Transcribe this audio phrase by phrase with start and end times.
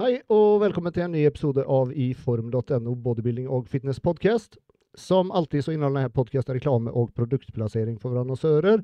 [0.00, 4.54] Hei og velkommen til en ny episode av iform.no bodybuilding og fitness podcast.
[4.96, 8.80] Som alltid så inneholder denne podkasten reklame og produktplassering for annonsører.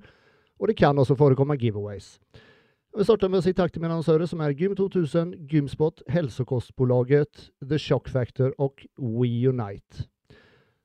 [0.61, 2.19] Og det kan også forekomme giveaways.
[2.37, 7.48] Jeg vil starte med å si takk til mine annonsører, som er Gym2000, Gymspot, Hälsokostbolaget,
[7.65, 10.10] The Shock Factor og WeUnite.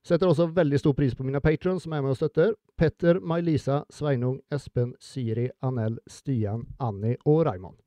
[0.07, 2.55] Setter også veldig stor pris på mine patrons som er med og støtter.
[2.79, 7.81] Petter, May-Lisa, Sveinung, Espen, Siri, Anel, Stian, Annie og Raymond.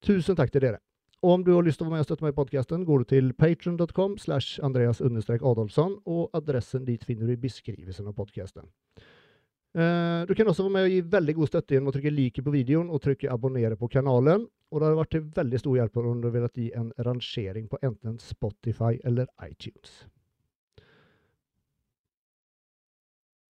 [0.00, 0.80] Tusen takk til dere.
[1.22, 3.02] Og om du har lyst til å være med og støtte meg i podkasten, går
[3.02, 8.68] du til patron.com slash Andreas Adolfsson, og adressen dit finner du i beskrivelsen av podkasten.
[9.74, 12.42] Uh, du kan også være med og gi veldig god støtte gjennom å trykke like
[12.42, 14.46] på videoen og trykke abonnere på kanalen.
[14.70, 17.82] Og det hadde vært til veldig stor hjelp om du ville gi en rangering på
[17.82, 20.06] enten Spotify eller iTunes.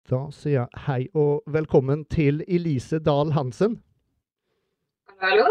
[0.05, 3.79] Da sier jeg hei og velkommen til Elise Dahl Hansen.
[5.17, 5.49] Hallo.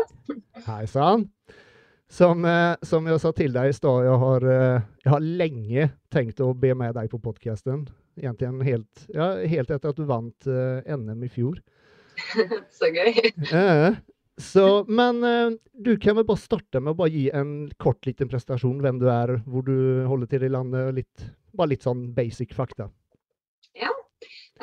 [0.69, 1.27] Hei sann.
[2.15, 6.43] Som, eh, som, jeg sa til deg i stad, jeg, eh, jeg, har lenge tenkt
[6.45, 7.89] å be med deg på podkasten.
[8.21, 11.59] Egentlig helt, ja, helt, etter at du vant eh, NM i fjor.
[12.79, 13.11] så gøy.
[13.51, 13.99] Eh,
[14.39, 18.79] så, men du kan vel bare starte med å bare gi en kort liten prestasjon.
[18.83, 20.95] Hvem du er, hvor du holder til i landet.
[20.95, 22.89] Litt, bare litt sånn basic fakta.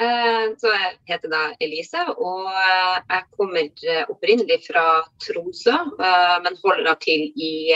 [0.01, 4.85] Eh, så jeg heter da Elise, og eh, jeg kommer eh, opprinnelig fra
[5.21, 5.75] Tromsø,
[6.41, 7.75] men holder da til i,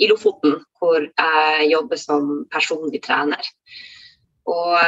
[0.00, 3.50] i Lofoten, hvor jeg jobber som personlig trener.
[4.48, 4.78] Og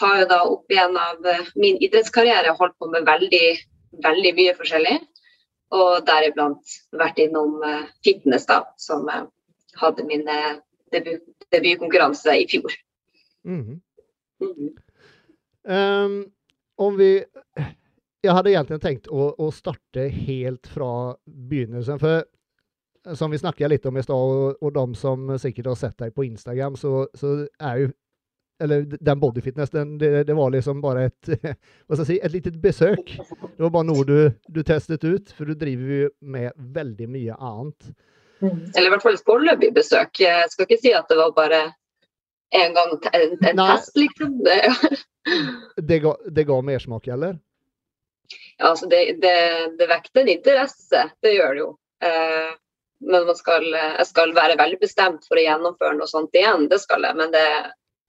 [0.00, 1.26] har jo da opp igjen av
[1.60, 3.46] min idrettskarriere holdt på med veldig,
[4.00, 4.96] veldig mye forskjellig.
[5.76, 7.58] Og deriblant vært innom
[8.06, 9.04] fitness, da, som
[9.82, 10.24] hadde min
[10.94, 12.72] debut, debutkonkurranse i fjor.
[13.44, 13.80] Mm -hmm.
[14.40, 14.89] Mm -hmm.
[15.68, 16.24] Um,
[16.80, 17.24] om vi
[18.24, 22.00] Jeg hadde egentlig tenkt å, å, starte helt fra begynnelsen.
[22.00, 25.96] For som vi snakket litt om i stad, og, og de som sikkert har sett
[26.02, 27.92] deg på Instagram, så, så er jo
[28.60, 31.30] eller den bodyfitness, den, det, det, var liksom bare et
[31.88, 33.14] hva skal jeg si, et lite besøk.
[33.16, 34.18] Det var bare noe du,
[34.52, 37.92] du testet ut, for du driver jo med veldig mye annet.
[38.42, 40.20] Eller i hvert fall et foreløpig besøk.
[40.20, 41.62] Jeg skal ikke si at det var bare
[42.56, 44.40] en gang en, en test, liksom.
[44.44, 44.60] Det,
[45.76, 47.38] det, ga, det ga mersmak, eller?
[48.58, 49.36] Ja, altså det, det,
[49.78, 51.70] det vekter en interesse, det gjør det jo.
[52.04, 52.50] Eh,
[53.00, 56.82] men man skal, jeg skal være veldig bestemt for å gjennomføre noe sånt igjen, det
[56.82, 57.16] skal jeg.
[57.16, 57.46] Men det,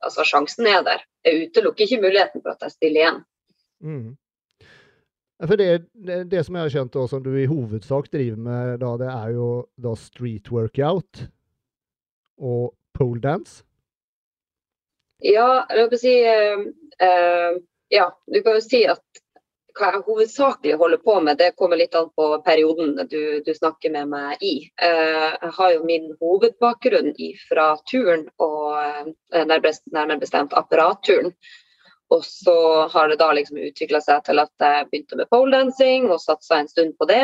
[0.03, 1.05] altså, sjansen er der.
[1.27, 3.21] Jeg utelukker ikke muligheten for at jeg stiller igjen.
[3.81, 4.09] Mm.
[5.47, 8.91] For det, det, det, som jeg har skjønt, som du i hovedsak driver med, da,
[9.01, 9.47] det er jo
[9.81, 11.23] da street workout
[12.37, 13.63] og pole dance?
[15.21, 16.63] Ja, jeg vil si uh,
[17.05, 17.59] uh,
[17.93, 19.03] Ja, du kan jo si at
[19.77, 23.93] hva jeg hovedsakelig holder på med, det kommer litt an på perioden du, du snakker
[23.93, 24.55] med meg i.
[24.75, 27.13] Eh, jeg har jo min hovedbakgrunn
[27.47, 31.31] fra turen, og nærmere bestemt apparatturen.
[32.11, 32.57] Og så
[32.91, 36.67] har det da liksom utvikla seg til at jeg begynte med poledancing og satsa en
[36.71, 37.23] stund på det.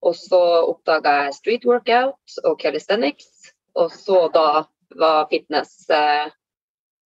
[0.00, 0.40] Og så
[0.70, 3.52] oppdaga jeg street workout og calisthenics.
[3.76, 4.64] Og så da
[4.96, 6.32] var fitness eh,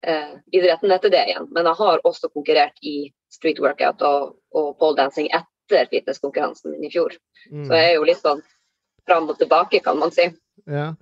[0.03, 1.47] eh, idretten etter det igjen.
[1.55, 6.91] Men jeg har også konkurrert i street workout og, og poledancing etter fitnesskonkurransen min i
[6.93, 7.15] fjor.
[7.51, 7.65] Mm.
[7.67, 8.43] Så jeg er jo litt sånn
[9.07, 10.29] fram og tilbake, kan man si.
[10.69, 10.93] Ja.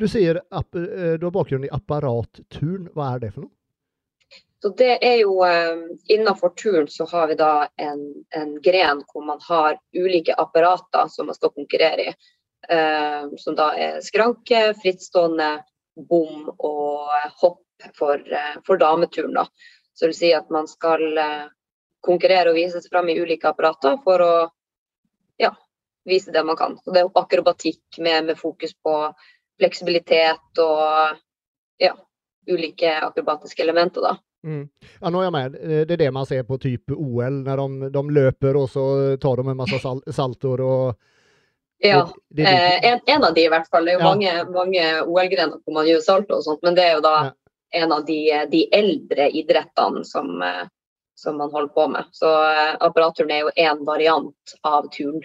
[0.00, 2.86] Du sier app, du har bakgrunn i apparatturn.
[2.94, 3.54] Hva er det for noe?
[4.62, 5.76] Så det er jo eh,
[6.12, 8.02] Innenfor turn så har vi da en,
[8.36, 12.14] en, gren hvor man har ulike apparater som man skal konkurrere i.
[12.68, 15.62] Eh, som da er skranke, frittstående,
[16.08, 17.08] bom og
[17.40, 17.62] hopp
[17.98, 19.34] for, eh, for dameturen.
[19.34, 19.46] Da.
[19.92, 21.48] Så det vil si at man skal eh,
[22.00, 24.32] konkurrere og vise seg fram i ulike apparater for å
[25.40, 25.50] ja,
[26.08, 26.78] vise det man kan.
[26.84, 28.96] Så det er akrobatikk med, med fokus på
[29.60, 31.20] fleksibilitet og
[31.80, 31.94] ja,
[32.48, 34.08] ulike akrobatiske elementer.
[34.08, 34.16] da.
[34.46, 34.64] Mm.
[35.00, 35.56] Ja, nå er jeg med.
[35.60, 38.84] Det er det man ser på type OL, når de, de løper og så
[39.20, 40.84] tar de en masse sal saltoer og
[41.80, 43.84] Ja, det, det det, en, en, av de i hvert fall.
[43.84, 44.08] Det er jo ja.
[44.08, 47.36] mange, mange OL-grener hvor man gjør salto og sånt, men det er jo da ja
[47.70, 48.20] en av de,
[48.50, 50.64] de eldre idrettene som, eh,
[51.14, 52.04] som, man holder på med.
[52.12, 55.20] Så eh, apparatturen er jo én variant av turn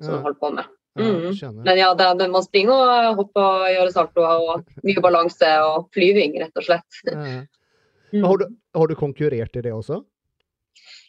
[0.00, 0.16] som ja.
[0.16, 0.70] man holder på med.
[0.98, 1.32] Mm.
[1.32, 2.74] Ja, Men ja, det, man springer
[3.08, 7.02] og hopper og gjør saltoer og mye balanse og flyving, rett og slett.
[7.08, 7.42] Ja.
[8.12, 8.44] Har, du,
[8.76, 10.02] har, du, konkurrert i det også?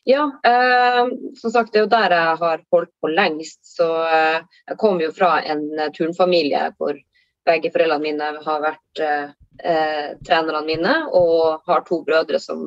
[0.07, 3.59] Ja, eh, som sagt det er jo der jeg har holdt på lengst.
[3.67, 4.37] Så eh,
[4.71, 5.65] jeg kommer jo fra en
[5.97, 6.95] turnfamilie hvor
[7.43, 12.65] begge foreldrene mine har vært eh, eh, trenerne mine, og har to brødre som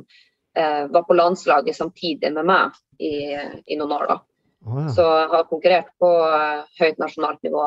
[0.57, 3.35] eh, var på landslaget samtidig med meg i,
[3.67, 4.07] i noen år.
[4.13, 4.19] da.
[4.67, 4.93] Oh, ja.
[4.95, 7.67] Så jeg har konkurrert på eh, høyt nasjonalt nivå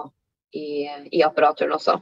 [0.55, 1.99] i, i apparaturen også.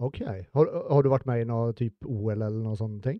[0.00, 0.22] OK.
[0.24, 3.18] Har, har, du vært med i noe type OL eller noe sånne ting?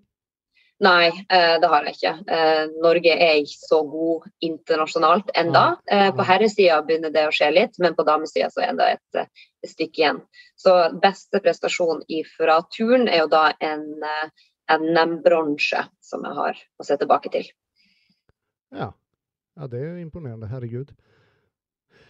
[0.81, 2.13] Nei, eh, det har jeg ikke.
[2.33, 5.65] Eh, Norge er ikke så god internasjonalt enda.
[5.85, 9.43] Eh, på herresida begynner det å skje litt, men på damesida så er det et,
[9.69, 10.23] stykke igjen.
[10.57, 10.73] Så
[11.03, 12.01] beste prestasjon
[12.33, 13.85] fra turn er jo da en,
[14.73, 17.51] en NM-bronse som jeg har å se tilbake til.
[18.73, 18.89] Ja.
[19.61, 20.49] ja, det er imponerende.
[20.49, 20.95] Herregud.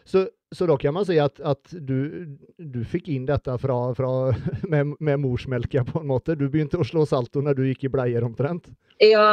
[0.05, 2.27] Så, så, da kan man si at, at du,
[2.59, 4.13] du, fikk inn dette fra, fra,
[4.73, 6.37] med, med morsmelka, på en måte?
[6.39, 8.71] Du begynte å slå salto når du gikk i bleier, omtrent?
[9.01, 9.27] Ja,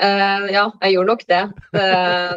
[0.00, 1.42] eh, ja, jeg gjorde nok det.
[1.76, 1.90] det.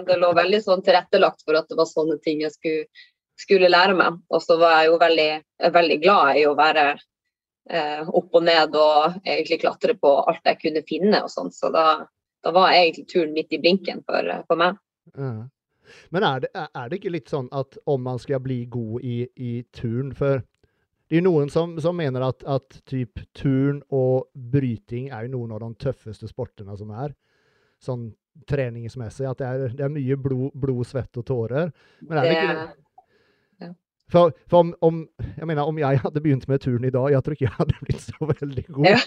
[0.10, 0.18] det.
[0.22, 3.06] lå veldig sånn tilrettelagt for at det var sånne ting jeg skulle,
[3.40, 4.20] skulle lære meg.
[4.30, 5.32] Og så var jeg jo veldig,
[5.80, 10.62] veldig glad i å være eh, opp og ned og egentlig klatre på alt jeg
[10.64, 11.54] kunne finne og sånn.
[11.56, 11.88] Så da,
[12.44, 14.78] da, var egentlig turen midt i blinken for, for meg.
[15.16, 15.48] Ja.
[16.16, 19.18] Men er det, er det, ikke litt sånn at om man skal bli god i,
[19.36, 20.44] i turn For
[21.10, 25.56] det er noen som, som mener at, at typ turn og bryting er jo noen
[25.56, 27.16] av de tøffeste sportene som er.
[27.82, 28.12] Sånn
[28.50, 29.26] treningsmessig.
[29.28, 31.74] At det er, det er mye blod, blod, svett og tårer.
[32.06, 32.68] Men er det, det ikke
[34.12, 35.00] for, for om, om,
[35.38, 37.80] jeg mener, om jeg hadde begynt med turen i dag, jeg tror ikke jeg hadde
[37.86, 38.88] blitt så veldig god.
[38.90, 39.00] Ja,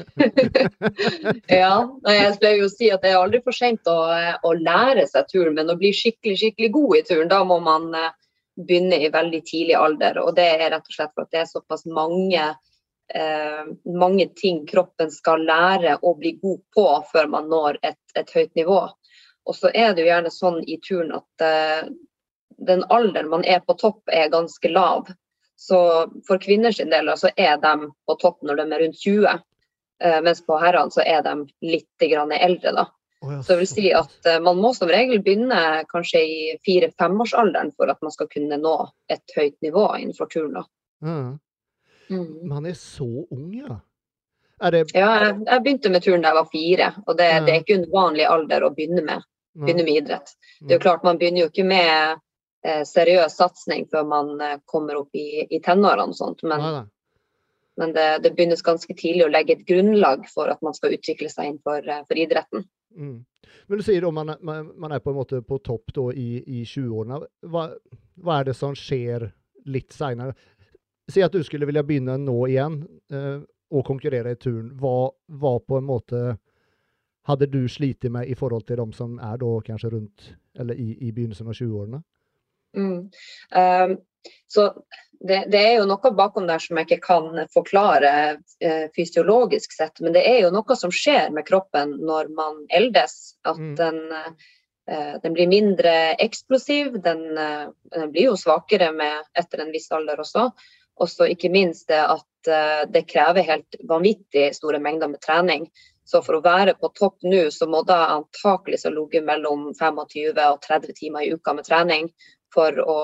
[1.63, 3.99] ja jeg pleier jo si at det er aldri for sent å,
[4.43, 7.89] å, lære seg turen, men å bli skikkelig skikkelig god i turen, da må man
[7.97, 8.11] uh,
[8.57, 10.21] begynne i veldig tidlig alder.
[10.23, 12.49] Og det er rett og slett for at det er såpass mange,
[13.15, 18.35] eh, mange ting kroppen skal lære å bli god på før man når et, et
[18.37, 18.81] høyt nivå.
[19.49, 21.89] Og så er det jo gjerne sånn i turen at uh,
[22.67, 25.11] den alderen man er på topp, er ganske lav.
[25.57, 25.79] Så
[26.27, 29.29] for kvinners del så er de på topp når de er rundt 20,
[30.03, 32.73] eh, mens på herrene så er de litt eldre.
[32.73, 32.89] da.
[33.23, 37.93] Så det vil si at eh, man må som regel begynne kanskje i fire-femårsalderen for
[37.93, 38.75] at man skal kunne nå
[39.13, 40.59] et høyt nivå innenfor turn.
[41.03, 41.39] Mm.
[42.11, 42.49] Mm.
[42.51, 43.79] Man er så ung, ja?
[44.63, 44.85] Det...
[44.95, 47.39] Ja, jeg, begynte med turn da jeg var fire, og det, ja.
[47.47, 49.25] det er ikke en vanlig alder å begynne med,
[49.59, 50.35] begynne med idrett.
[50.61, 52.23] Det er jo klart, Man begynner jo ikke med
[52.63, 56.45] seriøs satsing før man eh, kommer opp i, i tenårene og sånt.
[56.47, 56.85] Men, ja,
[57.81, 61.31] men det, det, begynnes ganske tidlig å legge et grunnlag for at man skal utvikle
[61.33, 62.67] seg innenfor eh, for idretten.
[62.97, 63.21] Mm.
[63.67, 66.43] Men du sier om man, man, man, er på en måte på topp da, i,
[66.61, 67.23] i 20-årene.
[67.49, 67.69] Hva,
[68.21, 69.31] hva, er det som skjer
[69.73, 70.37] litt seinere?
[71.11, 72.83] Si at du skulle ville begynne nå igjen
[73.13, 73.43] eh,
[73.73, 74.71] og konkurrere i turn.
[74.79, 75.11] Hva,
[75.41, 76.23] hva på en måte
[77.29, 80.93] hadde du slitt med i forhold til de som er da kanskje rundt eller i,
[81.07, 82.03] i begynnelsen av 20-årene?
[82.77, 83.11] Mm.
[83.57, 83.97] Um,
[84.49, 84.73] så
[85.29, 90.03] det, det, er jo noe bakom der som jeg ikke kan forklare uh, fysiologisk sett,
[90.03, 93.37] men det er jo noe som skjer med kroppen når man eldes.
[93.47, 93.75] At mm.
[93.79, 99.73] den, uh, den, blir mindre eksplosiv, den, uh, den blir jo svakere med, etter en
[99.75, 100.51] viss alder også.
[101.01, 102.29] Og så ikke minst det at
[102.93, 105.69] det krever helt vanvittig store mengder med trening.
[106.05, 110.41] Så for å være på topp nå, så må det antakelig så ligge mellom 25
[110.43, 112.11] og 30 timer i uka med trening
[112.53, 112.99] for å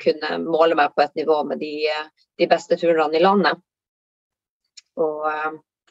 [0.00, 1.88] kunne måle meg på et nivå med de,
[2.38, 3.60] de beste turnerne i landet.
[5.00, 5.24] Og,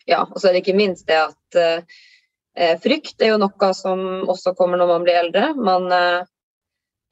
[0.10, 4.30] ja, og så er det ikke minst det at eh, frykt er jo noe som
[4.30, 5.50] også kommer når man blir eldre.
[5.58, 6.22] Man, eh,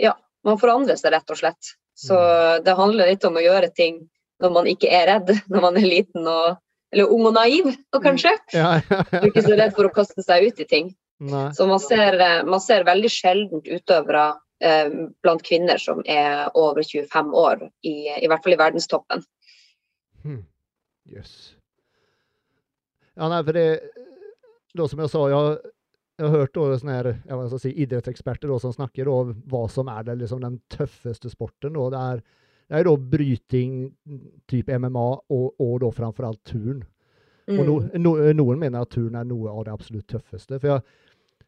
[0.04, 0.14] ja,
[0.46, 1.74] man forandrer seg rett og slett.
[1.98, 2.64] Så mm.
[2.68, 4.04] det handler litt om å gjøre ting
[4.44, 6.64] når man ikke er redd, når man er liten og
[6.96, 8.32] eller ung og naiv, og kanskje.
[8.46, 8.54] Mm.
[8.56, 9.20] Ja, ja, ja.
[9.28, 10.94] Ikke så redd for å kaste seg ut i ting.
[11.20, 11.50] Nei.
[11.58, 16.82] Så man ser, eh, man ser veldig sjeldent utøvere Eh, blant kvinner som er over
[16.82, 19.22] 25 år, i, i hvert fall i verdenstoppen.
[20.24, 20.40] Hmm.
[21.06, 21.54] Yes.
[23.18, 23.68] Ja, nei, for det,
[24.78, 25.72] da, som jeg sa, jeg,
[26.18, 29.90] jeg har hørt da, sånne her, jeg si, idrettseksperter da, som snakker om hva som
[29.94, 31.78] er det, liksom, den tøffeste sporten.
[31.78, 31.88] Da.
[31.94, 32.22] Det, er,
[32.68, 33.80] det er da bryting,
[34.52, 36.84] type MMA, og, og da framfor alt turn.
[37.48, 37.60] Mm.
[37.62, 40.60] Og no, no, noen mener at turn er noe av det absolutt tøffeste.
[40.60, 40.98] For jeg,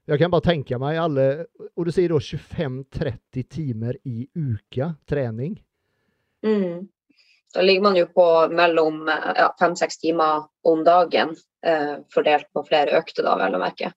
[0.09, 1.25] jeg kan bare tenke meg alle
[1.77, 5.57] Og du sier da 25-30 timer i uka trening?
[6.45, 6.87] Mm.
[7.53, 11.33] Da ligger man jo på mellom ja, fem-seks timer om dagen,
[11.65, 13.89] eh, fordelt på flere økter, da, vel å merke.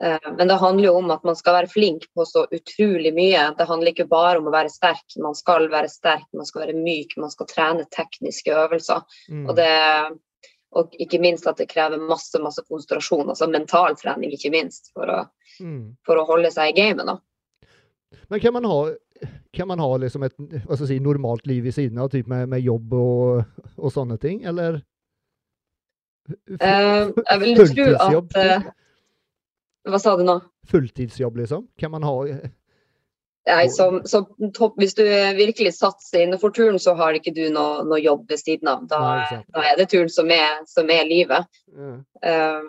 [0.00, 3.48] Eh, men det handler jo om at man skal være flink på så utrolig mye.
[3.58, 6.78] Det handler ikke bare om å være sterk, man skal være sterk, man skal være
[6.78, 9.02] myk, man skal trene tekniske øvelser.
[9.30, 9.46] Mm.
[9.48, 9.72] Og det
[10.76, 15.08] og ikke minst at det krever masse masse konsentrasjon, altså mental trening, ikke minst, for
[15.08, 15.22] å,
[15.64, 15.82] mm.
[16.06, 17.08] for å holde seg i gamet.
[17.08, 17.18] da.
[18.28, 18.78] Men kan man ha,
[19.56, 20.36] kan man ha liksom et
[20.84, 24.80] si, normalt liv i siden av, typ med, med jobb og, og, sånne ting, eller?
[26.28, 28.66] Uh, jeg vil tro at uh,
[29.88, 30.34] Hva sa du nå?
[30.68, 31.62] Fulltidsjobb, liksom?
[31.80, 32.16] Kan man ha
[33.48, 34.22] Nei, så, så
[34.56, 35.04] topp, Hvis du
[35.38, 38.84] virkelig satser innenfor turen, så har ikke du noe, noe jobb ved siden av.
[38.90, 41.48] Da, Nei, da er det turen som er, som er livet.
[41.72, 42.02] Mm.
[42.22, 42.68] Um,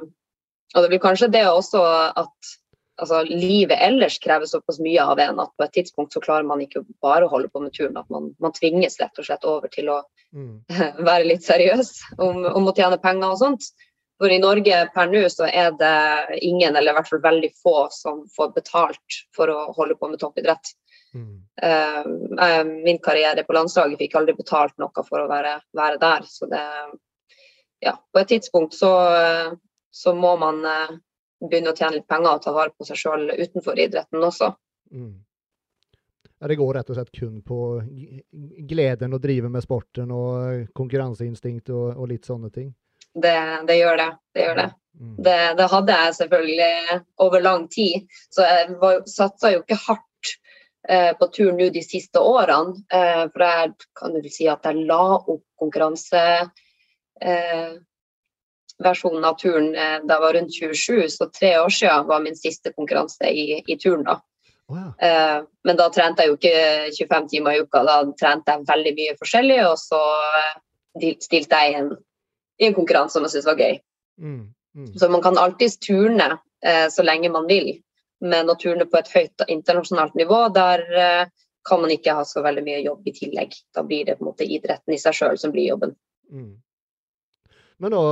[0.76, 1.82] og det blir kanskje det også
[2.22, 2.54] at
[3.02, 6.62] altså, livet ellers krever såpass mye av en at på et tidspunkt så klarer man
[6.64, 7.98] ikke bare å holde på med turen.
[7.98, 10.60] At man, man tvinges rett og slett over til å Mm.
[11.10, 13.72] være litt seriøs om, om å tjene penger og sånt.
[14.20, 17.76] For i Norge per nå så er det ingen, eller i hvert fall veldig få,
[17.96, 20.74] som får betalt for å holde på med toppidrett.
[21.16, 21.38] Mm.
[21.62, 26.28] Eh, min karriere på landslaget fikk aldri betalt noe for å være, være der.
[26.28, 26.66] Så det
[27.80, 28.92] Ja, på et tidspunkt så,
[29.88, 30.98] så må man eh,
[31.40, 34.52] begynne å tjene litt penger og ta vare på seg sjøl utenfor idretten også.
[34.92, 35.14] Mm.
[36.40, 37.62] Det går rett og slett kun på
[38.68, 42.70] gleden å drive med sporten og konkurranseinstinkt og, og litt sånne ting.
[43.16, 44.12] Det, det gjør det.
[44.36, 44.70] Det gjør det.
[45.00, 45.16] Mm.
[45.24, 48.08] Det, det hadde jeg selvfølgelig over lang tid.
[48.32, 50.34] Så jeg var- satsa jo ikke hardt
[50.90, 52.84] eh, på tur nå de siste årene.
[52.92, 56.24] Eh, for jeg kan vel si at jeg la opp konkurranse
[57.22, 57.78] eh,
[58.80, 62.72] av turen eh, da jeg var rundt 27, så tre år siden var min siste
[62.74, 64.04] konkurranse i, i turen.
[64.04, 64.20] da.
[64.70, 65.08] Ja.
[65.08, 68.94] Eh, men da trente jeg jo ikke 25 timer i uka, da trente jeg veldig
[69.00, 69.60] mye forskjellig.
[69.72, 70.02] Og så
[71.26, 71.92] stilte jeg i en,
[72.60, 73.78] i en konkurranse som jeg syns var gøy.
[74.22, 74.42] Mm.
[74.76, 74.94] Mm.
[75.00, 76.32] Så man kan alltids turne
[76.66, 77.72] eh, så lenge man vil.
[78.20, 81.30] Men å turne på et høyt internasjonalt nivå, der eh,
[81.70, 83.56] kan man ikke ha så veldig mye jobb i tillegg.
[83.76, 85.96] Da blir det på en måte idretten i seg sjøl som blir jobben.
[86.32, 86.52] Mm.
[87.80, 88.04] Men da,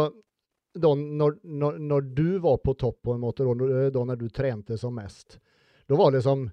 [0.80, 4.30] da når, når, når du var på topp på en måte, da, da når du
[4.32, 5.40] trente som mest,
[5.88, 6.48] da var det som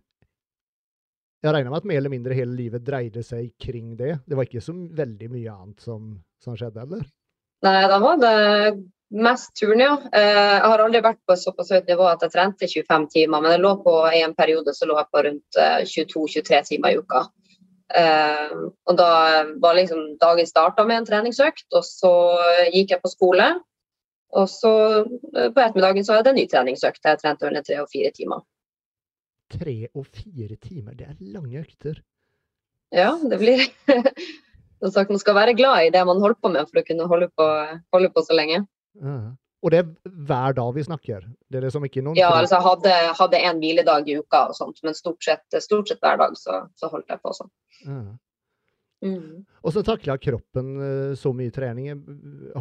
[1.45, 4.15] Jeg regner med at mer eller mindre hele livet dreide seg kring det.
[4.25, 7.03] Det var ikke så veldig mye annet som, som skjedde, eller?
[7.64, 8.35] Nei, de var det
[9.14, 9.94] mest turn, ja.
[10.12, 13.40] Eh, jeg har aldri vært på et såpass høyt nivå at jeg trente 25 timer,
[13.40, 16.94] men jeg lå på, i en periode så lå jeg på rundt eh, 22-23 timer
[16.94, 17.25] i uka.
[17.94, 18.56] Eh,
[18.88, 19.11] og da
[19.62, 22.14] var liksom dagen starta med en treningsøkt, og så
[22.75, 23.49] gikk jeg på skole.
[24.35, 27.04] Og så eh, på ettermiddagen så hadde jeg en ny treningsøkt.
[27.04, 28.42] Jeg trente under tre og fire timer.
[29.54, 32.00] Tre og fire timer, det er lange økter.
[32.94, 33.62] Ja, det blir
[34.85, 37.09] Som sagt, man skal være glad i det man holder på med for å kunne
[37.09, 37.47] holde på,
[37.97, 38.59] holde på så lenge.
[39.00, 39.17] Ja.
[39.64, 39.87] Og det er
[40.29, 41.25] hver dag vi snakker?
[41.49, 44.83] Det er liksom ikke noen Ja, altså hadde, hadde en hviledag i uka og sånt,
[44.85, 47.50] men stort sett, stort sett hver dag så, så holdt jeg på sånn.
[47.88, 48.03] Ja.
[49.05, 49.45] Mm.
[49.64, 51.88] Og så takler kroppen eh, så mye trening.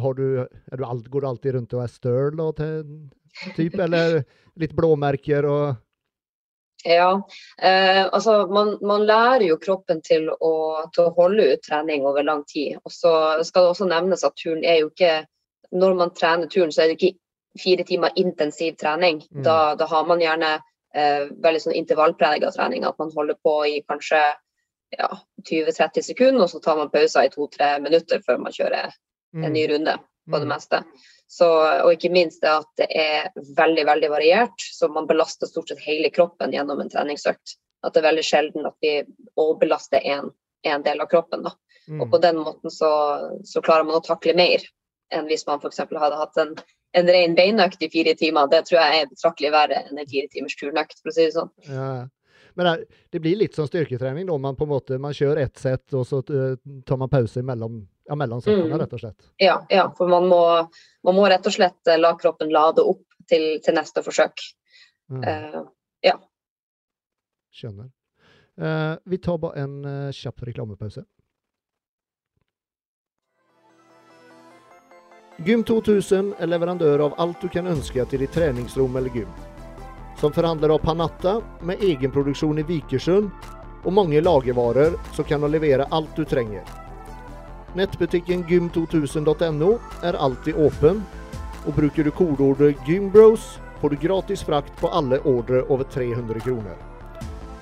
[0.00, 4.22] Har du, er du alt, går du alltid rundt og er støl typ, eller
[4.64, 5.64] litt blåmerker og
[6.84, 7.28] Ja,
[7.62, 10.52] eh, altså man, man lærer jo kroppen til å,
[10.92, 12.76] til å holde ut trening over lang tid.
[12.84, 15.22] Og så skal det også nevnes at turen er jo ikke
[15.74, 17.18] Når man trener turen, så er det ikke
[17.58, 19.24] fire timer intensiv trening.
[19.32, 19.42] Mm.
[19.42, 20.50] Da, da har man gjerne
[20.94, 22.84] eh, veldig sånn intervallpreget trening.
[22.86, 24.20] At man holder på i kanskje
[24.94, 25.08] ja,
[25.50, 28.92] 20-30 sekunder, og så tar man pauser i to-tre minutter før man kjører
[29.34, 29.96] en ny runde
[30.30, 30.84] på det meste.
[30.84, 31.13] Mm.
[31.34, 31.48] Så,
[31.82, 35.82] og ikke minst det at det er veldig veldig variert, så man belaster stort sett
[35.82, 37.56] hele kroppen gjennom en treningsøkt.
[37.82, 38.92] At det er veldig sjelden at vi
[39.34, 41.42] overbelaster én del av kroppen.
[41.48, 41.56] Da.
[41.88, 42.04] Mm.
[42.04, 42.92] Og på den måten så,
[43.44, 44.62] så klarer man å takle mer
[45.14, 45.82] enn hvis man f.eks.
[45.90, 46.54] hadde hatt en,
[46.96, 48.46] en ren beinøkt i fire timer.
[48.52, 51.34] Det tror jeg er betraktelig verre enn en fire timers turnøkt, for å si det
[51.34, 51.50] sånn.
[51.66, 51.90] Ja.
[52.54, 54.36] Men det, det blir litt sånn styrketrening da.
[54.38, 56.54] Man på en måte, man kjører ett sett, og så eh,
[56.86, 58.78] tar man pause mellom, ja, mellom settene, Mm.
[58.82, 59.30] rett og slett.
[59.42, 60.42] Ja, ja for man må,
[61.04, 64.46] man må rett og slett eh, la kroppen lade opp til, til neste forsøk.
[65.10, 65.34] Ja.
[65.34, 65.62] Eh,
[67.54, 67.90] Skjønner.
[68.60, 71.04] Uh, vi tar bare en uh, kjapp reklamepause.
[75.46, 79.53] Gym 2000 er leverandør av alt du kan ønske til ditt treningsrom eller gym.
[80.24, 83.26] Som forhandler av Panatta med egenproduksjon i Vikersund
[83.84, 86.64] og mange lagervarer, så kan levere alt du trenger.
[87.76, 89.68] Nettbutikken gym2000.no
[90.00, 91.04] er alltid åpen,
[91.66, 96.80] og bruker du kodeordet 'gymbros', får du gratis frakt på alle ordre over 300 kroner.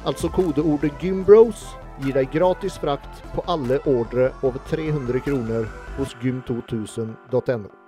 [0.07, 1.67] Altså kodeordet GYMBROS
[1.99, 5.67] gir deg gratis frakt på alle ordre over 300 kroner
[5.99, 7.82] hos gym2000.no.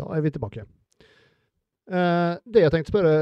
[0.00, 0.66] Da er vi tilbake.
[1.90, 3.14] Eh, det jeg tenkte spørre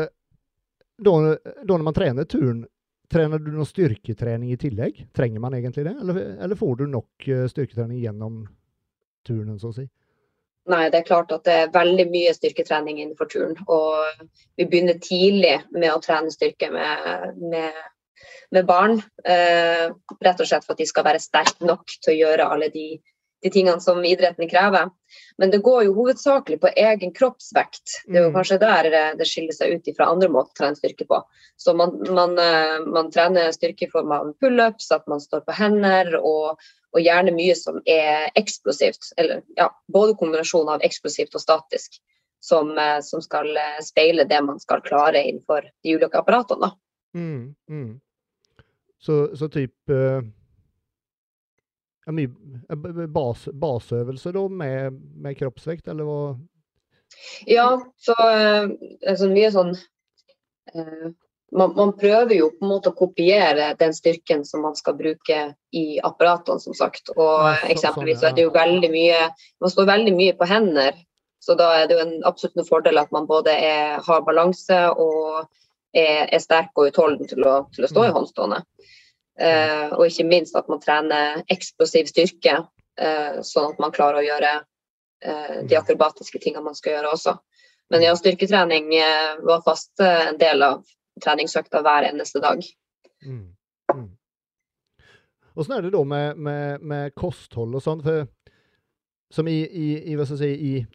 [0.99, 2.65] da, da når man trener turn,
[3.11, 5.05] trener du noe styrketrening i tillegg?
[5.17, 8.43] Trenger man egentlig det, eller, eller får du nok eh, styrketrening gjennom
[9.27, 9.87] turnen, så å si?
[10.69, 13.55] Nei, det er klart at det er veldig mye styrketrening innenfor turn.
[13.73, 14.27] Og
[14.59, 17.79] vi begynner tidlig med å trene styrke med, med
[18.51, 19.03] med barn.
[19.25, 19.87] Eh,
[20.25, 22.87] rett og slett for at de skal være sterke nok til å gjøre alle de,
[23.43, 24.91] de, tingene som idretten krever.
[25.39, 28.03] Men det går jo hovedsakelig på egen kroppsvekt.
[28.07, 28.37] Det er jo mm.
[28.37, 31.21] kanskje der eh, det skiller seg ut fra andre måter å trene styrke på.
[31.57, 35.57] Så man, man, eh, man trener styrke i form av pullups, at man står på
[35.59, 36.59] hender, og,
[36.95, 39.13] og, gjerne mye som er eksplosivt.
[39.17, 42.01] Eller ja, både kombinasjon av eksplosivt og statisk.
[42.45, 43.51] Som, eh, som, skal
[43.83, 46.71] speile det man skal klare innenfor de ulike apparatene.
[47.17, 47.89] Mm, mm.
[49.03, 49.49] Så, så
[52.17, 52.37] typ
[52.79, 56.21] mye bas, baseøvelser da, med, med, kroppsvekt, eller hva?
[57.49, 59.73] Ja, så altså, mye sånn
[60.75, 61.09] eh,
[61.57, 65.39] man, man, prøver jo på en måte å kopiere den styrken som man skal bruke
[65.73, 67.13] i apparatene, som sagt.
[67.17, 68.33] Og ja, så, eksempelvis sånn, ja.
[68.33, 69.21] er det jo veldig mye
[69.65, 70.99] Man står veldig mye på hender,
[71.41, 74.79] så da er det jo en absolutt en fordel at man både er, har balanse
[74.93, 75.47] og
[75.97, 78.17] er, er sterk og utholden til å, til å stå i mm.
[78.19, 78.63] håndstående.
[79.39, 82.57] Uh, og ikke minst at man trener eksplosiv styrke,
[82.99, 87.37] uh, sånn at man klarer å gjøre uh, de akrobatiske tingene man skal gjøre også.
[87.89, 88.91] Men ja, styrketrening
[89.49, 90.83] var fast en del av
[91.25, 92.61] treningsøkta hver eneste dag.
[93.25, 93.47] Mm.
[93.95, 94.11] Mm.
[95.57, 98.03] Er det da med, med, med kosthold og sånn?
[98.05, 98.27] For
[99.31, 100.47] som i, i, i, si,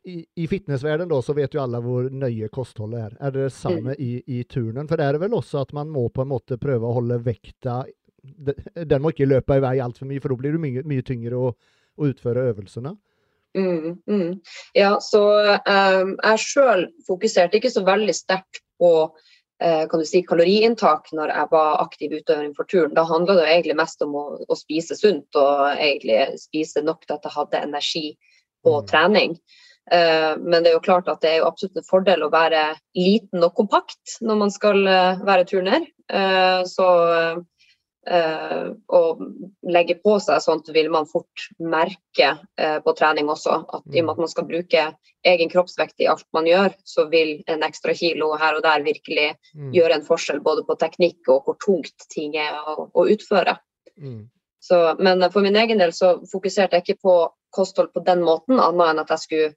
[0.04, 3.18] i, i fitnessverdenen da, så vet jo alle hvor nøye kostholdet er.
[3.20, 4.00] Er det det samme mm.
[4.02, 4.88] i, i turnen?
[4.90, 7.20] For det er det vel også at man må på en måte prøve å holde
[7.26, 7.84] vekta
[8.24, 11.40] den må ikke løpe i vei altfor mye, for da blir det mye, mye tyngre
[11.40, 12.96] å, å, utføre øvelsene.
[13.58, 14.30] Mm, mm.
[14.74, 15.22] Ja, så
[15.62, 21.36] um, jeg sjøl fokuserte ikke så veldig sterkt på uh, kan du si, kaloriinntak når
[21.36, 22.96] jeg var aktiv utøver for turen.
[22.98, 27.20] Da handla det egentlig mest om å, å, spise sunt og egentlig spise nok til
[27.20, 28.08] at jeg hadde energi
[28.66, 28.90] og mm.
[28.90, 29.38] trening.
[29.92, 32.70] Uh, men det er jo klart at det er jo absolutt en fordel å være
[32.98, 35.90] liten og kompakt når man skal uh, være turner.
[36.68, 36.86] så
[38.04, 39.22] Uh, og
[39.64, 43.62] legge på seg sånt vil man fort merke uh, på trening også.
[43.64, 44.84] At i og med at man skal bruke
[45.24, 49.30] egen kroppsvekt i alt man gjør, så vil en ekstra kilo her og der virkelig
[49.56, 49.72] mm.
[49.78, 53.56] gjøre en forskjell både på teknikk og hvor tungt ting er å, å utføre.
[53.96, 54.28] Mm.
[54.64, 57.18] Så, men for min egen del så fokuserte jeg ikke på
[57.56, 59.52] kosthold på den måten, annet enn at jeg skulle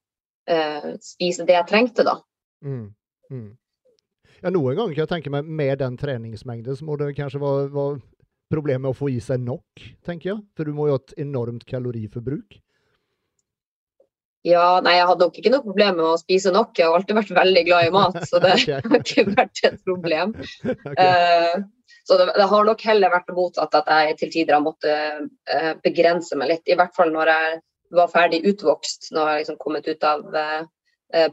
[0.50, 2.20] uh, spise det jeg trengte, da.
[2.62, 2.90] Mm.
[3.30, 3.48] mm.
[4.42, 7.70] Ja, noen ganger kan jeg tenke meg med den treningsmengden så må det kanskje være,
[7.72, 7.96] være
[8.52, 10.40] problem med å få i seg nok, tenker jeg.
[10.56, 12.58] For du må jo ha et enormt kaloriforbruk.
[14.46, 16.76] Ja, nei, jeg hadde nok ikke noe problem med å spise nok.
[16.78, 18.52] Jeg har alltid vært veldig glad i mat, så det
[18.92, 20.36] har ikke vært et problem.
[20.92, 20.94] okay.
[21.02, 25.26] uh, så det, det, har nok heller vært motsatt at jeg til tider har måttet
[25.50, 26.70] uh, begrense meg litt.
[26.70, 27.58] I hvert fall når jeg
[27.96, 30.62] var ferdig utvokst, når jeg liksom kommet ut av uh,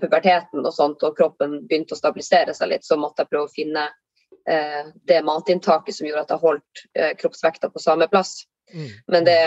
[0.01, 3.53] puberteten og sånt, og kroppen begynte å stabilisere seg litt, så måtte jeg prøve å
[3.53, 3.95] finne eh,
[5.07, 8.43] det matinntaket som gjorde at jeg holdt eh, kroppsvekta på samme plass.
[8.73, 8.89] Mm.
[9.07, 9.37] Men det,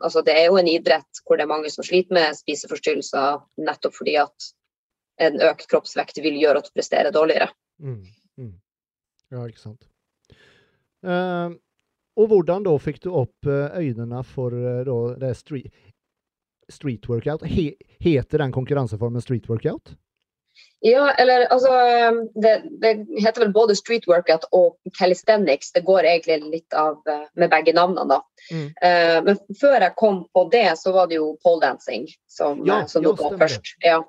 [0.00, 3.96] altså, det, er jo en idrett hvor det er mange som sliter med spiseforstyrrelser nettopp
[3.98, 4.50] fordi at
[5.20, 7.50] en økt kroppsvekt vil gjøre at du presterer dårligere.
[7.82, 8.02] Mm.
[8.40, 8.54] Mm.
[9.34, 9.84] Ja, ikke sant.
[11.04, 11.52] Uh,
[12.20, 15.70] og hvordan da fikk du opp eh, øynene for da, det street,
[16.68, 17.44] street workout?
[17.48, 17.70] He,
[18.02, 19.94] heter den konkurranseformen street workout?
[20.80, 21.70] Ja, eller altså
[22.40, 25.74] det, det, heter vel både street workout og calisthenics.
[25.76, 28.22] Det går egentlig litt av eh, med begge navnene, da.
[28.48, 28.64] Mm.
[28.80, 32.80] Uh, men før jeg kom på det, så var det jo pole dancing som, ja,
[32.88, 33.74] som dukka opp først.
[33.84, 34.00] Ja.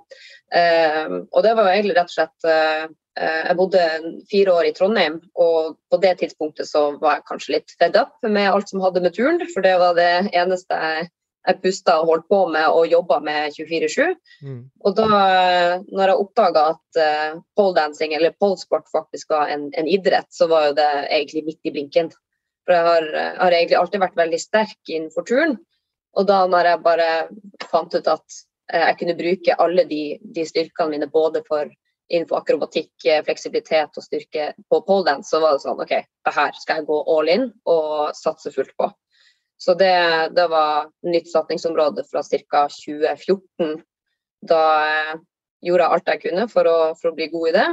[0.56, 2.88] Uh, og det var jo egentlig rett og slett uh,
[3.20, 3.84] Jeg bodde
[4.32, 8.16] fire år i Trondheim, og på det tidspunktet så var jeg kanskje litt fed up
[8.24, 11.10] med alt som hadde med turn, for det var det eneste jeg
[11.48, 14.12] jeg pusta og holdt på med og jobba med 24-7.
[14.46, 14.60] Mm.
[14.86, 15.08] Og da
[15.88, 20.70] når jeg oppdaga at uh, poledancing eller polesport faktisk var en, en, idrett, så var
[20.70, 22.12] jo det egentlig midt i blinken.
[22.66, 23.10] For jeg har,
[23.42, 25.58] har egentlig alltid vært veldig sterk innenfor turn.
[26.20, 27.10] Og da når jeg bare
[27.72, 28.40] fant ut at
[28.74, 31.70] uh, jeg kunne bruke alle de, de, styrkene mine både for
[32.12, 36.58] innenfor akrobatikk, eh, fleksibilitet og styrke på poledance, så var det sånn OK, det her
[36.60, 38.90] skal jeg gå all in og satse fullt på.
[39.62, 39.94] Så det,
[40.36, 42.66] det var nytt satsingsområde fra ca.
[42.74, 43.76] 2014.
[44.50, 45.20] Da eh,
[45.62, 47.68] gjorde jeg alt jeg kunne for å, for å, bli god i det.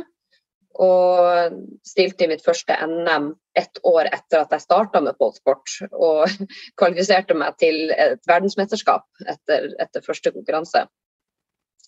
[0.85, 1.57] Og
[1.88, 5.79] stilte i mitt første NM ett år etter at jeg starta med polsport.
[5.96, 6.29] Og
[6.79, 10.85] kvalifiserte meg til et verdensmesterskap etter, etter første konkurranse.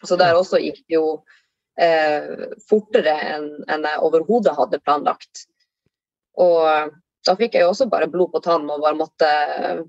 [0.01, 1.05] Så der også gikk det jo
[1.77, 5.45] eh, fortere enn, enn jeg overhodet hadde planlagt.
[6.41, 9.83] Og da fikk jeg jo også bare blod på tann og bare måtte eh,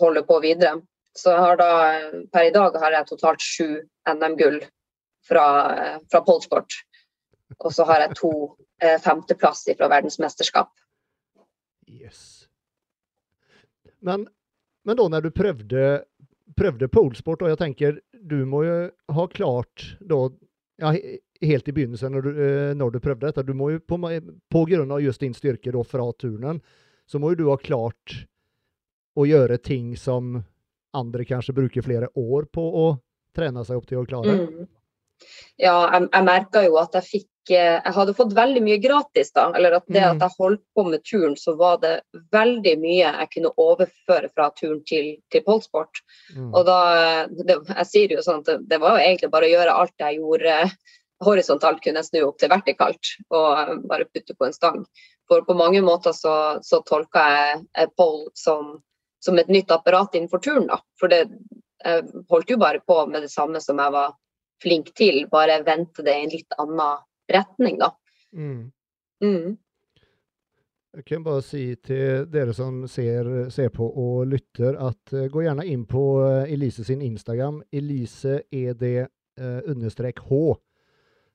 [0.00, 0.80] holde på videre.
[1.16, 1.70] Så jeg har da,
[2.32, 4.60] per i dag har jeg totalt sju NM-gull
[5.26, 5.46] fra,
[6.10, 6.76] fra polsport.
[7.58, 8.32] Og så har jeg to
[8.82, 10.70] eh, femteplass fra verdensmesterskap.
[11.90, 12.46] Yes.
[14.00, 14.28] Men,
[14.86, 15.88] men da når du prøvde,
[16.56, 18.78] prøvde polsport, og jeg tenker du må jo
[19.16, 20.28] ha klart da
[20.80, 20.92] ja,
[21.40, 23.98] helt i begynnelsen når du, eh, når du prøvde dette, du må jo på,
[24.50, 26.60] på grunn av just din styrke da fra turnen,
[27.06, 28.24] så må jo du ha klart
[29.18, 30.38] å gjøre ting som
[30.96, 32.86] andre kanskje bruker flere år på å
[33.36, 34.36] trene seg opp til å klare.
[34.40, 34.68] Mm.
[35.60, 39.32] Ja, jeg, jeg merka jo at jeg fikk eh, Jeg hadde fått veldig mye gratis,
[39.36, 39.48] da.
[39.56, 40.08] Eller at det mm.
[40.14, 41.94] at jeg holdt på med turen, så var det
[42.34, 46.02] veldig mye jeg kunne overføre fra turen til, til polsport.
[46.36, 46.50] Mm.
[46.54, 46.80] Og da
[47.28, 50.06] det, Jeg sier jo sånn at det, det, var jo egentlig bare å gjøre alt
[50.06, 50.58] jeg gjorde
[51.20, 54.84] horisontalt, kunne jeg snu opp til vertikalt og bare putte på en stang.
[55.28, 58.78] For på mange måter så, så tolka jeg pole som
[59.20, 60.66] som et nytt apparat innenfor turen.
[60.66, 60.80] da.
[61.00, 61.26] For det
[61.84, 64.12] jeg holdt jo bare på med det samme som jeg var
[64.62, 67.90] flink til, bare vendte det i en litt annen retning, da.
[68.36, 68.70] Mm.
[69.24, 69.58] Mm.
[70.90, 75.44] Jeg kan bare si til dere som ser, ser på og lytter, at uh, gå
[75.44, 77.60] gjerne inn på uh, Elise sin Instagram.
[77.70, 80.42] Elise ed uh, understrek H.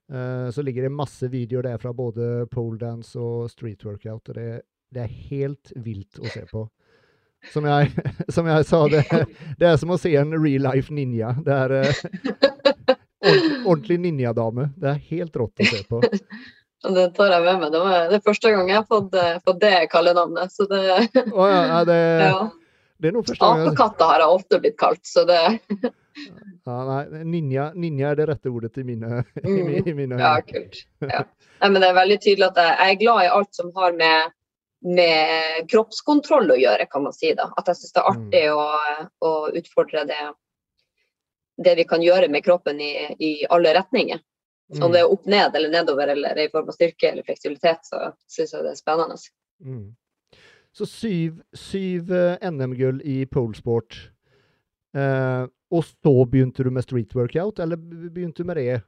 [0.06, 4.28] Så ligger det masse videoer der fra både poledance og street workout.
[4.28, 4.60] og det,
[4.94, 6.62] det er helt vilt å se på.
[7.50, 7.90] Som jeg,
[8.36, 9.02] som jeg sa, det,
[9.58, 11.32] det, er som å se en real life ninja.
[11.42, 11.74] Det er
[13.26, 14.70] eh, ordentlig ninjadame.
[14.76, 16.02] Det er helt rått å se på.
[16.86, 17.70] Det tar jeg med meg.
[17.72, 20.52] Det, var, det første gang jeg har fått, eh, fått det kallenavnet.
[20.52, 20.82] Så det,
[21.32, 22.42] oh, ja, det, ja.
[23.02, 25.40] det er noe første gang Apekatter har jeg ofte blitt kalt, så det
[26.68, 29.72] ja, nei, ninja, ninja, er det rette ordet til mine, mm.
[29.80, 30.84] i, mine Ja, kult.
[31.02, 31.24] Ja.
[31.64, 33.96] Nei, men det er veldig tydelig at jeg, jeg er glad i alt som har
[33.96, 34.36] med
[34.86, 37.32] med kroppskontroll å gjøre, kan man si.
[37.36, 37.48] da.
[37.58, 38.26] At jeg syns det er mm.
[38.26, 38.66] artig å,
[39.26, 40.18] å, utfordre det,
[41.56, 44.20] det vi kan gjøre med kroppen i, i alle retninger.
[44.74, 44.92] Om mm.
[44.92, 48.52] det er opp ned eller nedover eller i form av styrke eller fleksibilitet, så syns
[48.52, 49.18] jeg det er spennende.
[49.62, 49.86] Mm.
[50.76, 54.10] Så syv, syv uh, NM-gull i polesport.
[54.96, 58.80] Eh, og så begynte du med street workout, eller begynte du med det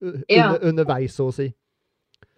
[0.00, 0.58] under, ja.
[0.62, 1.50] underveis, så å si?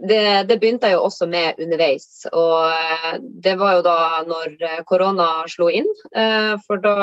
[0.08, 2.24] Det, det, begynte jeg jo også med underveis.
[2.32, 5.88] Og eh, det var jo da når eh, korona slo inn.
[6.16, 6.96] Eh, for da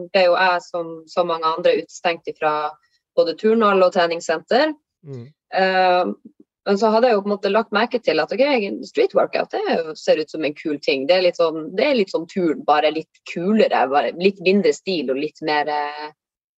[0.00, 2.54] ble jo jeg, som så mange andre, utestengt fra
[3.16, 4.72] både turnhall og treningssenter.
[5.06, 5.28] Mm.
[6.66, 9.54] Men så hadde jeg jo på en måte lagt merke til at okay, street workout
[9.54, 11.06] det ser ut som en kul ting.
[11.06, 13.84] Det er litt sånn, det er litt sånn turn, bare litt kulere.
[13.92, 15.70] Bare litt mindre stil og litt mer,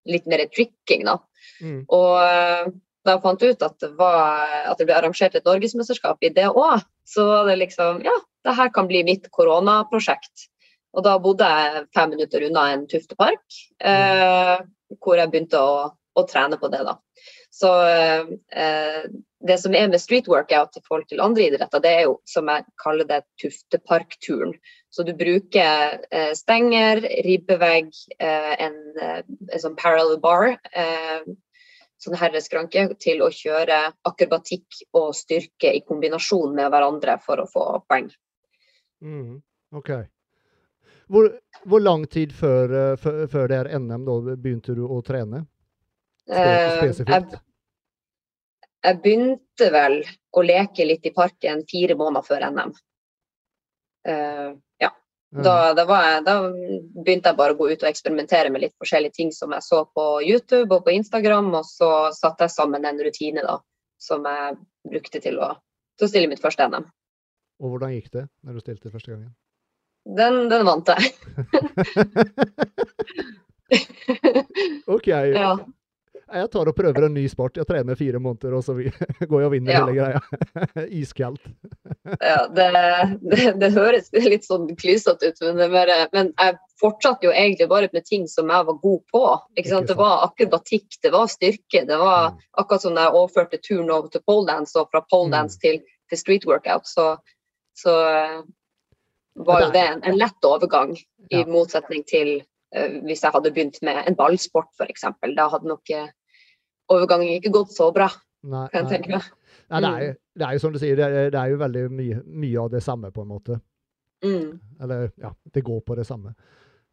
[0.08, 1.18] litt mer tricking, da.
[1.60, 1.82] Mm.
[1.94, 2.72] Og
[3.08, 6.48] da jeg fant ut at det, var, at det ble arrangert et norgesmesterskap i det
[6.50, 10.48] òg, så var det liksom Ja, det her kan bli mitt koronaprosjekt.
[10.96, 13.44] Og da bodde jeg fem minutter unna en tuftepark,
[13.84, 14.56] eh,
[15.02, 16.96] hvor jeg begynte å, å, trene på det, da.
[17.52, 19.04] Så eh,
[19.48, 22.48] det som er med street workout i forhold til andre idretter, det er jo som
[22.50, 24.54] jeg kaller det tufteparkturen.
[24.90, 31.28] Så du bruker eh, stenger, ribbevegg, eh, en, eh, en, sånn parallel bar eh,
[31.98, 37.64] sånn herreskranke til å kjøre akrobatikk og styrke i kombinasjon med hverandre for å få
[37.90, 38.08] poeng.
[39.02, 39.40] Mm,
[39.74, 39.90] OK.
[41.08, 41.30] Hvor,
[41.64, 45.44] hvor, lang tid før, før, før, det er NM da begynte du å trene?
[46.28, 47.36] Eh, spesifikt?
[47.38, 47.42] Jeg,
[48.84, 50.02] jeg, begynte vel
[50.36, 52.74] å leke litt i parken fire måneder før NM.
[55.36, 56.34] Uh, da, da, jeg, da,
[57.04, 59.82] begynte jeg bare å gå ut og eksperimentere med litt forskjellige ting som jeg så
[59.94, 63.58] på YouTube og på Instagram, og så satte jeg sammen en rutine da,
[64.00, 64.56] som jeg
[64.88, 65.50] brukte til å,
[65.98, 66.86] til å stille mitt første NM.
[67.58, 69.34] Og hvordan gikk det når du stilte første gangen?
[70.08, 71.12] Den, den vant jeg.
[74.94, 75.06] OK.
[75.06, 75.58] Ja.
[76.28, 77.56] Jeg tar og prøver en ny sport.
[77.56, 78.74] Jeg trener fire måneder, og så
[79.30, 79.82] går jeg og vinner ja.
[79.82, 80.86] hele greia.
[81.00, 81.44] Iskaldt.
[82.30, 82.66] ja, det,
[83.22, 87.88] det, det, høres litt sånn klysete ut, men, mer, men, jeg fortsatte jo egentlig bare
[87.94, 89.22] med ting som jeg var god på.
[89.56, 91.84] Det var akrobatikk, det var styrke.
[91.88, 92.44] Det var mm.
[92.60, 95.64] akkurat som da jeg overførte turen over til poledance, og fra poledance mm.
[95.64, 97.14] til, til street workout, så,
[97.78, 98.38] så eh,
[99.48, 100.96] var jo det en, en lett overgang,
[101.28, 105.04] i motsetning til uh, hvis jeg hadde begynt med en ballsport, f.eks.
[105.36, 105.92] Da hadde nok
[106.92, 108.08] overgangen ikke gått så bra,
[108.48, 109.32] nei, kan jeg tenke meg.
[109.68, 111.82] Nei, det, er, det, er, jo som du sier, det er, det er jo veldig
[111.92, 113.58] mye, mye, av det samme, på en måte.
[114.24, 114.54] Mm.
[114.82, 116.32] Eller ja, det går på det samme.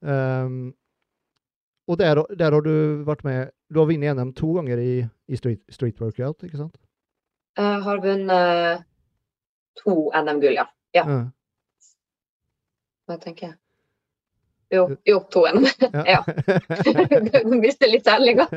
[0.03, 0.73] Um,
[1.87, 5.37] og der, der, har du vært med Du har vunnet NM to ganger i, i
[5.39, 6.77] street, street, workout, ikke sant?
[7.57, 8.83] Jeg har vunnet
[9.79, 10.65] to NM-gull, ja.
[10.95, 11.05] ja.
[13.05, 13.57] Hva tenker jeg?
[14.73, 15.67] Jo, jo toen.
[16.05, 16.23] ja.
[17.45, 18.47] Du mister litt tellinga.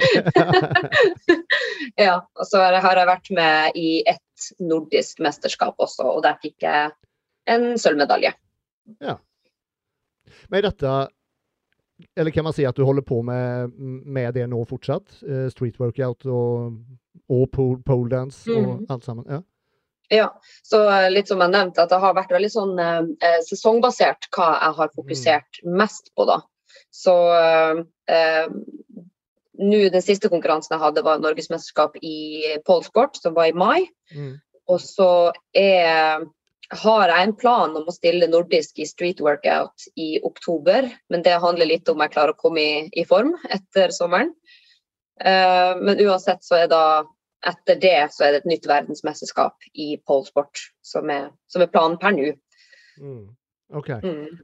[1.97, 2.15] ja.
[2.39, 6.91] Og så har jeg vært med i et nordisk mesterskap også, og der fikk jeg
[7.49, 8.33] en sølvmedalje.
[9.05, 9.19] Ja.
[10.53, 10.97] Men dette
[12.17, 15.17] Eller kan man si at du holder på med, med det nå fortsatt?
[15.27, 16.77] Eh, street workout og,
[17.29, 18.85] og pole, pole dance og Mm.
[18.95, 19.25] alt sammen?
[19.29, 19.41] Ja.
[20.09, 20.29] Ja,
[20.65, 24.31] så eh, litt som jeg nevnte, at det har vært veldig sånn eh, eh, sesongbasert
[24.37, 26.41] hva jeg har fokusert mest på, da.
[26.95, 27.83] Så eh,
[28.15, 28.47] eh,
[29.59, 33.89] nå den siste konkurransen jeg hadde, var norgesmesterskap i polsport, som var i mai.
[34.15, 34.37] Mm.
[34.69, 35.11] Og så
[35.57, 36.25] er,
[36.85, 40.89] har jeg en plan om å stille nordisk i street workout i oktober.
[41.13, 44.33] Men det handler litt om jeg klarer å komme i, i form etter sommeren.
[45.21, 46.85] Eh, men uansett så er da
[47.47, 51.99] etter det så er det et nytt verdensmesterskap i polsport som er, som er planen
[52.01, 52.33] per nå.
[52.99, 53.29] Mm.
[53.79, 53.91] OK.
[54.03, 54.39] Mm.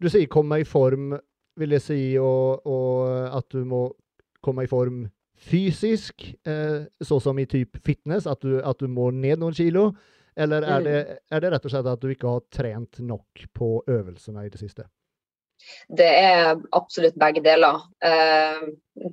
[0.00, 1.18] Du sier 'komme i form',
[1.56, 3.94] vil jeg si, og, og at du må
[4.42, 5.08] komme i form
[5.40, 9.92] fysisk, eh, sånn som i typ fitness, at du, at du må ned noen kilo?
[10.36, 10.84] Eller er Mm.
[10.84, 14.48] det, er det rett og slett at du ikke har trent nok på øvelsene i
[14.48, 14.84] det siste?
[15.88, 17.80] Det er absolutt begge deler.
[18.04, 18.62] Eh,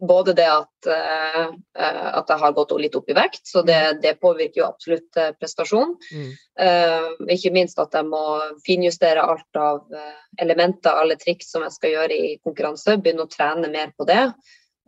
[0.07, 1.45] både det at, eh,
[1.79, 5.17] eh, at jeg har gått litt opp i vekt, så det, det påvirker jo absolutt
[5.17, 5.95] eh, prestasjon.
[6.11, 6.29] Mm.
[6.67, 7.07] Eh,
[7.37, 8.23] ikke minst at jeg må
[8.65, 12.99] finjustere alt av eh, elementer, alle triks som jeg skal gjøre i konkurranse.
[13.01, 14.21] Begynne å trene mer på det.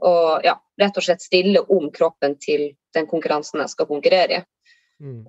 [0.06, 4.45] Og ja, rett og slett stille om kroppen til den konkurransen jeg skal konkurrere i.
[5.00, 5.26] Mm.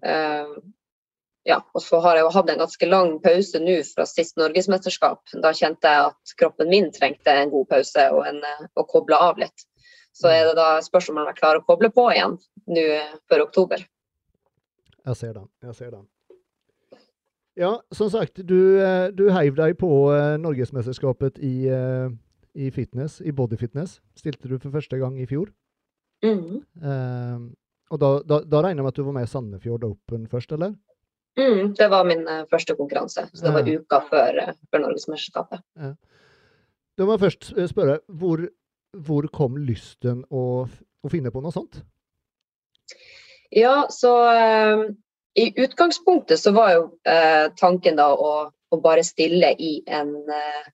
[1.49, 5.23] Ja, og så har jeg jo hatt en ganske lang pause nå fra sist norgesmesterskap.
[5.41, 9.17] Da kjente jeg at kroppen min trengte en god pause og en, eh, å koble
[9.17, 9.65] av litt.
[10.13, 12.37] Så er det da spørsmål om jeg klarer å koble på igjen
[12.69, 13.87] nå eh, før oktober.
[15.07, 15.49] Jeg ser den.
[15.65, 16.09] Jeg ser den.
[17.57, 19.89] Ja, som sagt, du, eh, du heiv deg på
[20.45, 21.55] Norgesmesterskapet i,
[22.53, 23.99] i fitness, i bodyfitness.
[24.17, 25.49] Stilte du for første gang i fjor.
[26.25, 26.61] Mm.
[26.85, 27.39] Eh,
[27.91, 30.53] og da, da, da regner jeg med at du var med i Sandefjord Open først,
[30.57, 30.77] eller?
[31.41, 33.27] Mm, det var min eh, første konkurranse.
[33.33, 35.65] Så det var uka før, eh, før Norgesmesterskapet.
[37.01, 38.43] Da må jeg først eh, spørre, hvor,
[39.07, 41.81] hvor kom lysten å, å finne på noe sånt?
[43.51, 44.83] Ja, så eh,
[45.41, 50.69] i utgangspunktet så var jo eh, tanken da å, å bare stille i en, eh,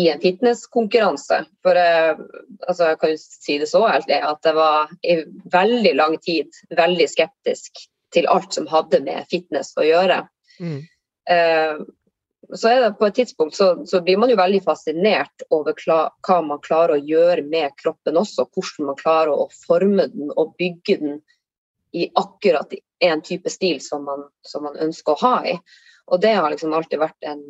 [0.00, 1.44] i en fitnesskonkurranse.
[1.66, 5.20] For altså, jeg kan jo si det så ærlig at jeg var i
[5.52, 10.22] veldig lang tid veldig skeptisk til alt som hadde med fitness å gjøre.
[10.60, 10.80] Mm.
[11.30, 11.82] Uh,
[12.56, 16.38] så er det på et tidspunkt så, så blir man jo veldig fascinert over hva
[16.42, 18.48] man klarer å gjøre med kroppen også.
[18.50, 21.20] Hvordan man klarer å forme den og bygge den
[21.92, 25.56] i akkurat en type stil som man, som man ønsker å ha i.
[26.10, 27.42] Og det har liksom alltid vært en,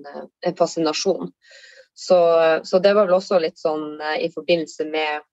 [0.46, 1.32] en fascinasjon.
[1.94, 2.18] Så,
[2.64, 5.24] så det var vel også litt sånn eh, i forbindelse med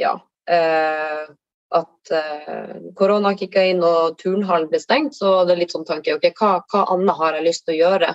[0.00, 0.12] ja,
[0.50, 1.30] eh,
[1.72, 6.14] at eh, korona kicka inn og turnhallen ble stengt, så det er litt sånn tanke
[6.16, 8.14] ok, hva, hva annet har jeg lyst til å gjøre?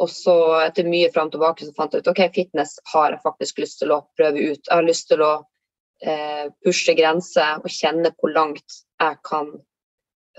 [0.00, 3.24] Og så etter mye fram og tilbake så fant jeg ut ok, fitness har jeg
[3.24, 4.62] faktisk lyst til å prøve ut.
[4.62, 5.32] Jeg har lyst til å
[6.00, 9.52] eh, pushe grenser og kjenne hvor langt jeg kan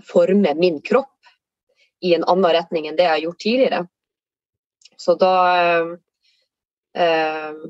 [0.08, 1.13] forme min kropp
[2.02, 3.84] i en annen retning enn det jeg har gjort tidligere.
[4.98, 5.91] Så da eh,
[6.98, 7.62] eh,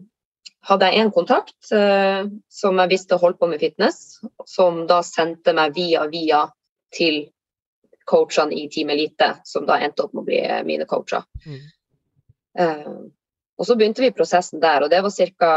[0.68, 5.56] hadde jeg en kontakt eh, som jeg visste holdt på med fitness, som da sendte
[5.58, 6.44] meg via via
[6.94, 7.24] til
[8.12, 11.26] coachene i Team Elite, som da endte opp med å bli eh, mine coacher.
[11.46, 11.60] Mm.
[12.60, 12.94] Eh,
[13.62, 15.52] og så begynte vi prosessen der, og det var cirka,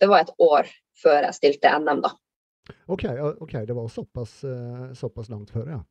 [0.00, 2.14] det var et år før jeg stilte NM, da.
[2.92, 3.04] OK,
[3.40, 5.82] okay det var såpass, eh, såpass langt før, ja.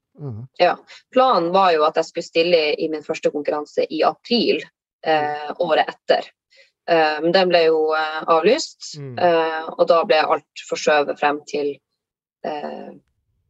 [0.57, 0.73] Ja.
[1.13, 4.63] Planen var jo at jeg skulle stille i min første konkurranse i april
[5.05, 6.31] eh, året etter.
[6.87, 9.17] Eh, Men den ble jo eh, avlyst, Mm.
[9.19, 11.73] eh, og da ble alt forskjøvet frem til,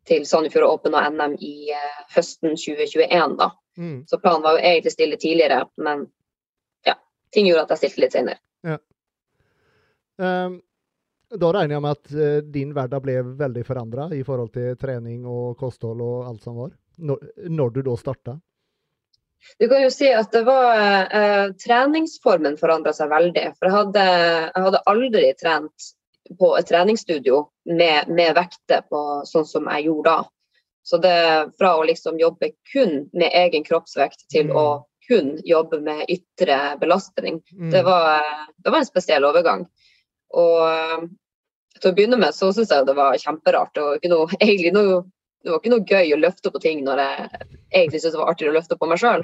[0.08, 1.70] til Sandefjord Open og NM i
[2.16, 3.36] høsten 2021.
[3.38, 3.52] da.
[3.78, 4.06] Mm.
[4.10, 6.08] Så planen var jo egentlig stille tidligere, men
[6.88, 6.96] ja,
[7.32, 8.40] ting gjorde at jeg stilte litt senere.
[10.18, 10.56] Ehm,
[11.30, 15.58] da regner jeg med at din hverdag ble veldig forandra i forhold til trening og
[15.60, 18.38] kosthold og alt som var, når, når du da starta?
[19.60, 23.46] Du kan jo si at det var eh, treningsformen forandra seg veldig.
[23.58, 24.06] For jeg hadde,
[24.56, 25.88] jeg hadde aldri trent
[26.40, 30.26] på et treningsstudio med, med vekter på sånn som jeg gjorde da.
[30.88, 31.16] Så det
[31.60, 34.56] fra å liksom jobbe kun med egen kroppsvekt til Mm.
[34.56, 34.68] å
[35.08, 37.72] kun jobbe med ytre belastning, Mm.
[37.72, 38.24] det, var,
[38.58, 39.66] det var en spesiell overgang.
[40.36, 41.08] Og eh,
[41.80, 43.78] til å begynne med så syns jeg det var kjemperart.
[43.78, 45.04] og ikke noe, egentlig noe,
[45.48, 47.28] det var ikke noe gøy å løfte på ting når jeg
[47.72, 49.24] egentlig syntes det var artigere å løfte på meg sjøl.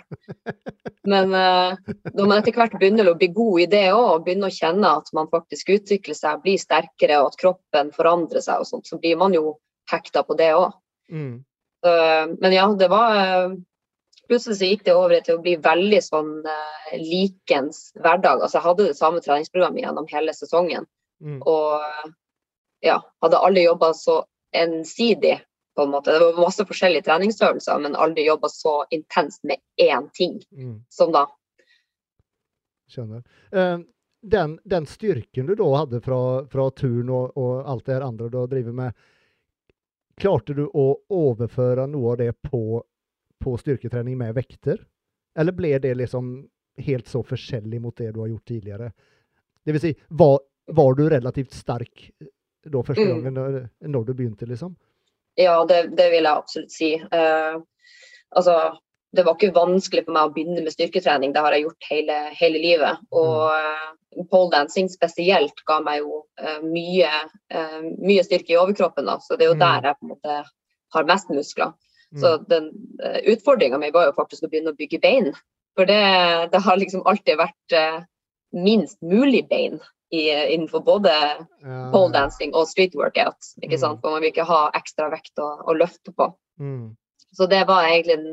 [1.13, 1.75] Men uh,
[2.15, 4.93] når man etter hvert begynner å bli god i det òg, og begynner å kjenne
[5.01, 8.99] at man faktisk utvikler seg, blir sterkere og at kroppen forandrer seg og sånt, så
[9.03, 9.57] blir man jo
[9.91, 10.71] hekta på det òg.
[11.12, 11.36] Mm.
[11.83, 13.55] Men ja, det var, eh,
[14.31, 16.29] plutselig så gikk det over til å bli veldig sånn
[16.95, 18.39] likens hverdag.
[18.39, 20.88] Altså jeg hadde det samme treningsprogrammet gjennom hele sesongen.
[21.19, 21.41] Mm.
[21.43, 22.13] Og
[22.88, 24.21] ja, hadde alle jobba så
[24.53, 25.41] ensidig,
[25.75, 26.13] på en måte.
[26.13, 30.77] Det var masse forskjellige treningsøvelser, men aldri jobba så intenst med én ting mm.
[30.89, 31.25] som da.
[32.93, 33.25] Skjønner.
[33.55, 33.81] Uh,
[34.21, 38.29] den, den, styrken du da hadde fra, fra turn og, og, alt det her andre
[38.31, 39.05] du har drevet med,
[40.19, 42.83] klarte du å overføre noe av det på
[43.43, 44.79] på styrketrening med vekter?
[45.36, 46.36] Eller ble det liksom
[46.86, 48.91] helt så forskjellig mot det du har gjort tidligere?
[49.63, 50.39] Det vil si, var,
[50.71, 52.29] var du relativt sterk eh,
[52.71, 53.12] da første mm.
[53.12, 53.57] gangen når,
[53.91, 54.75] når, du begynte, liksom?
[55.39, 56.93] Ja, det, det vil jeg absolutt si.
[57.13, 57.61] Uh,
[58.37, 58.57] altså,
[59.13, 61.33] det var ikke vanskelig for meg å begynne med styrketrening.
[61.33, 63.01] Det har jeg gjort hele, hele livet.
[63.13, 67.13] Og uh, pole dancing spesielt ga meg jo uh, mye,
[67.53, 69.09] uh, mye, styrke i overkroppen.
[69.09, 69.19] Da.
[69.21, 69.63] Så det er jo mm.
[69.65, 70.37] der jeg på en måte
[70.93, 71.73] har mest muskler.
[72.19, 72.45] Så mm.
[72.49, 72.69] den
[73.01, 75.31] uh, utfordringa mi var jo faktisk å begynne å bygge bein.
[75.77, 76.01] For det,
[76.53, 78.03] det har liksom alltid vært uh,
[78.53, 79.79] minst mulig bein
[80.13, 80.23] i,
[80.54, 81.78] innenfor både ja.
[81.93, 83.54] pole dancing og street workout.
[83.62, 83.97] ikke sant?
[83.99, 84.04] Mm.
[84.04, 86.30] For man vil ikke ha ekstra vekt å, å løfte på.
[86.62, 86.91] Mm.
[87.34, 88.28] Så det var egentlig en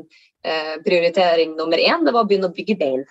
[0.45, 2.05] eh, prioritering nummer én.
[2.05, 3.05] Det var å begynne å bygge bein.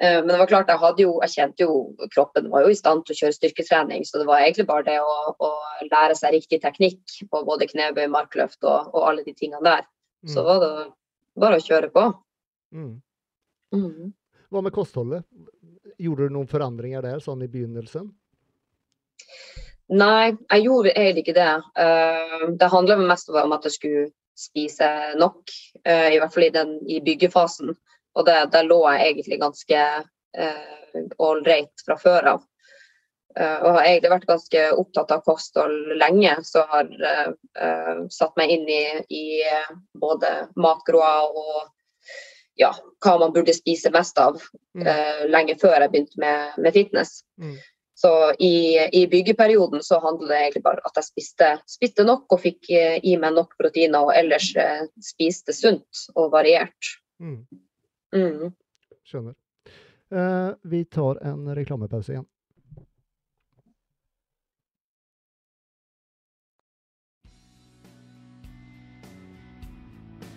[0.00, 2.78] Eh, men det var klart, jeg, hadde jo, jeg kjente jo kroppen var jo i
[2.78, 4.06] stand til å kjøre styrketrening.
[4.06, 5.50] Så det var egentlig bare det å, å
[5.88, 9.82] lære seg riktig teknikk på både knebøy, markløft og, og alle de tingene der.
[10.22, 10.34] Mm.
[10.36, 10.72] Så var det
[11.42, 12.06] bare å kjøre på.
[12.74, 12.94] Mm.
[13.74, 14.14] Mm.
[14.54, 15.26] Hva med kostholdet?
[15.98, 18.08] Gjorde du noen forandringer der sånn i begynnelsen?
[19.92, 21.54] Nei, jeg gjorde egentlig ikke det.
[21.76, 24.06] Uh, det handla mest om at jeg skulle
[24.38, 24.88] spise
[25.20, 25.52] nok,
[25.84, 27.74] uh, i hvert fall i, den, i byggefasen.
[28.14, 29.84] Og det, der lå jeg egentlig ganske
[31.22, 32.42] ålreit eh, fra før av.
[33.34, 36.90] Og har egentlig vært ganske opptatt av kosthold lenge, så har
[38.14, 39.24] satt meg inn i, i
[39.98, 41.73] både makroer og
[42.60, 42.70] ja,
[43.04, 44.40] hva man burde spise mest av
[44.76, 44.82] mm.
[44.86, 47.22] uh, lenge før jeg begynte med, med fitness.
[47.40, 47.56] Mm.
[47.94, 48.10] Så
[48.42, 52.66] i, i, byggeperioden så handler det egentlig bare at jeg spiste, spiste nok og fikk
[52.74, 54.48] i meg nok proteiner, og ellers
[54.98, 56.90] spiste sunt og variert.
[57.22, 57.44] Mm.
[58.14, 58.50] Mm.
[59.06, 59.36] Skjønner.
[60.14, 62.26] Uh, vi tar en reklamepause igjen.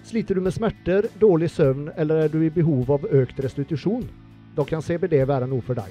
[0.07, 4.05] Sliter du med smerter, dårlig søvn eller er du i behov av økt restitusjon?
[4.55, 5.89] Da kan CBD være noe for deg.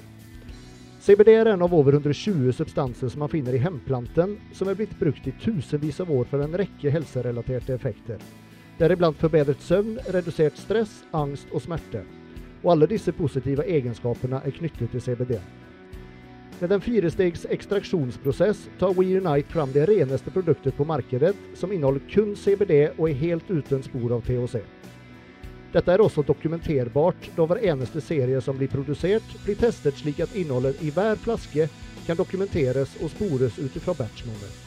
[1.05, 4.97] CBD er en av over 120 substanser som man finner i hemplanten, som er blitt
[4.97, 8.17] brukt i tusenvis av år for en rekke helserelaterte effekter.
[8.81, 12.01] Deriblant forbedret søvn, redusert stress, angst og smerte.
[12.63, 15.37] Og alle disse positive egenskapene er knyttet til CBD.
[16.59, 22.35] Med en firestegs ekstraksjonsprosess tar WeUnite fram det reneste produktet på markedet, som inneholder kun
[22.35, 24.63] CBD og er helt uten spor av THC.
[25.75, 30.33] Dette er også dokumenterbart, da hver eneste serie som blir produsert, blir testet slik at
[30.33, 31.67] innholdet i hver flaske
[32.07, 34.63] kan dokumenteres og spores ut fra batchmålet.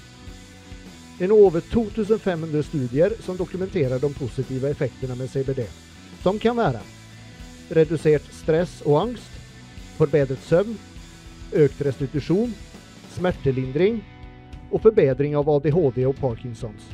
[1.19, 5.67] Det er nå over 2500 studier som dokumenterer de positive effektene med CBD,
[6.23, 6.85] som kan være
[7.75, 9.43] redusert stress og angst,
[9.99, 10.79] forbedret søvn,
[11.53, 12.53] økt restitusjon,
[13.17, 14.01] smertelindring
[14.71, 16.93] og forbedring av ADHD og Parkinsons.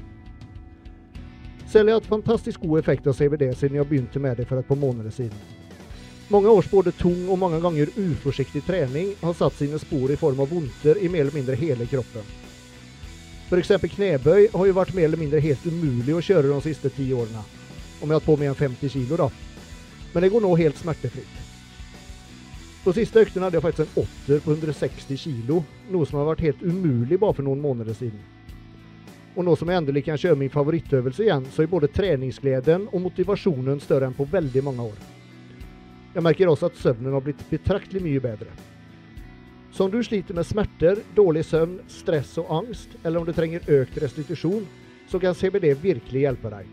[1.66, 4.68] Selv har hatt fantastisk god effekt av CVD siden jeg begynte med det for et
[4.68, 5.36] par måneder siden.
[6.30, 10.40] Mange års både tung og mange ganger uforsiktig trening har satt sine spor i form
[10.42, 12.26] av vondter i mer eller mindre hele kroppen.
[13.46, 13.70] F.eks.
[13.92, 17.44] knebøy har jo vært mer eller mindre helt umulig å kjøre de siste ti årene.
[18.00, 19.28] Om jeg har hatt på meg en 50 kilo, da.
[20.14, 21.45] Men det går nå helt smertefritt.
[22.86, 25.56] På siste økten hadde jeg faktisk en åtter på 160 kilo,
[25.90, 28.20] noe som har vært helt umulig bare for noen måneder siden.
[29.34, 33.02] Og nå som jeg endelig kan kjøre min favorittøvelse igjen, så er både treningsgleden og
[33.08, 35.02] motivasjonen større enn på veldig mange år.
[36.14, 38.54] Jeg merker også at søvnen har blitt betraktelig mye bedre.
[39.74, 43.66] Så om du sliter med smerter, dårlig søvn, stress og angst, eller om du trenger
[43.80, 44.62] økt restitusjon,
[45.10, 46.70] så kan CBD virkelig hjelpe deg.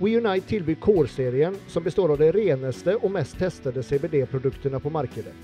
[0.00, 5.34] WeUnite tilbyr Core-serien, som består av de reneste og mest testede CBD-produktene på markedet.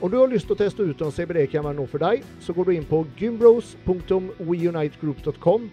[0.00, 2.22] Om du har lyst til å teste ut om CBD kan være noe for deg,
[2.44, 5.70] så går du inn på gymbros.weunitegroup.com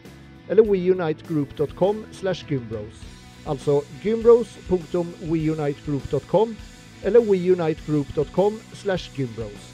[0.50, 3.06] eller weunitegroup.com slash gymbros.
[3.46, 6.56] Altså gymbros.weunitegroup.com
[7.06, 9.74] eller weunitegroup.com slash gymbros.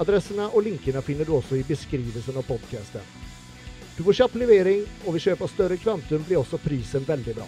[0.00, 3.25] Adressene og linkene finner du også i beskrivelsen av podkasten.
[3.96, 7.46] Du får kjapp levering, og ved kjøp av større kvantum blir også prisen veldig bra.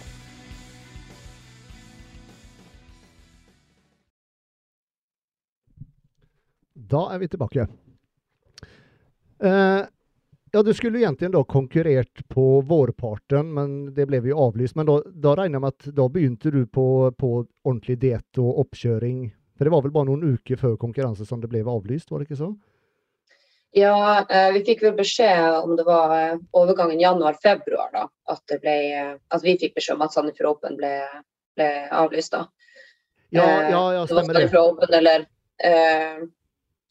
[6.89, 7.67] Da er vi tilbake.
[9.39, 9.85] Eh,
[10.51, 14.75] Ja, du skulle egentlig da konkurrert på vårparten, men det ble jo avlyst.
[14.75, 17.29] Men da, da regner jeg med at da begynte du på, på
[17.61, 19.27] ordentlig diett og oppkjøring?
[19.57, 22.29] For det var vel bare noen uker før konkurranse som det ble avlyst, var det
[22.29, 22.49] ikke så?
[23.71, 28.07] Ja, eh, vi fikk vel beskjed om det var eh, overgangen januar-februar, da.
[28.31, 30.93] At, det ble, eh, at vi fikk beskjed om at Sandefjord Open ble,
[31.57, 32.47] ble avlyst, da.
[33.29, 34.25] Ja, ja, ja det var.
[34.25, 35.27] Sandefjord Open eller
[35.61, 36.25] eh,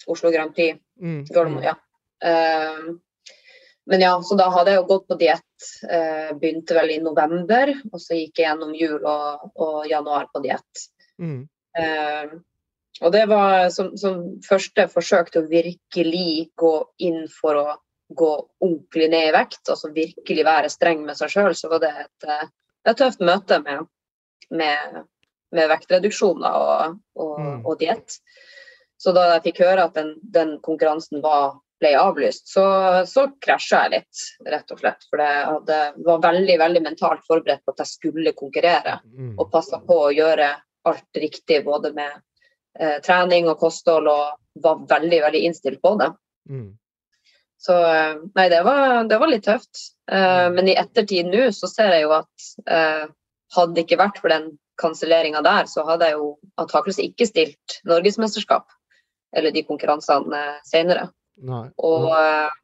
[0.06, 0.78] Oslo Grand Prix.
[1.02, 1.74] Mm, Gardermoen, mm, ja.
[2.30, 2.94] Eh,
[3.90, 5.68] men ja, så da hadde jeg jo gått på diett.
[5.90, 10.44] Eh, begynte vel i november, og så gikk jeg gjennom jul og, og januar på
[10.46, 10.86] diett.
[11.18, 11.40] mm,
[13.00, 16.72] og det var som, som første forsøk til å virkelig gå
[17.06, 17.66] inn for å
[18.08, 18.30] gå
[18.64, 22.28] ordentlig ned i vekt, altså virkelig være streng med seg sjøl, så var det et,
[22.28, 22.48] eh,
[22.88, 23.86] et tøft møte med,
[24.50, 25.00] med,
[25.54, 27.66] med vektreduksjoner og, og, Mm.
[27.66, 28.18] og diett.
[28.98, 32.64] Så da jeg fikk høre at den, den konkurransen var, ble avlyst, så,
[33.06, 35.04] så krasja jeg litt, rett og slett.
[35.10, 39.36] For jeg var veldig veldig mentalt forberedt på at jeg skulle konkurrere mm.
[39.38, 40.48] og passa på å gjøre
[40.88, 42.16] alt riktig både med
[42.80, 46.12] eh, trening og kosthold, og var veldig, veldig innstilt på det.
[46.50, 46.68] Mm.
[47.58, 49.84] Så eh, nei, det var, det var litt tøft.
[50.10, 53.04] Eh, men i ettertid nå så ser jeg jo at eh,
[53.56, 56.28] hadde det ikke vært for den kanselleringa der, så hadde jeg jo
[56.60, 58.68] antakeligvis ikke stilt norgesmesterskap
[59.36, 61.08] eller de konkurransene senere.
[61.48, 61.66] Nei.
[61.84, 62.56] Og eh,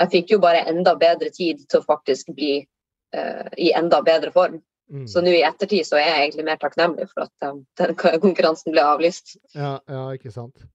[0.00, 4.32] jeg fikk jo bare enda bedre tid til å faktisk bli eh, i enda bedre
[4.34, 4.60] form.
[4.92, 5.06] Mm.
[5.08, 8.74] Så nå i ettertid så er jeg egentlig mer takknemlig for at um, den konkurransen
[8.74, 9.36] ble avlyst.
[9.56, 10.66] Ja, ja, ikke sant.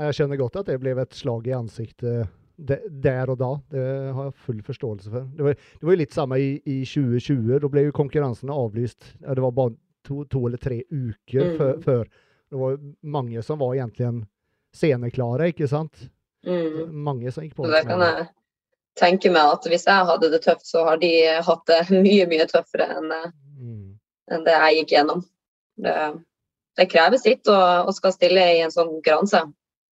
[0.00, 2.28] Jeg skjønner godt at det ble et slag i ansiktet
[2.60, 3.50] de- der og da.
[3.72, 3.84] Det
[4.14, 5.24] har jeg full forståelse for.
[5.36, 7.58] Det var, det var jo litt samme i, i 2020.
[7.64, 9.14] Da ble jo konkurransen avlyst.
[9.24, 9.74] Det var bare
[10.04, 11.80] to, to eller tre uker Mm.
[11.84, 12.04] før.
[12.50, 14.24] Det var mange som var egentlig
[14.74, 16.08] sceneklare, ikke sant?
[16.46, 16.92] Mm.
[17.04, 18.16] Mange som gikk på det kan smell.
[18.16, 18.28] jeg
[19.00, 21.10] tenke meg at hvis jeg hadde det tøft, så har de
[21.46, 23.30] hatt det mye, mye tøffere enn eh,
[23.60, 23.98] Mm.
[24.32, 25.18] enn det jeg gikk gjennom.
[25.84, 25.94] Det,
[26.80, 29.42] det krever sitt å, å skal stille i en sånn konkurranse.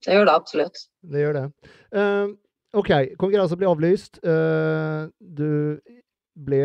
[0.06, 0.80] Det gjør det absolutt.
[1.04, 1.42] Det gjør det.
[1.92, 2.30] Uh,
[2.80, 2.88] OK,
[3.20, 4.20] konkurransen ble avlyst.
[4.24, 5.76] Uh, du
[6.48, 6.62] ble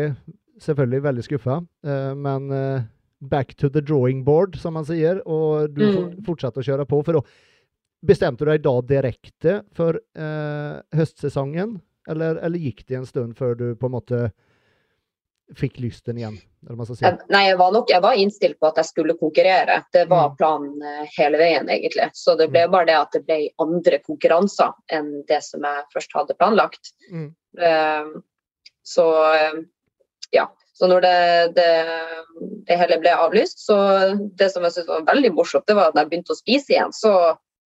[0.64, 2.48] selvfølgelig veldig skuffa, uh, men
[3.20, 6.22] back to the drawing board, som man sier, og du Mm.
[6.24, 7.02] fortsatte å kjøre på.
[7.04, 7.22] For da
[8.04, 11.78] bestemte du deg da direkte for eh, høstsesongen,
[12.10, 14.18] eller, eller gikk det en stund før du på en måte
[15.58, 16.36] fikk lysten igjen?
[16.64, 17.04] Si.
[17.04, 19.82] Jeg, nei, jeg var nok jeg var innstilt på at jeg skulle konkurrere.
[19.92, 20.36] Det var Mm.
[20.40, 22.08] planen eh, hele veien, egentlig.
[22.16, 26.16] Så det ble bare det at det ble andre konkurranser enn det som jeg først
[26.16, 26.94] hadde planlagt.
[27.12, 27.34] Mm.
[27.60, 28.22] Uh,
[28.82, 29.58] så eh,
[30.32, 30.48] ja.
[30.74, 31.68] Så når det, det,
[32.66, 33.76] det hele ble avlyst, så
[34.16, 36.72] det som jeg syntes var veldig morsomt, det var at når jeg begynte å spise
[36.72, 37.12] igjen, så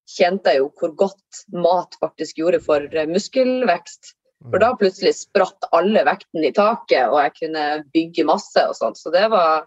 [0.10, 4.14] kjente jeg jo hvor godt mat faktisk gjorde for eh, muskelvekst.
[4.45, 8.99] For da plutselig spratt alle vektene i taket, og jeg kunne bygge masse og sånt.
[8.99, 9.66] Så det var,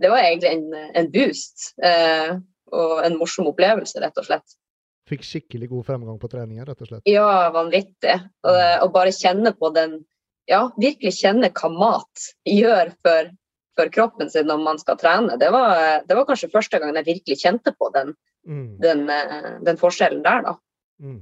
[0.00, 1.74] det var egentlig en, en boost.
[1.84, 2.36] Eh,
[2.74, 4.56] og en morsom opplevelse, rett og slett.
[5.10, 7.04] Fikk skikkelig god fremgang på treninga, rett og slett.
[7.08, 8.16] Ja, vanvittig.
[8.48, 10.02] Og, og bare kjenne på den
[10.44, 13.28] Ja, virkelig kjenne hva mat gjør for,
[13.78, 15.38] for kroppen sin når man skal trene.
[15.40, 18.12] Det var, det var kanskje første gang jeg virkelig kjente på den,
[18.46, 18.78] Mm.
[18.80, 20.54] den, eh, den forskjellen der, da.
[21.02, 21.20] Mm.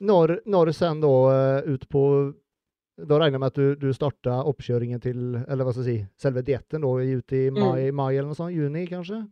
[0.00, 2.02] Når, når sen da eh, ut på
[3.02, 6.24] Da regner jeg med at du, du starta oppkjøringen til Eller hva skal jeg si
[6.24, 8.54] Selve dietten ute i mai, mai eller noe sånt?
[8.56, 9.22] Juni, kanskje?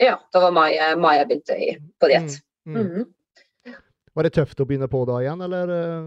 [0.00, 2.38] Ja, det var mai, mai jeg begynte i, på diett.
[2.64, 2.76] Mm.
[2.76, 2.86] Mm.
[2.86, 3.74] Mhm.
[4.14, 6.06] Var det tøft å begynne på da igjen, eller eh,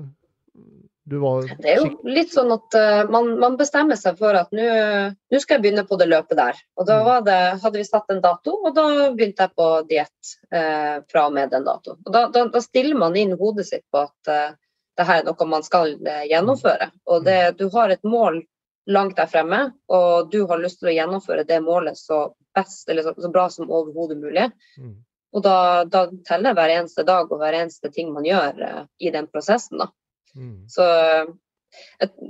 [1.20, 5.40] var Det er jo litt sånn at uh, man, man bestemmer seg for at nå
[5.42, 6.60] skal jeg begynne på det løpet der.
[6.80, 7.06] Og da Mm.
[7.06, 11.26] var det, hadde vi satt en dato, og da begynte jeg på diett uh, fra
[11.28, 12.00] og med den datoen.
[12.06, 14.56] Og da, da, da stiller man inn hodet sitt på at uh,
[14.96, 15.96] det her er noe man skal
[16.30, 16.92] gjennomføre.
[17.10, 18.44] Og det, du har et mål
[18.88, 23.04] langt der fremme, og du har lyst til å gjennomføre det målet så best, eller
[23.04, 24.52] så, så bra som overhodet mulig.
[24.78, 25.02] Mm.
[25.34, 29.28] Og da, da teller hver eneste dag og hver eneste ting man gjør i den
[29.28, 29.82] prosessen.
[29.82, 29.90] da.
[30.36, 30.70] Mm.
[30.70, 30.86] Så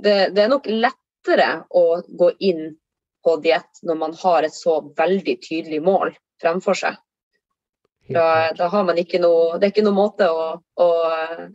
[0.02, 2.74] det, det er nok lettere å gå inn
[3.24, 7.00] på diett når man har et så veldig tydelig mål fremfor seg.
[8.12, 10.88] Da, da har man ikke noe Det er ikke noen måte å, å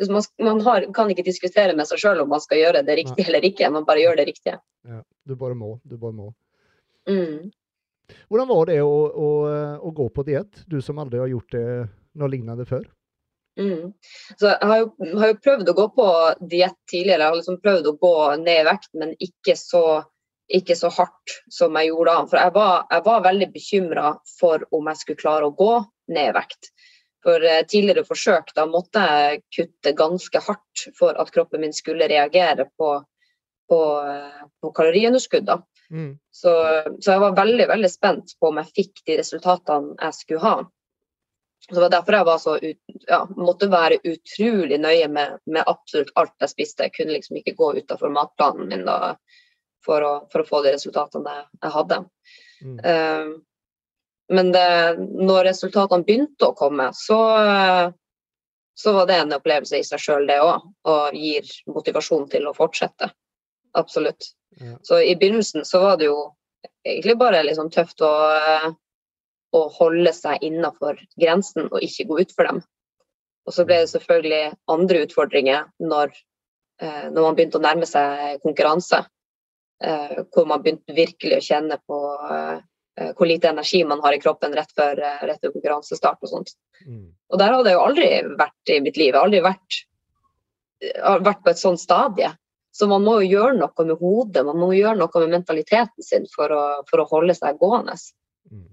[0.09, 3.27] man, man har, kan ikke diskutere med seg sjøl om man skal gjøre det riktig
[3.27, 4.57] eller ikke, man bare gjør det riktige.
[4.89, 5.75] Ja, du bare må.
[5.85, 6.31] Du bare må.
[7.09, 7.51] Mm.
[8.33, 9.29] Hvordan var det å, å,
[9.85, 11.67] å gå på diett, du som aldri har gjort det
[12.17, 12.87] noe lignende før?
[13.59, 13.93] Mm.
[14.39, 16.07] Så jeg har jo, har jo prøvd å gå på
[16.51, 17.25] diett tidligere.
[17.25, 19.83] Jeg har liksom prøvd å gå ned i vekt, men ikke så,
[20.59, 22.27] ikke så hardt som jeg gjorde da.
[22.31, 25.73] For jeg var, jeg var veldig bekymra for om jeg skulle klare å gå
[26.15, 26.71] ned i vekt.
[27.25, 32.07] For eh, tidligere forsøk da måtte jeg kutte ganske hardt for at kroppen min skulle
[32.07, 32.93] reagere på,
[33.67, 35.51] på, eh, på kaloriunderskudd.
[35.91, 36.13] Mm.
[36.31, 36.53] Så,
[37.01, 40.55] så jeg var veldig veldig spent på om jeg fikk de resultatene jeg skulle ha.
[41.69, 45.67] Så Det var derfor jeg var så ut, ja, måtte være utrolig nøye med, med
[45.69, 46.87] absolutt alt jeg spiste.
[46.87, 49.13] Jeg kunne liksom ikke gå utenfor matplanen min da,
[49.85, 51.99] for, å, for å få de resultatene jeg, hadde.
[52.65, 52.79] Mm.
[52.81, 53.37] Uh,
[54.33, 54.65] men det,
[54.97, 57.19] når resultatene begynte å komme, så,
[58.77, 60.67] så var det en opplevelse i seg sjøl, det òg.
[60.89, 63.09] Og gir motivasjon til å fortsette.
[63.77, 64.31] Absolutt.
[64.57, 64.75] Ja.
[64.85, 66.19] Så i begynnelsen så var det jo
[66.85, 68.11] egentlig bare liksom tøft å,
[69.55, 72.61] å holde seg innafor grensen og ikke gå utfor dem.
[73.47, 76.11] Og så ble det selvfølgelig andre utfordringer når,
[76.81, 79.03] eh, når man begynte å nærme seg konkurranse.
[79.81, 84.19] Eh, hvor man begynte virkelig å kjenne på eh, hvor lite energi man har i
[84.19, 86.51] kroppen rett før, rett før konkurransestart og sånt.
[86.83, 87.05] Mm.
[87.31, 88.09] Og der hadde jeg jo aldri
[88.41, 89.13] vært i mitt liv.
[89.13, 89.77] Jeg har aldri vært,
[91.29, 92.33] vært på et sånt stadie.
[92.75, 96.27] Så man må jo gjøre noe med hodet, man må gjøre noe med mentaliteten sin
[96.35, 97.95] for å, for å holde seg gående.
[98.51, 98.67] Mm.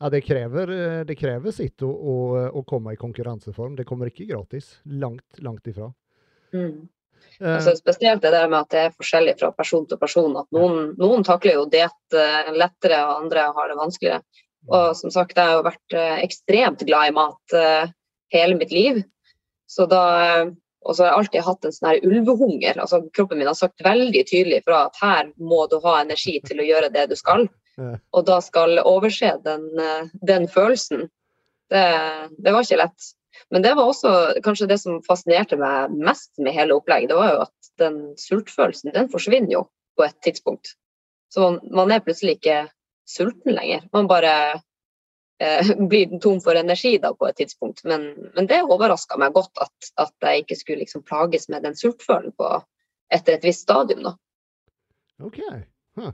[0.00, 2.14] Ja, det krever, eh, det krever sitt å, å,
[2.56, 3.74] å komme i konkurranseform.
[3.76, 4.78] Det kommer ikke gratis.
[4.84, 5.90] Langt, langt ifra.
[6.56, 6.88] Mm.
[7.40, 10.38] Altså, spesielt det der med at det er forskjellig fra person til person.
[10.40, 14.24] At noen, noen takler jo diett eh, lettere, og andre har det vanskeligere.
[14.72, 17.54] Og som sagt, jeg har jo vært ekstremt glad i mat
[18.28, 18.98] hele mitt liv.
[19.72, 20.02] Så da,
[20.84, 22.80] og så har jeg alltid hatt en sånn her ulvehunger.
[22.84, 26.60] altså Kroppen min har sagt veldig tydelig fra at her må du ha energi til
[26.60, 27.48] å gjøre det du skal.
[28.16, 31.08] Og da skal overse den, eh, den følelsen.
[31.70, 31.86] Det,
[32.38, 33.10] det var ikke lett.
[33.50, 34.12] Men det var også
[34.44, 37.12] kanskje det som fascinerte meg mest med hele opplegget.
[37.12, 39.62] Det var jo at den sultfølelsen, den forsvinner jo
[39.96, 40.74] på et tidspunkt.
[41.30, 42.64] Så man, man er plutselig ikke
[43.08, 43.86] sulten lenger.
[43.94, 44.34] Man bare
[45.40, 47.84] eh, blir tom for energi da på et tidspunkt.
[47.84, 51.78] Men, men det overraska meg godt at, at jeg ikke skulle liksom plages med den
[51.78, 52.50] sultfølelsen på,
[53.14, 54.04] etter et visst stadium.
[54.06, 54.16] da.
[55.26, 55.40] OK.
[55.98, 56.12] Huh.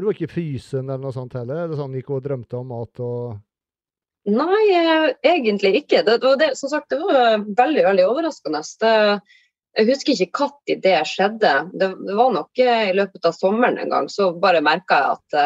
[0.00, 1.64] Du var ikke fysen eller noe sånt heller?
[1.64, 3.38] Eller sånn gikk og drømte om mat og
[4.30, 6.02] Nei, eh, egentlig ikke.
[6.04, 8.60] Det, det, var det, som sagt, det var veldig veldig overraskende.
[8.82, 8.90] Det,
[9.80, 11.52] jeg husker ikke når det skjedde.
[11.72, 14.10] Det, det var nok eh, i løpet av sommeren en gang.
[14.12, 15.38] Så bare merka jeg at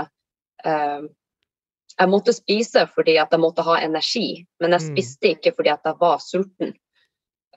[0.66, 1.06] eh,
[1.94, 4.44] jeg måtte spise fordi at jeg måtte ha energi.
[4.60, 4.90] Men jeg Mm.
[4.90, 6.74] spiste ikke fordi at jeg var sulten.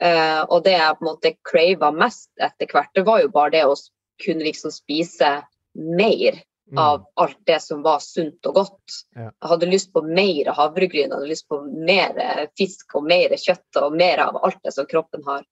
[0.01, 3.55] Eh, og det jeg på en måte crava mest etter hvert, det var jo bare
[3.57, 3.73] det å
[4.21, 5.41] kunne liksom spise
[5.73, 6.37] mer.
[6.75, 8.95] Av alt det som var sunt og godt.
[9.15, 13.35] Jeg hadde lyst på mer havregryn, jeg hadde lyst på mer eh, fisk og mer
[13.39, 15.45] kjøtt og mer av alt det som kroppen har,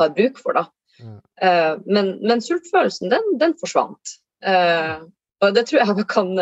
[0.00, 0.58] har bruk for.
[0.58, 0.66] Da.
[1.40, 4.18] Eh, men, men sultfølelsen, den, den forsvant.
[4.44, 4.98] Eh,
[5.40, 6.34] og det tror jeg vi kan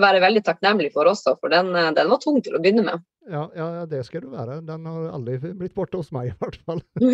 [0.00, 3.04] være veldig takknemlig for også, for den, den var tung til å begynne med.
[3.30, 4.60] Ja, ja, ja, det skal du være.
[4.66, 6.80] Den har aldri blitt borte hos meg, i hvert fall.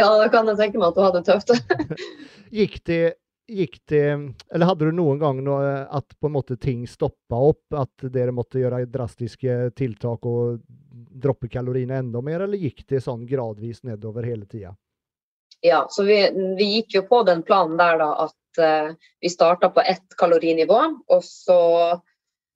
[0.00, 1.52] ja, da kan jeg tenke meg at du hadde det tøft.
[2.60, 3.02] Gikk det,
[3.50, 4.04] gikk det
[4.54, 7.64] Eller hadde du noen gang noe, at på en måte ting stoppa opp?
[7.76, 10.60] At dere måtte gjøre drastiske tiltak og
[11.20, 14.74] droppe kaloriene enda mer, eller gikk det sånn gradvis nedover hele tida?
[15.60, 16.20] Ja, så vi,
[16.56, 20.78] vi gikk jo på den planen der da at uh, vi starta på ett kalorinivå,
[21.12, 21.60] og så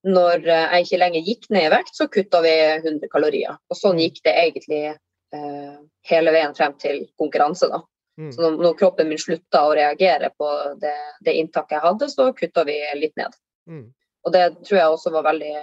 [0.04, 3.56] når eh, jeg ikke lenger gikk ned i vekt, så kutta vi 100 kalorier.
[3.72, 5.76] Og sånn gikk det egentlig uh,
[6.10, 7.80] hele veien frem til konkurranse, da.
[8.18, 8.32] Mm.
[8.32, 10.48] Så når, kroppen min slutta å reagere på
[10.80, 10.94] det,
[11.26, 13.34] det inntaket jeg hadde, så kutta vi litt ned.
[13.70, 13.88] Mm.
[14.24, 15.54] Og det tror jeg også var veldig,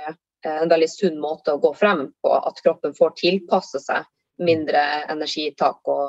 [0.45, 4.09] eh, en veldig sunn måte å gå frem på, at kroppen får tilpasse seg
[4.41, 4.81] mindre
[5.11, 6.07] energitak og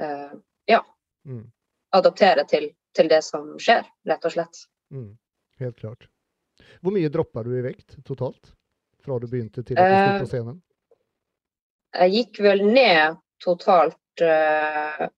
[0.00, 0.32] uh,
[0.70, 0.80] ja,
[1.26, 1.50] Mm.
[1.92, 4.62] adaptere til, til det som skjer, rett og slett.
[4.94, 5.18] Mm.
[5.60, 6.06] Helt klart.
[6.80, 8.54] Hvor mye droppa du i vekt totalt?
[9.04, 10.62] Fra du begynte til at du sto Eh, på scenen?
[11.92, 15.08] Jeg gikk vel ned totalt eh,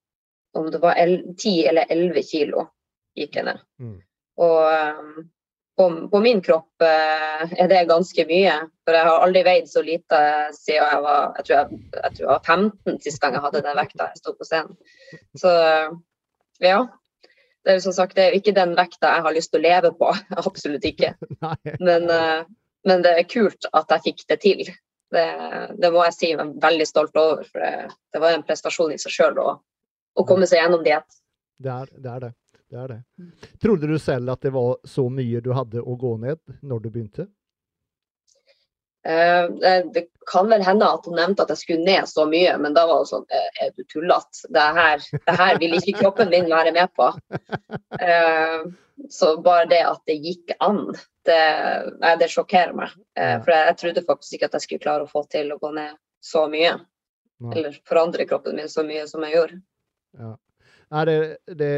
[0.59, 2.67] om det var el- 10 eller 11 kilo
[3.19, 3.63] gikk jeg ned.
[3.81, 3.99] Mm.
[4.43, 5.25] Og eh,
[5.77, 8.55] på, på min kropp eh, er det ganske mye.
[8.85, 10.23] For jeg har aldri veid så lite
[10.57, 13.65] siden jeg var jeg tror jeg, jeg tror jeg var 15 sist gang jeg hadde
[13.67, 14.77] den vekta jeg sto på scenen.
[15.39, 15.95] Så eh,
[16.69, 16.83] ja.
[17.63, 19.67] Det er jo som sagt det er ikke den vekta jeg har lyst til å
[19.69, 20.11] leve på.
[20.45, 21.15] Absolutt ikke.
[21.89, 22.41] Men, eh,
[22.83, 24.63] men det er kult at jeg fikk det til.
[25.15, 25.27] Det,
[25.79, 27.45] det må jeg si jeg er veldig stolt over.
[27.47, 29.53] For det, det var en prestasjon i seg sjøl å,
[30.15, 31.01] å komme seg gjennom det.
[31.63, 32.09] Det er det.
[32.09, 32.33] Er det.
[32.71, 32.99] det, er det.
[33.63, 36.91] Trodde du selv at det var så mye du hadde å gå ned når du
[36.91, 37.29] begynte?
[39.03, 42.53] Uh, det, det kan vel hende at hun nevnte at jeg skulle ned så mye,
[42.63, 44.47] men da var det sånn eh, Er du tullete?
[44.47, 44.67] Det
[45.27, 47.09] det her vil ikke kroppen min være med på.
[47.99, 48.71] Uh,
[49.11, 50.95] så bare det at det gikk an,
[51.27, 51.43] det,
[52.01, 52.95] nei, det sjokkerer meg.
[53.19, 55.59] Eh, for jeg, jeg trodde faktisk ikke at jeg skulle klare å få til å
[55.63, 56.77] gå ned så mye.
[57.43, 57.55] Nei.
[57.57, 59.61] Eller forandre kroppen min så mye som jeg gjorde.
[60.19, 60.35] Ja.
[60.93, 61.15] Nei, det,
[61.47, 61.71] det,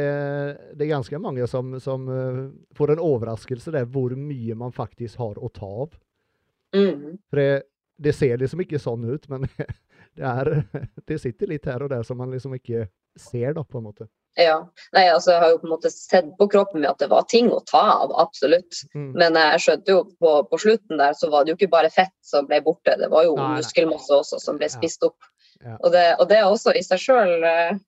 [0.74, 2.40] det er ganske mange som, som eh,
[2.74, 5.94] får en overraskelse der hvor mye man faktisk har å ta av.
[6.74, 7.20] Mm.
[7.30, 7.62] For det,
[8.02, 9.46] det ser liksom ikke sånn ut, men
[10.18, 10.50] det, er,
[11.06, 14.08] det sitter litt her og der som man liksom ikke ser, da, på en måte.
[14.34, 14.56] Ja.
[14.96, 17.26] Nei, altså, jeg har jo på en måte sett på kroppen min at det var
[17.30, 18.80] ting å ta av, absolutt.
[18.96, 19.12] Mm.
[19.14, 22.14] Men jeg skjønte jo på, på slutten der, så var det jo ikke bare fett
[22.26, 23.62] som ble borte, det var jo Nei, nei.
[23.62, 25.30] muskelmasse også som ble spist opp.
[25.62, 25.76] Ja.
[25.82, 27.34] Og, det, og det også i seg sjøl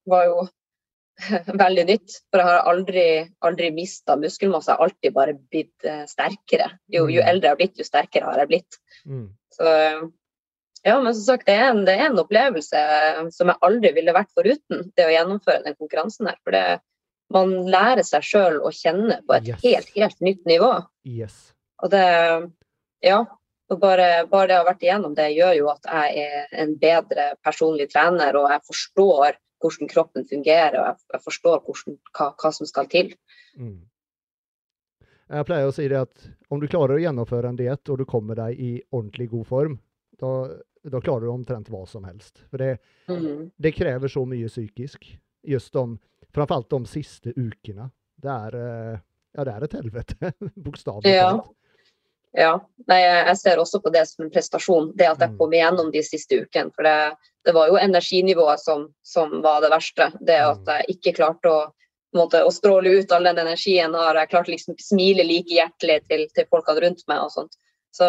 [0.07, 0.45] var jo
[1.65, 2.19] veldig nytt.
[2.31, 3.07] For jeg har aldri,
[3.47, 6.71] aldri mista muskelmasse, jeg har alltid bare blitt eh, sterkere.
[6.93, 7.29] Jo, jo Mm.
[7.33, 8.79] eldre jeg har blitt, jo sterkere har jeg blitt.
[9.09, 9.27] Mm.
[9.57, 9.73] Så
[10.87, 13.91] ja, men som sagt, det er en, det er en opplevelse eh, som jeg aldri
[13.97, 16.37] ville vært foruten, det å gjennomføre den konkurransen her.
[16.45, 16.65] For det,
[17.35, 19.63] man lærer seg sjøl å kjenne på et Yes.
[19.65, 20.71] helt, helt nytt nivå.
[21.09, 21.53] Yes.
[21.83, 22.05] Og det
[23.03, 23.25] Ja.
[23.67, 26.77] Og bare, bare det å ha vært igjennom det, gjør jo at jeg er en
[26.79, 32.29] bedre personlig trener, og jeg forstår hvordan kroppen fungerer, og jeg, jeg forstår hvordan, hva,
[32.39, 33.11] hva som skal til.
[33.59, 33.81] Mm.
[35.27, 38.07] Jeg pleier å si det at om du klarer å gjennomføre en diett, og du
[38.07, 39.77] kommer deg i ordentlig god form,
[40.21, 40.33] da,
[40.87, 42.45] da klarer du omtrent hva som helst.
[42.53, 42.77] For det,
[43.11, 43.51] mm.
[43.59, 45.09] det krever så mye psykisk.
[45.47, 45.99] Just de,
[46.35, 47.91] framförallt de siste ukene.
[48.23, 49.05] Det er, eh,
[49.35, 50.33] ja, det er et helvete,
[50.69, 51.51] bokstavelig talt.
[51.51, 51.66] Ja.
[52.37, 55.39] Nei, jeg ser også på det som en prestasjon, det at jeg Mm.
[55.39, 56.71] kom igjennom de siste ukene.
[56.77, 57.17] For det,
[57.47, 60.11] det var jo energinivået som, som var det verste.
[60.21, 60.67] Det at Mm.
[60.77, 61.71] jeg ikke klarte å,
[62.15, 64.15] måte, å stråle ut all den energien har.
[64.15, 67.57] Jeg klarte liksom ikke smile like hjertelig til, til folkene rundt meg og sånt.
[67.93, 68.07] Så,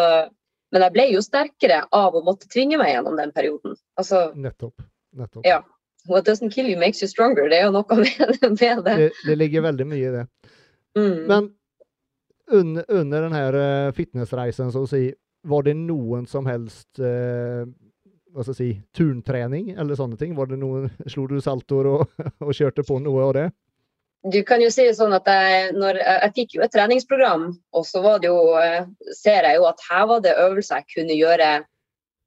[0.72, 3.76] men jeg ble jo sterkere av å måtte tvinge meg gjennom den perioden.
[3.98, 4.74] Altså, Nettopp.
[5.16, 5.44] Nettopp.
[5.46, 5.62] Ja.
[6.06, 7.48] what doesn't kill you makes you stronger.
[7.48, 8.96] Det er jo noe med, med det.
[8.96, 10.26] Det, det ligger veldig mye i det.
[10.96, 11.26] Mm.
[11.28, 11.54] Men
[12.50, 15.08] under, under den her eh, fitnessreisen, så si,
[15.48, 17.68] var det noen som helst eh,
[18.34, 20.34] hva skal jeg si, turntrening eller sånne ting?
[20.38, 23.48] Var det noen, Slo du saltoer og, og kjørte på noe av det?
[24.28, 28.02] Du kan jo si sånn at jeg, når, jeg, fikk jo et treningsprogram, og så
[28.02, 31.50] var det jo, eh, ser jeg jo at her var det øvelser jeg kunne gjøre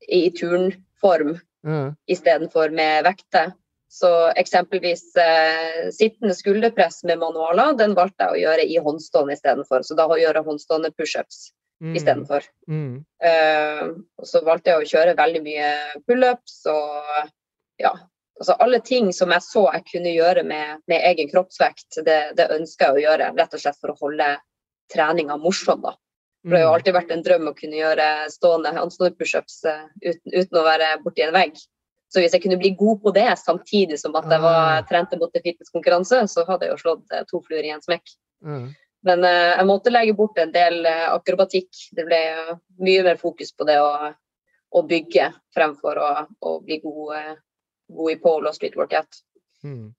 [0.08, 1.36] i, i turnform
[1.68, 1.92] Ja.
[2.10, 3.52] istedenfor med vekter.
[3.92, 9.84] Så eksempelvis eh, sittende skulderpress med manualer, den valgte jeg å gjøre i håndstående istedenfor.
[9.84, 11.50] Så da å gjøre håndstående pushups
[11.82, 11.96] Mm.
[11.98, 12.44] istedenfor.
[12.70, 13.06] Mm.
[13.26, 13.88] Eh,
[14.24, 15.70] så valgte jeg å kjøre veldig mye
[16.06, 17.32] pullups og
[17.82, 17.96] ja.
[18.38, 22.48] Altså alle ting som jeg så jeg kunne gjøre med, med egen kroppsvekt, det, det
[22.54, 23.32] ønsker jeg å gjøre.
[23.34, 24.30] Rett og slett for å holde
[24.94, 25.96] treninga morsom, da.
[26.46, 26.76] For det har jo Mm.
[26.78, 30.92] alltid vært en drøm å kunne gjøre stående håndstående pushups eh, uten, uten å være
[31.04, 31.58] borti en vegg.
[32.12, 34.86] Så hvis jeg kunne bli god på det samtidig som at jeg var, Ah.
[34.88, 38.04] trente mot en fitnesskonkurranse, så hadde jeg jo slått eh, to fluer i en smekk.
[38.44, 38.66] Mm.
[39.08, 41.70] Men uh, jeg måtte legge bort en del uh, akrobatikk.
[41.96, 44.12] Det ble uh, mye mer fokus på det å,
[44.78, 46.10] å bygge fremfor å,
[46.46, 47.40] å bli god,
[47.90, 49.24] god i pole og street workout.
[49.64, 49.94] Mm.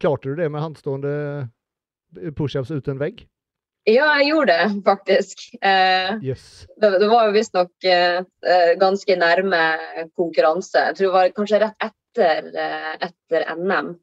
[0.00, 1.50] Klarte du det med handstående
[2.38, 3.26] pushups uten vegg?
[3.88, 5.44] Ja, jeg gjorde det faktisk.
[5.64, 6.66] Eh, Yes.
[6.80, 8.18] det, det var jo visstnok eh,
[8.80, 9.62] ganske nærme
[10.18, 10.82] konkurranse.
[10.90, 13.94] Jeg tror det var kanskje rett etter, eh, etter NM.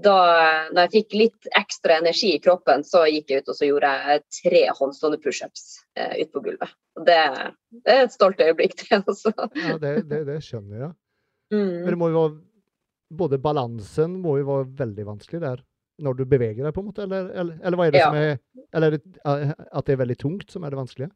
[0.00, 0.16] Da
[0.72, 3.90] når jeg fikk litt ekstra energi i kroppen, så gikk jeg ut og så gjorde
[4.08, 5.66] jeg tre håndstående pushups
[6.00, 6.72] eh, ute på gulvet.
[7.06, 7.18] Det,
[7.84, 9.34] det er et stolt øyeblikk, det også.
[9.60, 10.92] Ja, det, det, det skjønner jeg.
[11.50, 11.86] Men Mm.
[11.90, 12.40] det må jo være
[13.10, 15.62] Både balansen må jo være veldig vanskelig der,
[16.02, 17.02] når du beveger deg, på en måte?
[17.06, 18.08] Eller, eller, eller hva er det Ja.
[18.10, 18.38] som er
[18.74, 21.10] Eller er det eh, at det er veldig tungt som er det vanskelige?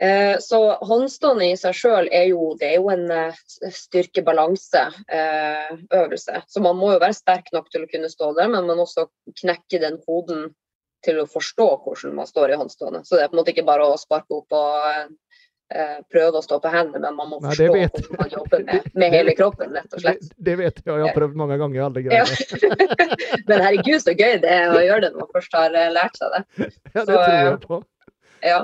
[0.00, 3.34] Eh, så håndstående i seg sjøl er jo, det er jo en eh,
[3.78, 6.34] styrkebalanseøvelse.
[6.48, 8.84] så man må jo være sterk nok til å kunne stå der, men man må
[8.88, 9.06] også
[9.42, 10.54] knekke den koden
[11.04, 13.00] til å forstå hvordan man står i håndstående.
[13.04, 14.68] Så det er på en måte ikke bare å sparke opp og
[16.12, 19.14] prøve å stå på hendene, men man må forstå Nei, hvordan man jobber med, med
[19.16, 20.28] hele kroppen, rett og slett.
[20.36, 21.80] det vet jeg, jeg har prøvd mange ganger.
[21.80, 22.26] Har aldri Ja.
[23.48, 26.20] Men herregud, så gøy det er å gjøre det når man først har eh, lært
[26.20, 26.42] seg det.
[26.92, 27.80] Ja, Så, det tror eh, jeg på.
[28.44, 28.58] Ja,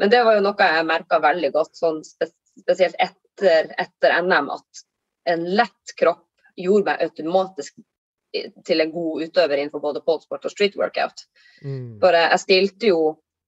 [0.00, 4.86] men det var jo noe jeg merka veldig godt, sånn spesielt etter, etter NM, at
[5.28, 6.24] en lett kropp
[6.56, 7.76] gjorde meg automatisk
[8.66, 11.26] til en god utøver innenfor både polsport og street workout.
[11.64, 11.98] Mm.
[12.02, 13.00] For jeg stilte jo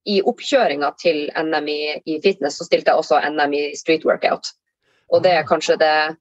[0.09, 4.52] i oppkjøringa til NM i, fitness, så stilte jeg også NM i street workout.
[5.12, 5.40] Og det Ah.
[5.42, 6.16] er kanskje det,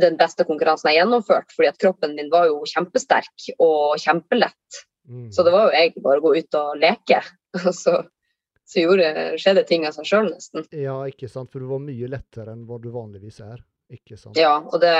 [0.00, 4.84] den beste konkurransen jeg har gjennomført, fordi at kroppen min var jo kjempesterk og kjempelett.
[5.08, 5.32] Mm.
[5.32, 7.22] Så det var jo egentlig bare å gå ut og leke.
[7.72, 7.94] Så,
[8.68, 10.66] så gjorde, skjedde ting av seg sjøl, nesten.
[10.76, 11.48] Ja, ikke sant.
[11.48, 13.62] For du var mye lettere enn hva du vanligvis er.
[13.88, 14.36] Ikke sant.
[14.36, 14.92] Ja, og det,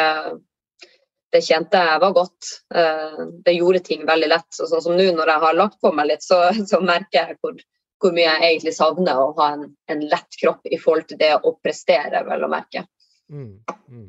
[1.36, 2.48] det kjente jeg var godt.
[2.72, 4.48] Eh, det gjorde ting veldig lett.
[4.56, 7.36] Så sånn som nå når jeg har lagt på meg litt, så, så merker jeg
[7.42, 7.60] hvor,
[7.98, 11.32] hvor, mye jeg egentlig savner å ha en, en, lett kropp i forhold til det
[11.42, 12.84] å prestere, vel å merke.
[13.28, 14.08] Mm, mm.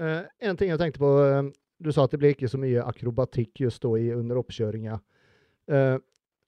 [0.00, 1.48] Eh, en ting jeg tenkte på, uh,
[1.82, 4.98] du sa at det blir ikke så mye akrobatikk just da i, under oppkjøringa.
[5.72, 5.96] Eh,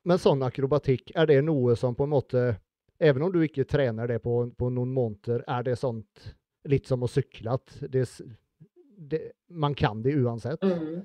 [0.04, 2.44] men sånn akrobatikk, er det noe som på en måte
[3.02, 6.28] Even om du ikke trener det på, på noen måneder, er det sånt
[6.70, 8.04] litt som å sykle at det,
[9.10, 9.18] det,
[9.50, 10.62] man kan det uansett?
[10.62, 11.02] Mm.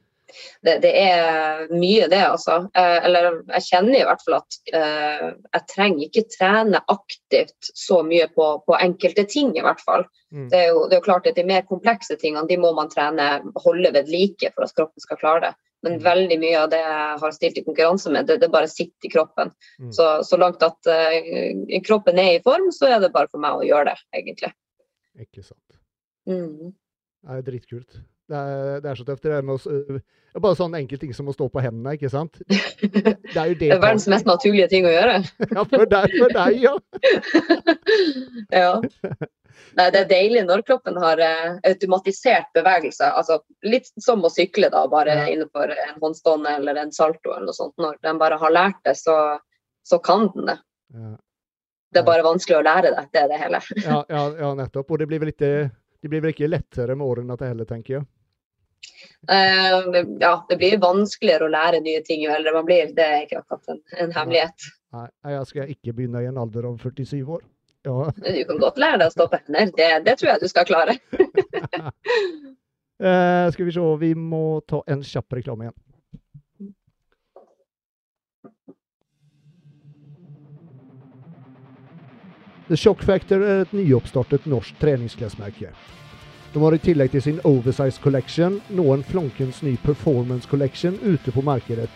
[0.65, 2.57] Det, det, er mye, det, altså.
[2.77, 5.25] Eh, eller jeg kjenner i hvert fall at eh,
[5.55, 10.05] jeg trenger ikke trene aktivt så mye på, på enkelte ting, i hvert fall.
[10.31, 10.49] Mm.
[10.51, 12.91] Det, er jo, det, er jo, klart at de mer komplekse tingene de må man
[12.91, 13.31] trene,
[13.63, 15.55] holde ved like for at kroppen skal klare det.
[15.81, 16.03] Men mm.
[16.03, 19.13] veldig mye av det jeg har stilt i konkurranse med, det, det bare sitter i
[19.13, 19.53] kroppen.
[19.79, 19.93] Mm.
[19.95, 23.61] Så, så, langt at uh, kroppen er i form, så er det bare for meg
[23.61, 24.51] å gjøre det, egentlig.
[25.23, 25.79] Ikke sant.
[26.27, 26.75] Mm.
[27.23, 28.01] Det er dritkult.
[28.29, 29.23] Det er, det er, så tøft.
[29.25, 29.55] Det er, å,
[30.37, 32.37] er bare sånn enkel ting som å stå på hendene, ikke sant?
[32.79, 35.17] Det, er jo det, er verdens mest naturlige ting å gjøre.
[35.55, 36.71] ja, for deg, for deg ja.
[38.61, 38.69] ja.
[39.77, 43.09] Nei, det er deilig når kroppen har uh, automatisert bevegelse.
[43.09, 45.25] Altså, litt som å sykle, da, bare ja.
[45.33, 47.75] innenfor en håndstående eller en salto eller noe sånt.
[47.81, 49.17] Når den bare har lært det, så,
[49.85, 50.57] så kan den det.
[50.95, 51.15] Ja.
[51.89, 53.07] Det er bare vanskelig å lære det.
[53.13, 53.61] Det er det hele.
[53.81, 54.93] ja, ja, ja, nettopp.
[54.93, 55.53] Og det blir vel ikke,
[56.01, 58.05] det blir vel ikke lettere med årene til heller, tenker jeg.
[59.29, 62.91] Uh, ja, det blir vanskeligere å lære nye ting jo eldre man blir.
[62.95, 64.69] Det er ikke akkurat en, en hemmelighet.
[64.95, 67.43] Nei, jeg skal ikke begynne i en alder av 47 år.
[67.87, 68.09] Ja.
[68.11, 69.75] Du kan godt lære deg å stå på hender.
[69.75, 70.97] Det, det tror jeg du skal klare.
[73.03, 75.77] uh, skal vi se, vi må ta en kjapp reklame igjen.
[82.69, 85.71] The Shock Factor er et nyoppstartet norsk treningsklesmerke.
[86.53, 91.31] De har i tillegg til sin Oversize Collection nå en flankens ny Performance Collection ute
[91.31, 91.91] på markedet,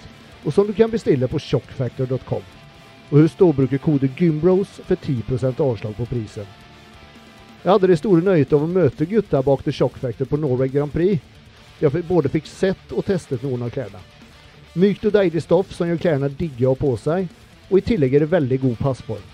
[0.45, 2.43] og som du kan bestille på shockfactor.com.
[3.09, 6.45] Og husk da å kode GYMBROS for 10 avslag på prisen.
[7.63, 10.69] Jeg hadde det store nøyet av å møte gutta bak The Shock Factor på Norway
[10.69, 11.21] Grand Prix.
[11.79, 14.01] Jeg både fikk sett og testet noen av klærne.
[14.75, 17.29] Mykt og deilig stoff som gjør klærne digge å ha på seg,
[17.69, 19.32] og i tillegg er det veldig god passform.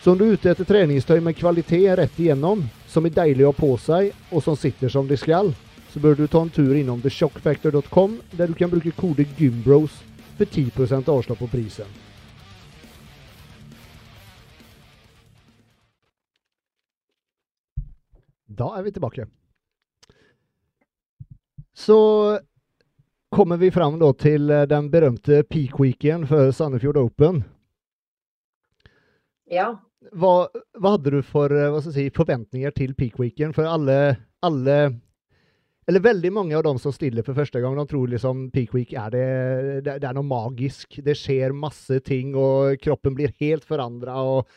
[0.00, 3.50] Så om du er ute etter treningstøy med kvalitet rett igjennom, som er deilig å
[3.50, 5.50] ha på seg, og som sitter som det skal,
[5.90, 9.96] så bør du ta en tur innom theshockfactor.com, der du kan bruke kode GYMBROS
[10.38, 11.90] for 10% avslag på prisen.
[18.58, 19.26] Da er vi tilbake.
[21.74, 21.98] Så
[23.30, 27.44] kommer vi fram til eh, den berømte peak-weeken for Sandefjord Open.
[29.46, 29.76] Ja.
[30.16, 30.32] Hva,
[30.78, 33.52] hva hadde du for eh, si, forventninger til peak-weeken?
[33.56, 33.98] For alle,
[34.46, 34.76] alle,
[35.88, 38.94] eller veldig mange av dem som stiller for første gang, de tror liksom peak week
[38.96, 39.26] er det,
[39.86, 41.00] det, det er noe magisk.
[41.04, 44.48] Det skjer masse ting, og kroppen blir helt forandra, og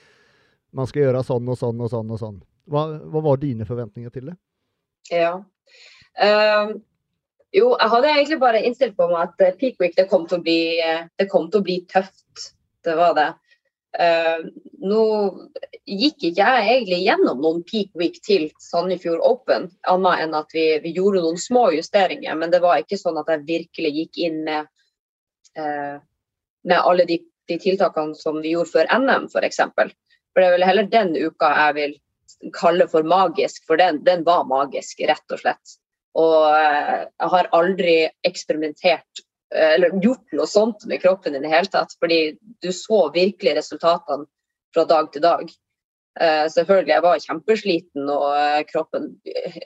[0.77, 2.39] man skal gjøre sånn og sånn og sånn og sånn.
[2.71, 4.37] Hva, hva var dine forventninger til det?
[5.11, 5.35] Ja.
[6.21, 6.77] Um,
[7.51, 10.39] jo, jeg hadde egentlig bare innstilt på meg at eh, peak week det kom til
[10.39, 10.59] å bli,
[11.19, 12.51] det kom til å bli tøft.
[12.85, 13.31] Det var det.
[13.91, 14.47] Uh,
[14.79, 15.05] nå
[15.83, 20.63] gikk ikke jeg egentlig gjennom noen peak week til Sandefjord Open, annet enn at vi,
[20.83, 22.37] vi, gjorde noen små justeringer.
[22.39, 24.69] Men det var ikke sånn at jeg virkelig gikk inn med,
[25.59, 25.99] uh,
[26.63, 27.19] med alle de,
[27.51, 29.59] de, tiltakene som vi gjorde før NM, f.eks.
[29.75, 29.91] For,
[30.31, 31.97] for det er vel heller den uka jeg vil
[32.55, 35.75] kalle for magisk, for den, den var magisk, rett og slett.
[36.15, 39.25] Og uh, jeg har aldri eksperimentert
[39.55, 41.95] eller gjort noe sånt med kroppen i det hele tatt.
[41.99, 44.27] Fordi du så virkelig resultatene
[44.73, 45.51] fra dag til dag.
[46.19, 49.13] Uh, selvfølgelig, jeg var kjempesliten og uh, kroppen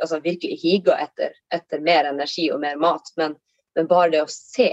[0.01, 3.09] altså, virkelig higa etter, etter, mer energi og mer mat.
[3.17, 3.33] Men,
[3.77, 4.69] men, bare det å se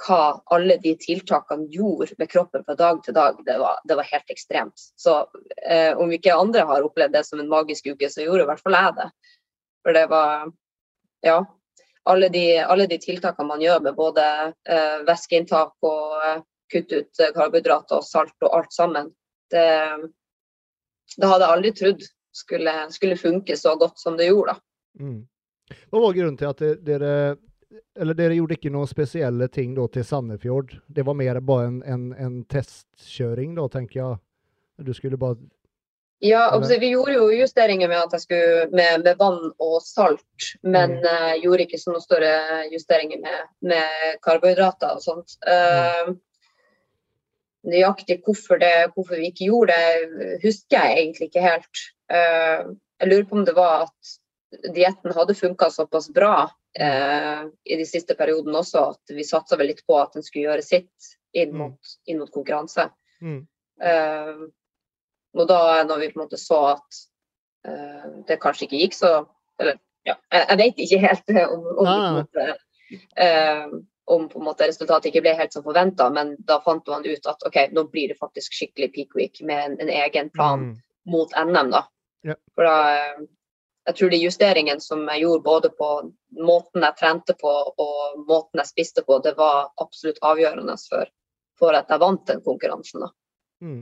[0.00, 0.20] hva
[0.54, 4.32] alle de tiltakene gjorde med kroppen fra dag til dag, det var, det var helt
[4.32, 4.86] ekstremt.
[4.96, 8.50] Så uh, om ikke andre har opplevd det som en magisk uke, så gjorde i
[8.52, 9.10] hvert fall jeg det.
[9.84, 10.50] For det var
[11.26, 11.42] Ja.
[12.08, 14.22] Alle de, alle de tiltakene man gjør med både
[14.68, 16.38] eh, væskeinntak og eh,
[16.72, 19.10] kutte ut eh, karbohydrater og salt og alt sammen,
[19.52, 19.66] det,
[21.16, 24.56] det hadde jeg aldri trodd skulle, skulle, funke så godt som det gjorde.
[24.56, 25.04] da.
[25.04, 25.20] Mm.
[25.90, 27.12] Hva var grunnen til at dere
[28.00, 30.72] eller dere gjorde ikke noen spesielle ting da til Sandefjord?
[30.88, 34.20] Det var mer bare en, en, en testkjøring da, tenker jeg?
[34.86, 35.38] Du skulle bare
[36.22, 40.50] ja, altså, vi gjorde jo justeringer med, at jeg skulle, med, med vann og salt,
[40.60, 41.06] men mm.
[41.08, 42.34] uh, gjorde ikke sånne større
[42.68, 45.38] justeringer med, med karbohydrater og sånt.
[45.48, 46.12] Uh,
[47.72, 51.84] nøyaktig hvorfor, det, hvorfor, vi ikke gjorde det, husker jeg egentlig ikke helt.
[52.12, 54.14] Uh, jeg lurer på om det var at
[54.76, 59.80] dietten hadde funka såpass bra i de siste periodene også, at vi satsa vel litt
[59.88, 61.56] på at den skulle gjøre sitt inn mm.
[61.58, 62.84] mot, inn mot konkurranse.
[63.24, 63.40] Mm.
[65.34, 67.06] Uh, og da når vi på en måte så at
[68.26, 69.08] det kanskje ikke gikk så
[69.60, 69.74] Eller
[70.08, 73.74] ja, jeg, jeg vet ikke helt om, om, om,
[74.10, 77.28] om på en måte resultatet ikke ble helt som forventa, men da fant man ut
[77.30, 80.72] at OK, nå blir det faktisk skikkelig peak week med en, en egen plan mm.
[81.12, 81.84] mot NM, da.
[82.26, 82.36] Ja.
[82.56, 83.28] For da eh,
[83.88, 85.86] Jeg tror de justeringene som jeg gjorde både på
[86.36, 91.08] måten jeg trente på og måten jeg spiste på, det var absolutt avgjørende for,
[91.58, 93.08] for at jeg vant den konkurransen, da.
[93.64, 93.80] Mm.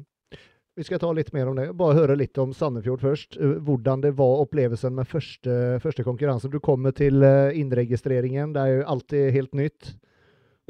[0.78, 1.72] Vi skal ta litt mer om det.
[1.74, 3.34] Bare høre litt om Sandefjord først.
[3.34, 6.46] Eh, hvordan det var opplevelsen med første, første konkurranse.
[6.52, 8.52] Du kommer til eh, innregistreringen.
[8.54, 9.90] Det er jo alltid helt nytt.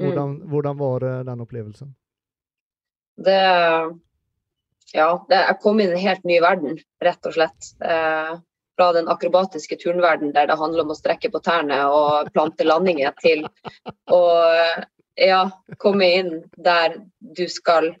[0.01, 0.49] Hvordan, mm.
[0.49, 1.93] hvordan var den opplevelsen?
[3.21, 3.37] Det
[4.95, 7.73] Ja, det, jeg kom inn i en helt ny verden, rett og slett.
[7.85, 8.33] Eh,
[8.79, 13.13] fra den akrobatiske turnverden der det handler om å strekke på tærne og plante landinger,
[13.21, 13.45] til
[14.09, 14.21] å
[15.19, 15.43] ja,
[15.77, 17.91] komme inn der du skal,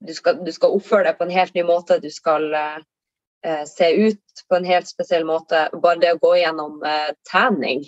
[0.00, 2.00] du skal, du skal oppføre deg på en helt ny måte.
[2.02, 5.68] Du skal eh, se ut på en helt spesiell måte.
[5.82, 7.84] Bare det å gå gjennom eh, tanning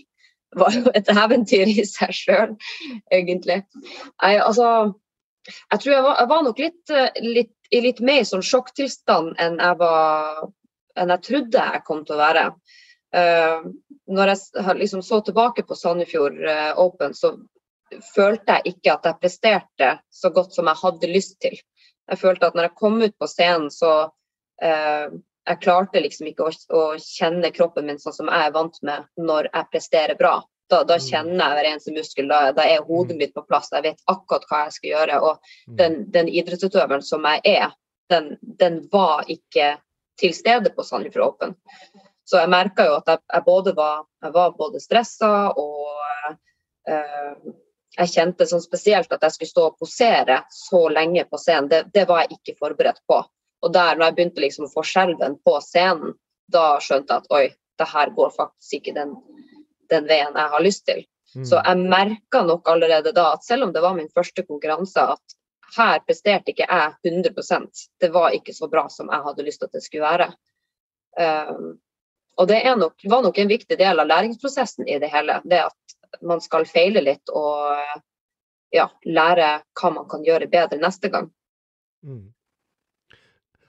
[0.56, 2.54] var jo et eventyr i seg sjøl,
[3.12, 3.60] egentlig.
[4.22, 4.94] Jeg, altså,
[5.48, 6.94] jeg tror jeg var, jeg var nok litt,
[7.24, 10.48] litt, i litt mer sånn sjokktilstand enn jeg, var,
[10.96, 12.46] enn jeg trodde jeg kom til å være.
[13.08, 13.68] Uh,
[14.12, 17.34] når jeg liksom så tilbake på Sandefjord uh, Open, så
[18.14, 21.56] følte jeg ikke at jeg presterte så godt som jeg hadde lyst til.
[22.08, 23.92] Jeg følte at når jeg kom ut på scenen, så
[24.64, 25.08] eh,
[25.48, 29.08] jeg klarte liksom ikke å, å, kjenne kroppen min sånn som jeg er vant med
[29.20, 30.38] når jeg presterer bra.
[30.68, 31.04] Da, da mm.
[31.06, 33.20] kjenner jeg hver eneste muskel, da, da, er hodet mm.
[33.22, 35.20] mitt på plass, jeg vet akkurat hva jeg skal gjøre.
[35.24, 35.76] Og mm.
[35.80, 37.72] den, den idrettsutøveren som jeg er,
[38.12, 39.76] den, den, var ikke
[40.20, 41.56] til stede på Sandefjord Open.
[42.28, 45.86] Så jeg merka jo at jeg, jeg, både var, jeg var både stressa og
[46.88, 47.56] uh,
[47.96, 51.70] jeg kjente sånn spesielt at jeg skulle stå og posere så lenge på scenen.
[51.70, 53.22] Det, det var jeg ikke forberedt på.
[53.64, 56.14] Og der, når jeg begynte liksom å få skjelven på scenen,
[56.52, 57.46] da skjønte jeg at oi,
[57.78, 59.16] det her går faktisk ikke den,
[59.90, 61.02] den veien jeg har lyst til.
[61.34, 61.44] Mm.
[61.48, 65.36] Så jeg merka nok allerede da at selv om det var min første konkurranse, at
[65.76, 69.68] her presterte ikke jeg 100% Det var ikke så bra som jeg hadde lyst til
[69.68, 70.30] at det skulle være.
[71.18, 71.76] Um,
[72.38, 75.40] og det nok, var nok en viktig del av læringsprosessen i det hele.
[75.44, 77.74] Det at man skal feile litt og
[78.74, 81.30] ja, lære hva man kan gjøre bedre neste gang.
[82.04, 82.26] Mm.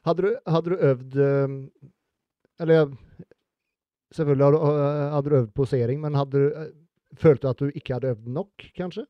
[0.07, 1.55] Hadde du, hadde du øvd ehm,
[2.61, 2.91] Eller
[4.15, 6.69] selvfølgelig hadde, eh, hadde du øvd posering, men hadde du, eh,
[7.19, 9.05] følte du at du ikke hadde øvd nok, kanskje?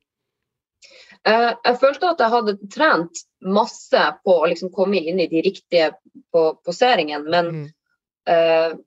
[1.28, 5.42] Uh, jeg følte at jeg hadde trent masse på å liksom komme inn i de
[5.44, 5.90] riktige
[6.32, 8.78] på poseringen, men mm.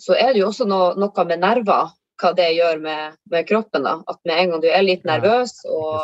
[0.00, 3.84] så er det jo også no, noe med nerver, hva det gjør med, med, kroppen.
[3.86, 6.00] da, At med en gang du er litt nervøs og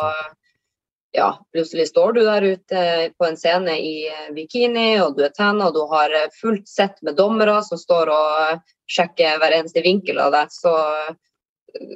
[1.12, 2.82] ja, plutselig står du der ute
[3.18, 6.68] på en scene i eh, bikini, og du er tenna, og du har eh, fullt
[6.70, 10.74] sett med dommere som står og eh, sjekker hver eneste vinkel av deg, så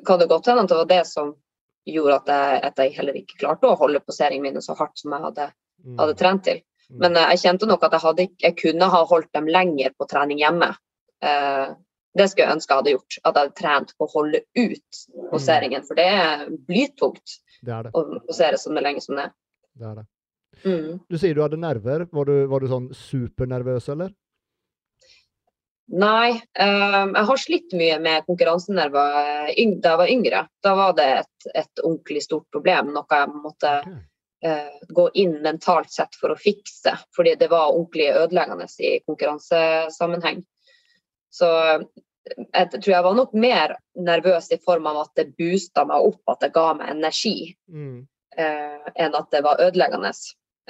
[0.07, 1.33] kan det godt hende at det var det som
[1.87, 5.15] gjorde at jeg, at jeg, heller ikke klarte å holde poseringene mine så hardt som
[5.15, 5.49] jeg hadde,
[5.85, 5.97] mm.
[6.01, 6.63] hadde trent til.
[6.91, 6.99] Mm.
[7.03, 10.43] Men jeg kjente nok at jeg, hadde, jeg, kunne ha holdt dem lenger på trening
[10.43, 10.71] hjemme.
[11.25, 11.75] Eh,
[12.15, 13.17] det skulle jeg ønske jeg hadde gjort.
[13.21, 15.87] At jeg hadde trent på å holde ut poseringen.
[15.87, 17.95] For det er blytungt det er det.
[17.95, 19.31] å posere så lenge som det.
[19.75, 20.07] Det er det.
[20.65, 21.01] Mm.
[21.11, 22.07] Du sier du hadde nerver.
[22.13, 24.15] Var du, var du sånn supernervøs, eller?
[25.93, 30.41] Nei, um, jeg har slitt mye med konkurransenerver eh, da jeg var yngre.
[30.65, 33.99] Da var det et, et ordentlig stort problem, noe jeg måtte okay.
[34.49, 36.95] uh, gå inn mentalt sett for å fikse.
[37.17, 40.41] Fordi det var ordentlig ødeleggende i konkurransesammenheng.
[41.35, 41.49] Så
[42.37, 43.77] jeg tror jeg var nok mer
[44.07, 47.37] nervøs i form av at det boosta meg opp, at det ga meg energi,
[47.69, 47.99] mm.
[48.39, 50.13] eh, enn at det var ødeleggende.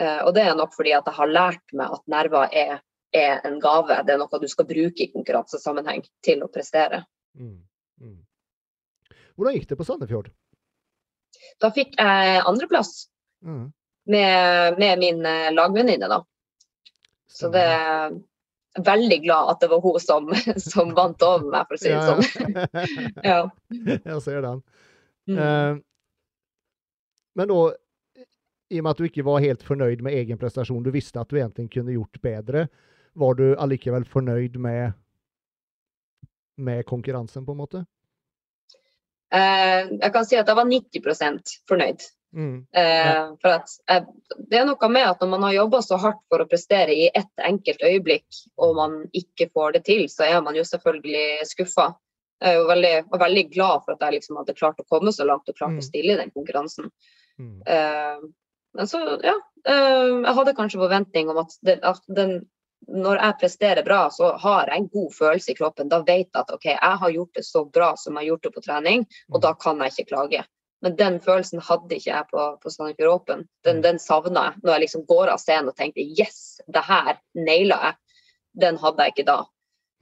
[0.00, 2.80] Eh, og det er nok fordi at jeg har lært meg at nerver er,
[3.14, 4.00] er, en gave.
[4.02, 7.04] Det er noe du skal bruke i konkurransesammenheng til å prestere.
[7.38, 7.60] Mm.
[8.02, 8.20] Mm.
[9.36, 10.32] Hvordan gikk det på Sandefjord?
[11.62, 13.06] Da fikk jeg andreplass
[13.46, 13.64] mm.
[14.10, 16.22] med, med min eh, lagvenninne, da.
[17.34, 17.68] Så det
[18.82, 20.30] veldig glad at det var hun som,
[20.72, 22.22] som vant over meg, for å si det sånn.
[23.22, 23.40] ja.
[24.10, 24.62] Jeg ser den.
[25.30, 25.38] Mm.
[25.38, 25.82] Eh,
[27.34, 27.60] men da,
[28.70, 31.30] i og med at du ikke var helt fornøyd med egen prestasjon, du visste at
[31.30, 32.66] du egentlig kunne gjort bedre,
[33.14, 34.94] var du allikevel fornøyd med,
[36.58, 37.84] med konkurransen, på en måte?
[39.34, 42.06] Eh, jeg kan si at jeg var 90% fornøyd.
[42.34, 42.66] Mm.
[42.74, 44.06] Eh, for at jeg,
[44.50, 47.08] det er noe med at når man har jobba så hardt for å prestere i
[47.14, 48.26] ett enkelt øyeblikk,
[48.58, 51.92] og man ikke får det til, så er man jo selvfølgelig skuffa.
[52.42, 55.26] Jeg er jo veldig, veldig glad for at jeg liksom hadde klart å komme så
[55.28, 55.78] langt og klart Mm.
[55.78, 56.90] å stille i den konkurransen.
[57.38, 57.62] Mm.
[57.66, 58.26] Eh,
[58.74, 59.36] men så, ja.
[59.68, 62.34] eh, jeg hadde kanskje forventning om at, den, at den,
[62.90, 65.88] når jeg presterer bra, så har jeg en god følelse i kroppen.
[65.88, 68.42] Da vet jeg at OK, jeg har gjort det så bra som jeg har gjort
[68.42, 70.44] det på trening, og da kan jeg ikke klage.
[70.84, 73.46] Men den følelsen hadde ikke jeg på, på Sandefjord Open.
[73.64, 73.82] Den, Mm.
[73.86, 77.78] den savna jeg når jeg liksom går av scenen og tenkte yes, det her naila
[77.86, 77.96] jeg.
[78.64, 79.38] Den hadde jeg ikke da.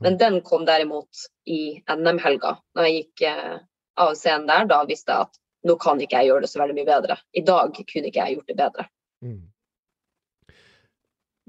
[0.02, 2.56] Men den kom derimot i NM-helga.
[2.74, 3.60] Når jeg gikk eh,
[4.02, 6.74] av scenen der, da visste jeg at nå kan ikke jeg gjøre det så veldig
[6.80, 7.16] mye bedre.
[7.38, 8.88] I dag kunne ikke jeg gjort det bedre.
[9.22, 9.42] Mm.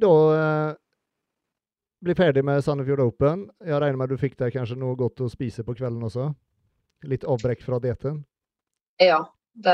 [0.03, 0.75] Da eh,
[2.05, 3.47] bli ferdig med Sandefjord Open.
[3.65, 6.29] Jeg regner med at du fikk deg kanskje noe godt å spise på kvelden også?
[7.09, 8.21] Litt avbrekk fra dietten?
[8.97, 9.33] Ja.
[9.53, 9.71] Det,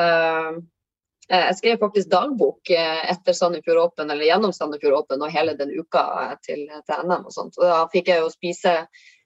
[1.30, 5.55] eh, jeg skrev faktisk dagbok eh, etter Sandefjord Åpen, eller gjennom Sandefjord Åpen og hele
[5.59, 7.59] den uka eh, til, til NM og sånt.
[7.59, 8.76] Og da fikk jeg jo spise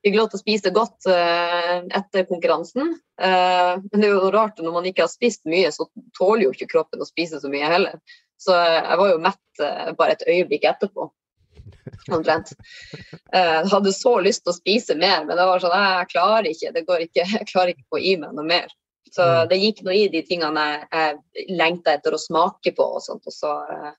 [0.03, 2.89] fikk lov til å spise godt etter konkurransen.
[3.15, 5.85] Men det er jo rart når man ikke har spist mye, så
[6.19, 7.95] tåler jo ikke kroppen å spise så mye heller.
[8.35, 9.63] Så jeg var jo mett
[9.95, 11.07] bare et øyeblikk etterpå.
[12.11, 12.51] Omtrent.
[13.31, 16.75] Jeg hadde så lyst til å spise mer, men det var sånn jeg klarer ikke.
[16.75, 17.29] Det går ikke.
[17.37, 18.75] Jeg klarer ikke å få meg noe mer.
[19.11, 19.49] Så Mm.
[19.49, 23.27] det gikk noe i de tingene jeg, jeg lengta etter å smake på, og sånt,
[23.27, 23.91] og så uh,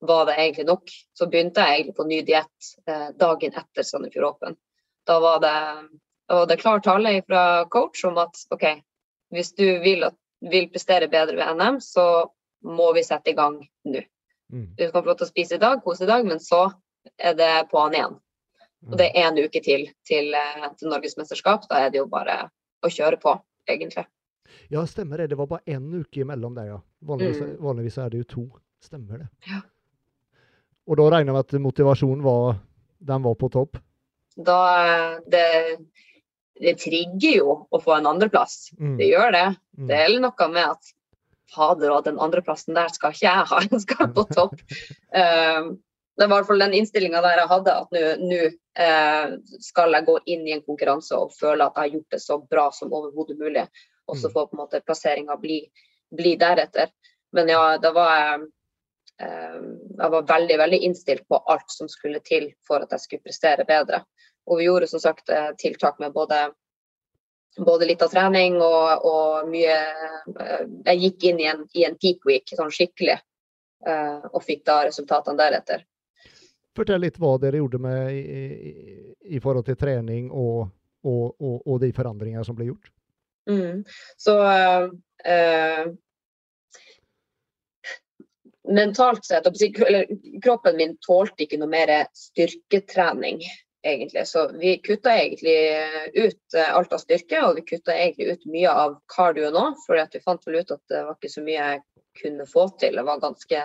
[0.00, 0.92] var det egentlig nok.
[1.16, 4.56] Så begynte jeg egentlig på ny diett uh, dagen etter Sandefjord Åpen.
[5.06, 5.54] Da var det,
[6.28, 8.66] da var det klar tale fra coach om at OK,
[9.32, 12.28] hvis du vil, at, vil prestere bedre ved NM, så
[12.64, 13.56] må vi sette i gang
[13.88, 14.02] nå.
[14.52, 14.74] Mm.
[14.76, 16.66] Du kan få lov til å spise i dag, kose i dag, men så
[17.16, 18.18] er det på'n igjen.
[18.88, 21.68] Og det er én uke til til, eh, til norgesmesterskap.
[21.68, 22.50] Da er det jo bare
[22.82, 23.36] å kjøre på,
[23.68, 24.06] egentlig.
[24.70, 25.26] Ja, stemmer det.
[25.32, 26.80] Det var bare én uke imellom der, ja.
[27.02, 27.56] Vanligvis, Mm.
[27.64, 28.44] vanligvis er det jo to.
[28.80, 29.28] Stemmer det.
[29.50, 29.60] Ja.
[30.88, 32.60] Og da regner jeg med at motivasjonen var,
[33.00, 33.76] den var på topp?
[34.36, 34.60] Da
[35.28, 35.78] det,
[36.60, 38.70] det trigger jo å få en andreplass.
[38.78, 38.96] Mm.
[38.98, 39.44] Det gjør det.
[39.78, 39.86] Mm.
[39.90, 40.94] Det er noe med at
[41.50, 44.54] fader, og den andreplassen der skal ikke jeg ha, jeg skal på topp.
[45.10, 45.78] Um,
[46.20, 48.40] det var i hvert fall den innstillinga der jeg hadde, at nå
[48.76, 49.30] eh,
[49.64, 52.36] skal jeg gå inn i en konkurranse og føle at jeg har gjort det så
[52.44, 53.62] bra som overhodet mulig.
[54.08, 54.32] Og så Mm.
[54.32, 55.60] får på en måte plasseringa bli,
[56.16, 56.88] bli deretter.
[57.32, 58.40] Men ja, da var jeg
[59.20, 59.60] eh,
[59.98, 63.64] Jeg var veldig, veldig innstilt på alt som skulle til for at jeg skulle prestere
[63.64, 64.04] bedre.
[64.46, 66.50] Og vi gjorde som sagt eh, tiltak med både
[67.56, 69.76] både litt av trening og, og mye
[70.38, 73.18] eh, Jeg gikk inn i en, i en peak week sånn skikkelig,
[74.32, 75.86] og fikk da resultatene deretter.
[76.76, 80.68] Fortell litt hva dere gjorde med i, i, i forhold til trening og,
[81.02, 82.90] og, og, de forandringer som ble gjort.
[83.50, 83.82] Mm.
[84.20, 84.36] Så
[85.24, 85.86] eh,
[88.70, 90.06] mentalt sett, eller
[90.44, 93.42] kroppen min tålte ikke noe mer styrketrening,
[93.86, 94.26] egentlig.
[94.28, 95.56] Så vi kutta egentlig
[96.14, 100.00] ut eh, alt av styrke, og vi kutta egentlig ut mye av cardio nå, for
[100.00, 101.82] vi fant vel ut at det var ikke så mye jeg
[102.22, 102.98] kunne få til.
[103.00, 103.64] Jeg var ganske,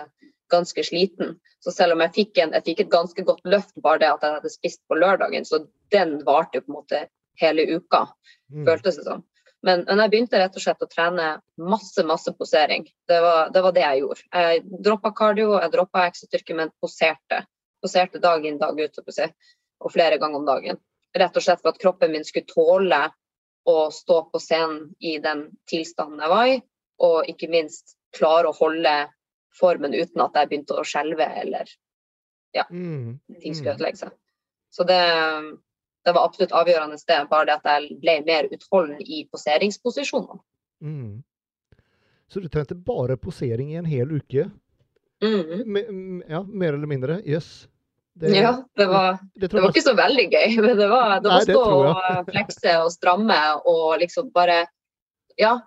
[0.52, 1.36] ganske sliten.
[1.64, 4.24] Så selv om jeg fikk, en, jeg fikk et ganske godt løft bare det at
[4.24, 5.64] jeg hadde spist på lørdagen, så
[5.94, 7.06] den varte jo på en måte
[7.42, 8.06] hele uka,
[8.46, 8.62] Mm.
[8.62, 9.24] føltes det som.
[9.66, 12.86] Men, men jeg begynte rett og slett å trene masse, masse posering.
[13.10, 14.26] Det var det, var det jeg gjorde.
[14.30, 17.42] Jeg droppa cardio, jeg droppa heksetyrke, men poserte.
[17.82, 20.78] Poserte dag inn, dag ut, og flere ganger om dagen.
[21.16, 23.00] Rett og slett for at kroppen min skulle tåle
[23.66, 26.56] å stå på scenen i den tilstanden jeg var i,
[27.02, 28.94] og ikke minst klare å holde
[29.56, 31.74] formen uten at jeg begynte å skjelve eller
[32.70, 33.18] Mm.
[33.42, 34.12] ting skulle ødelegge seg.
[34.72, 34.96] Så det,
[36.06, 40.38] det var absolutt avgjørende det, bare det at jeg ble mer utholden i poseringsposisjonene.
[40.82, 41.24] Mm.
[42.30, 44.46] Så du trente bare posering i en hel uke?
[45.24, 45.62] Mm.
[45.66, 45.82] Me,
[46.28, 47.20] ja, mer eller mindre?
[47.26, 47.66] Yes.
[48.16, 51.28] Det, Ja, det var, det det var ikke så veldig gøy, men det var, det
[51.28, 54.62] Nei, var det stå og flekse og stramme og liksom bare
[55.38, 55.58] Ja.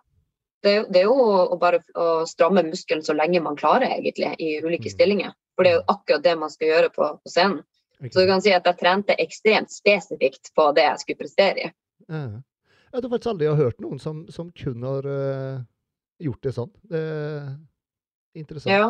[0.64, 4.90] Det er jo å bare å stramme muskelen så lenge man klarer, egentlig, i ulike
[4.90, 4.96] Mm.
[4.96, 5.32] stillinger.
[5.56, 7.62] For det er jo akkurat det man skal gjøre på, på scenen.
[8.00, 11.72] Så du kan si at jeg trente ekstremt spesifikt på det jeg skulle prestere i.
[12.08, 12.22] Ja.
[12.93, 15.60] Jeg tror faktisk aldri hørt noen som, som kun har uh,
[16.24, 16.72] gjort det sånn.
[16.89, 17.50] Det er
[18.39, 18.72] interessant.
[18.74, 18.88] Ja.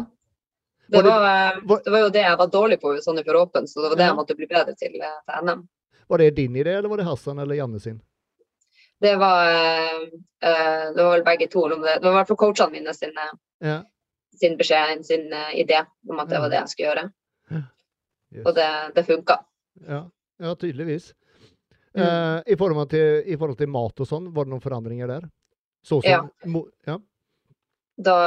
[0.90, 3.68] Det var, eh, var- det var jo det jeg var dårlig på i Sandefjord Open,
[3.68, 4.10] så det var det Ja.
[4.14, 5.68] jeg måtte bli bedre til eh, til NM.
[6.10, 8.02] Var det din idé, eller var det Hassan eller Janne sin?
[9.02, 11.64] Det var, eh, det var vel begge to.
[11.66, 13.14] om Det Det var i hvert fall coachene mine sin,
[13.62, 13.84] Ja.
[14.40, 17.12] sin beskjed, sin uh, idé om at det var det jeg skulle gjøre.
[18.36, 18.46] Yes.
[18.46, 19.40] Og det, det funka.
[19.88, 20.04] Ja,
[20.44, 21.14] ja tydeligvis.
[21.98, 22.04] Mm.
[22.04, 25.30] Eh, i, forhold til, I forhold til mat og sånn, var det noen forandringer der?
[25.86, 26.20] Så som, Ja.
[26.46, 27.00] Mo, ja.
[27.98, 28.18] da,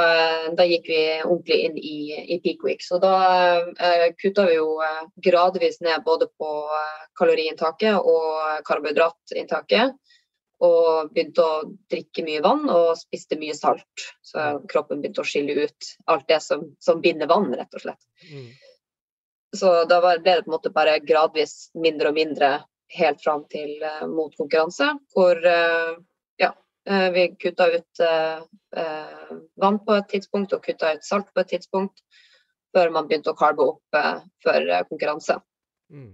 [0.57, 1.97] da, gikk vi ordentlig inn i,
[2.35, 2.83] i peak week.
[2.83, 3.15] Så da
[3.61, 6.49] eh, kutta vi jo eh, gradvis ned både på
[6.79, 9.95] eh, kaloriinntaket og karbohydratinntaket.
[10.63, 14.05] Og begynte å drikke mye vann og spiste mye salt.
[14.23, 17.99] Så kroppen begynte å skille ut alt det som, som binder vann, rett og slett.
[18.29, 18.45] Mm.
[19.53, 22.55] Så da ble det på en måte bare gradvis mindre og mindre
[22.93, 25.93] helt fram til uh, mot konkurranse, hvor uh,
[26.85, 28.37] Eh, vi kutta ut eh,
[28.83, 32.03] eh, vann på et tidspunkt og kutta ut salt på et tidspunkt,
[32.75, 33.99] før man begynte å karbe opp
[34.43, 35.37] for konkurranse.
[35.93, 36.13] Mm.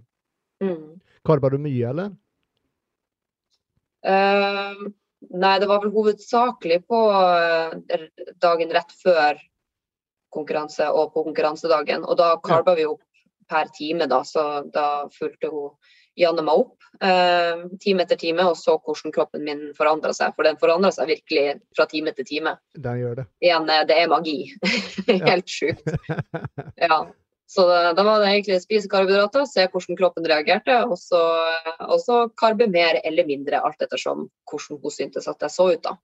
[0.61, 0.99] Mm.
[1.25, 2.11] Karba du mye, eller?
[4.05, 4.91] Uh,
[5.33, 6.99] nei, det var vel hovedsakelig på
[8.43, 9.39] dagen rett før
[10.35, 12.05] konkurranse og på konkurransedagen.
[12.05, 12.81] Og da karba ja.
[12.81, 13.03] vi opp
[13.49, 15.73] per time, da, så da fulgte hun
[16.19, 20.33] Janne meg opp eh, time etter time og så hvordan kroppen min forandra seg.
[20.35, 22.55] For den forandra seg virkelig fra time til time.
[22.75, 23.25] Den gjør det.
[23.45, 24.37] Igjen, eh, det er magi.
[25.29, 25.87] Helt sjukt.
[26.75, 27.05] Ja.
[27.49, 31.21] Så da var det egentlig spise karbohydrater, se hvordan kroppen reagerte, og så,
[31.81, 35.87] og så karbe mer eller mindre, alt ettersom hvordan hun syntes at jeg så ut.
[35.87, 35.95] da.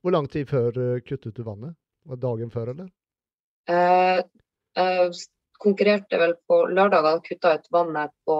[0.00, 1.76] Hvor lang tid før uh, kuttet du vannet?
[2.08, 2.88] Var det dagen før, eller?
[3.68, 4.22] Eh,
[4.80, 5.10] eh,
[5.60, 8.36] konkurrerte vel på lørdag og kutta ut vannet på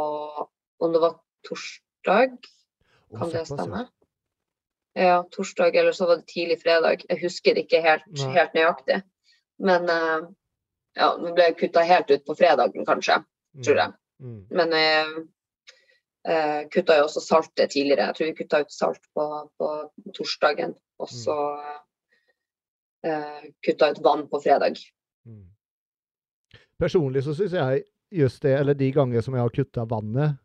[0.80, 1.16] om det var
[1.46, 2.36] torsdag.
[3.16, 3.86] Kan det stemme?
[4.98, 7.04] Ja, torsdag, eller så var det tidlig fredag.
[7.08, 9.00] Jeg husker det ikke helt, helt nøyaktig.
[9.62, 10.30] Men uh,
[10.98, 13.20] ja, det ble kutta helt ut på fredagen, kanskje.
[13.64, 13.94] Tror jeg.
[14.20, 14.32] Mm.
[14.32, 14.40] mm.
[14.58, 15.20] Men jeg uh,
[16.34, 18.10] eh, kutta jo også saltet tidligere.
[18.10, 19.70] Jeg tror vi kutta ut salt på, på
[20.16, 20.74] torsdagen.
[21.00, 21.36] Og så
[23.06, 24.80] eh, kutta ut vann på fredag.
[26.80, 30.38] Personlig så syns jeg just det, eller de ganger som jeg har kutta vannet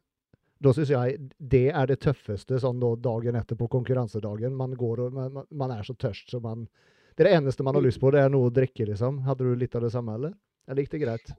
[0.64, 4.56] da syns jeg det er det tøffeste sånn da, dagen etter på konkurransedagen.
[4.56, 6.68] Man, går og, man, man er så tørst så man
[7.16, 9.22] Det er det eneste man har lyst på, det er noe å drikke, liksom.
[9.24, 10.34] Hadde du litt av det samme, eller?
[10.76, 11.30] Gikk det greit?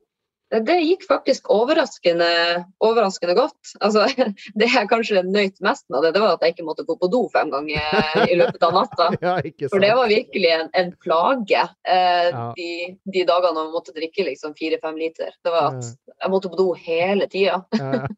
[0.46, 2.28] Det gikk faktisk overraskende,
[2.78, 3.72] overraskende godt.
[3.82, 4.04] Altså,
[4.60, 7.08] det jeg kanskje nøyt mest med det, det var at jeg ikke måtte gå på
[7.10, 9.08] do fem ganger i løpet av natta.
[9.26, 9.34] ja,
[9.66, 12.46] For det var virkelig en, en plage eh, ja.
[12.54, 12.70] de,
[13.10, 15.34] de, dagene man måtte drikke liksom fire-fem liter.
[15.42, 17.60] Det var at jeg måtte på do hele tida.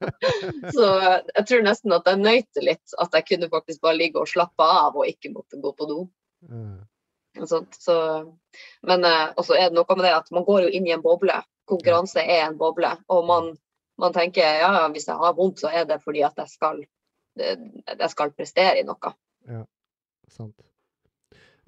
[0.76, 0.92] så
[1.32, 4.68] jeg tror nesten at jeg nøyte litt at jeg kunne faktisk bare ligge og slappe
[4.68, 6.02] av og ikke måtte gå på do.
[7.48, 7.94] Sånt, så,
[8.84, 11.04] men eh, også er det noe med det at man går jo inn i en
[11.04, 12.90] boble konkurranse er en boble.
[13.14, 13.50] Og man,
[14.00, 16.80] man, tenker ja, hvis jeg har vondt, så er det fordi at jeg skal,
[17.38, 19.12] jeg skal prestere i noe.
[19.48, 19.64] Ja,
[20.32, 20.56] sant.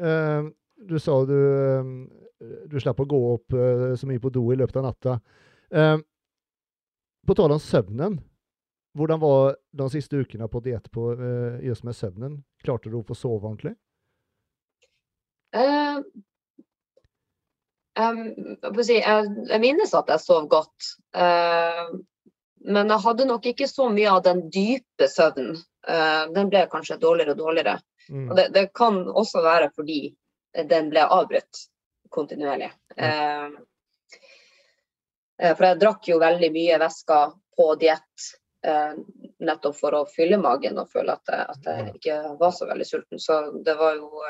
[0.00, 0.48] Uh,
[0.88, 1.36] du sa du,
[2.40, 5.18] du slapp å gå opp uh, så mye på do i løpet av natta.
[5.74, 5.98] Uh,
[7.28, 8.16] på tale om søvnen,
[8.96, 11.12] hvordan var de siste ukene på diett på
[11.62, 12.40] just med søvnen?
[12.64, 13.76] Klarte du å få sove ordentlig?
[17.98, 20.92] Jeg, minnes at jeg sov godt.
[21.16, 21.98] Uh,
[22.70, 25.56] men jeg hadde nok ikke så mye av den dype søvnen.
[25.88, 27.78] Uh, den ble kanskje dårligere og dårligere.
[28.10, 28.28] Mm.
[28.30, 30.14] Og det, det, kan også være fordi
[30.68, 31.66] den ble avbrutt
[32.10, 32.70] kontinuerlig.
[32.98, 33.50] Uh,
[35.40, 38.36] for jeg drakk jo veldig mye væsker på diett.
[39.40, 42.84] nettopp for å fylle magen og føle at jeg, at jeg ikke var så veldig
[42.84, 43.16] sulten.
[43.18, 44.20] Så det var jo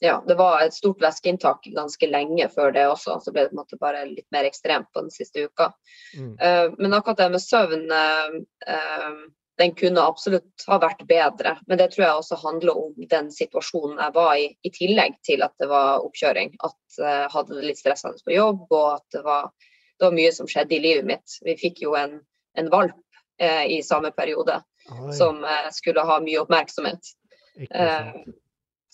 [0.00, 3.18] ja, det var et stort væskeinntak ganske lenge før det også.
[3.22, 5.70] Så ble det på en måte bare litt mer ekstremt på den siste uka.
[6.18, 6.34] Mm.
[6.40, 8.34] Uh, men akkurat det med søvn uh,
[8.68, 9.22] uh,
[9.60, 11.54] den kunne absolutt ha vært bedre.
[11.70, 15.46] Men det tror jeg også handler om den situasjonen jeg var i, i tillegg til
[15.46, 16.56] at det var oppkjøring.
[16.66, 19.50] At jeg hadde det litt stressende på jobb, og at det var,
[19.94, 21.38] det var, mye som skjedde i livet mitt.
[21.46, 22.18] Vi fikk jo en,
[22.58, 22.98] en valp
[23.44, 24.60] i samme periode
[24.94, 25.10] Oi.
[25.14, 25.40] som
[25.74, 27.14] skulle ha mye oppmerksomhet.
[27.62, 28.34] Ikke sant.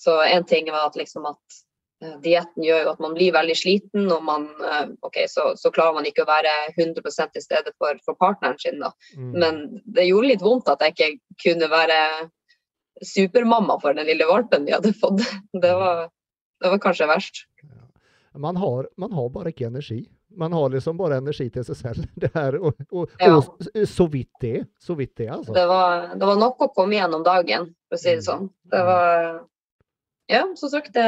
[0.00, 1.58] Så en ting var at, liksom at
[2.04, 5.72] uh, dietten gjør jo at man blir veldig sliten, og man, uh, okay, så, så,
[5.74, 7.04] klarer man ikke å være 100
[7.34, 8.80] til stede for, for partneren sin.
[9.16, 9.32] Mm.
[9.36, 11.98] Men det gjorde litt vondt at jeg ikke kunne være
[13.04, 15.20] supermamma for den lille valpen vi hadde fått.
[15.52, 16.08] Det var,
[16.60, 17.44] det var kanskje verst.
[17.62, 17.84] Ja.
[18.38, 20.04] Man, har, man har bare ikke energi.
[20.36, 22.08] Man har liksom bare energi til seg selv.
[22.22, 23.36] Det her, og, og, ja.
[23.36, 24.64] og, så vidt det.
[24.80, 25.52] Så vidt det, altså.
[25.56, 28.28] Det var, det var nok å komme gjennom dagen, for å si det mm.
[28.28, 28.50] sånn.
[28.70, 29.32] Det var,
[30.30, 31.06] ja, som sagt, det,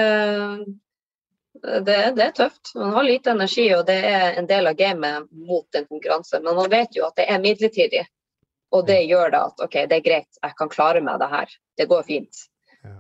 [1.62, 2.73] det, det, er tøft.
[2.74, 6.40] Man har lite energi, og det er en del av gamet mot en konkurranse.
[6.43, 8.05] Men man vet jo at det er midlertidig.
[8.73, 11.57] Og det gjør da at OK, det er greit, jeg kan klare meg det her.
[11.77, 12.44] Det går fint.
[12.82, 12.97] Ja,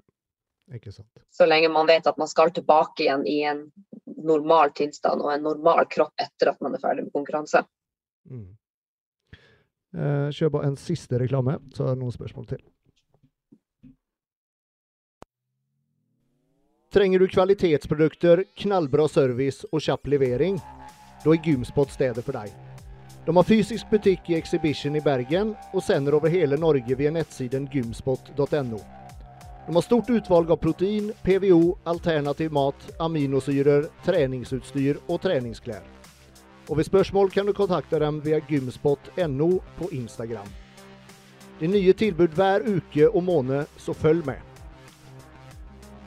[0.76, 1.08] ikke sant.
[1.32, 3.64] Så lenge man vet at man skal tilbake igjen i en
[4.22, 7.64] normal tilstand og en normal kropp etter at man er ferdig med konkurranse.
[8.28, 8.50] Mm.
[9.96, 12.62] Eh, kjør bare en siste reklame, så er det noen spørsmål til.
[16.92, 20.58] Trenger du kvalitetsprodukter, knallbra service og kjapp levering?
[21.24, 22.50] Da er Gymspot stedet for deg.
[23.24, 27.64] De har fysisk butikk i Exhibition i Bergen, og sender over hele Norge via nettsiden
[27.72, 28.82] gymspot.no.
[29.64, 35.88] De har stort utvalg av protein, PVO, alternativ mat, aminosyrer, treningsutstyr og treningsklær.
[36.68, 39.50] Og ved spørsmål kan du kontakte dem via gymspot.no
[39.80, 40.52] på Instagram.
[41.56, 44.51] Det er nye tilbud hver uke og måned, så følg med.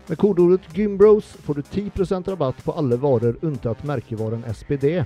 [0.08, 5.02] Med kodeordet GYMBROS får du 10% rabatt på alle varer unntatt merkevaren SPD.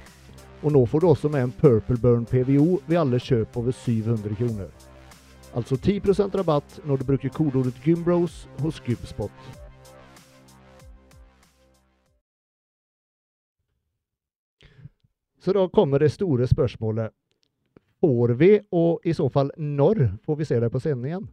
[0.61, 4.35] Og nå får du også med en Purple Burn PVO ved alle kjøp over 700
[4.35, 4.67] kroner.
[5.55, 9.31] Altså 10% rabatt når du bruker kodeordet GYMBROS hos Gymspot.
[15.39, 17.15] Så da kommer det store spørsmålet.
[18.03, 21.29] Får vi, og i så fall når, får vi se deg på scenen igjen?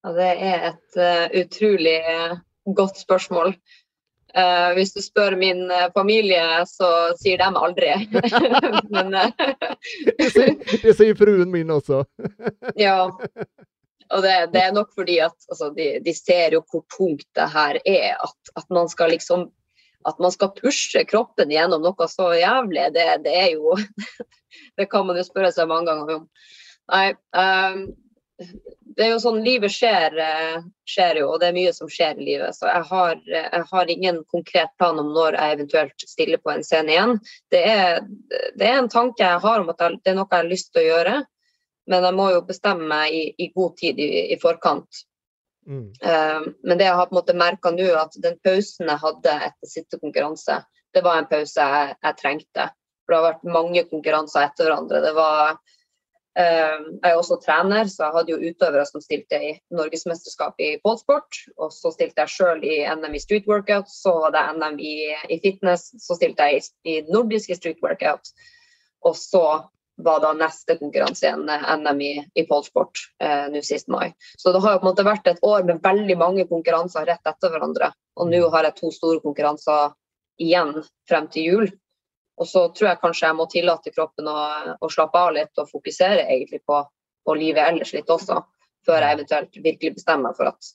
[0.00, 2.38] Ja, det er et uh, utrolig uh,
[2.76, 3.54] godt spørsmål.
[4.30, 7.90] Uh, hvis du spør min familie, så sier de aldri.
[8.94, 9.16] Men,
[10.20, 12.04] det, sier, fruen min også.
[12.86, 13.10] ja.
[14.10, 17.48] Og det, det, er nok fordi at altså, de, de, ser jo hvor tungt det
[17.52, 18.16] her er.
[18.16, 19.50] At, at, man skal liksom
[20.08, 23.76] at man skal pushe kroppen gjennom noe så jævlig, det, det er jo
[24.78, 26.24] Det kan man jo spørre seg mange ganger om.
[26.90, 27.82] Nei, um,
[28.96, 32.18] det er jo sånn livet skjer, eh, skjer jo, og det er mye som skjer
[32.18, 32.56] i livet.
[32.56, 36.64] Så jeg har, jeg har, ingen konkret plan om når jeg eventuelt stiller på en
[36.66, 37.14] scene igjen.
[37.52, 38.00] Det er,
[38.58, 40.82] det er en tanke jeg har om at det er noe jeg har lyst til
[40.82, 41.14] å gjøre,
[41.90, 45.04] men jeg må jo bestemme meg i, i god tid i, i forkant.
[45.68, 45.88] Mm.
[46.02, 49.34] Uh, men det jeg har på en måte merka nå, at den pausen jeg hadde
[49.50, 50.60] etter sittekonkurranse,
[50.94, 52.70] det var en pause jeg, jeg trengte.
[53.04, 55.02] For det har vært mange konkurranser etter hverandre.
[55.04, 55.58] Det var
[56.38, 61.40] jeg er også trener, så jeg hadde jo utøvere som stilte i norgesmesterskap i polsport.
[61.58, 64.94] Og så stilte jeg sjøl i NM i street workout, så var det NM i,
[65.28, 65.90] i fitness.
[65.98, 68.30] Så stilte jeg i, i nordiske street workout.
[69.04, 69.44] Og så
[70.04, 71.44] var da neste konkurranse igjen
[71.82, 74.12] NM i, i påsport eh, nå sist mai.
[74.38, 77.26] Så det har jo på en måte vært et år med veldig mange konkurranser rett
[77.26, 77.92] etter hverandre.
[78.20, 79.94] Og nå har jeg to store konkurranser
[80.40, 80.78] igjen
[81.08, 81.70] frem til jul.
[82.40, 84.38] Og så tror jeg kanskje jeg må tillate kroppen å,
[84.80, 86.80] å slappe av litt og fokusere egentlig på,
[87.26, 88.40] på, livet ellers litt også,
[88.86, 90.70] før jeg eventuelt virkelig bestemmer meg for at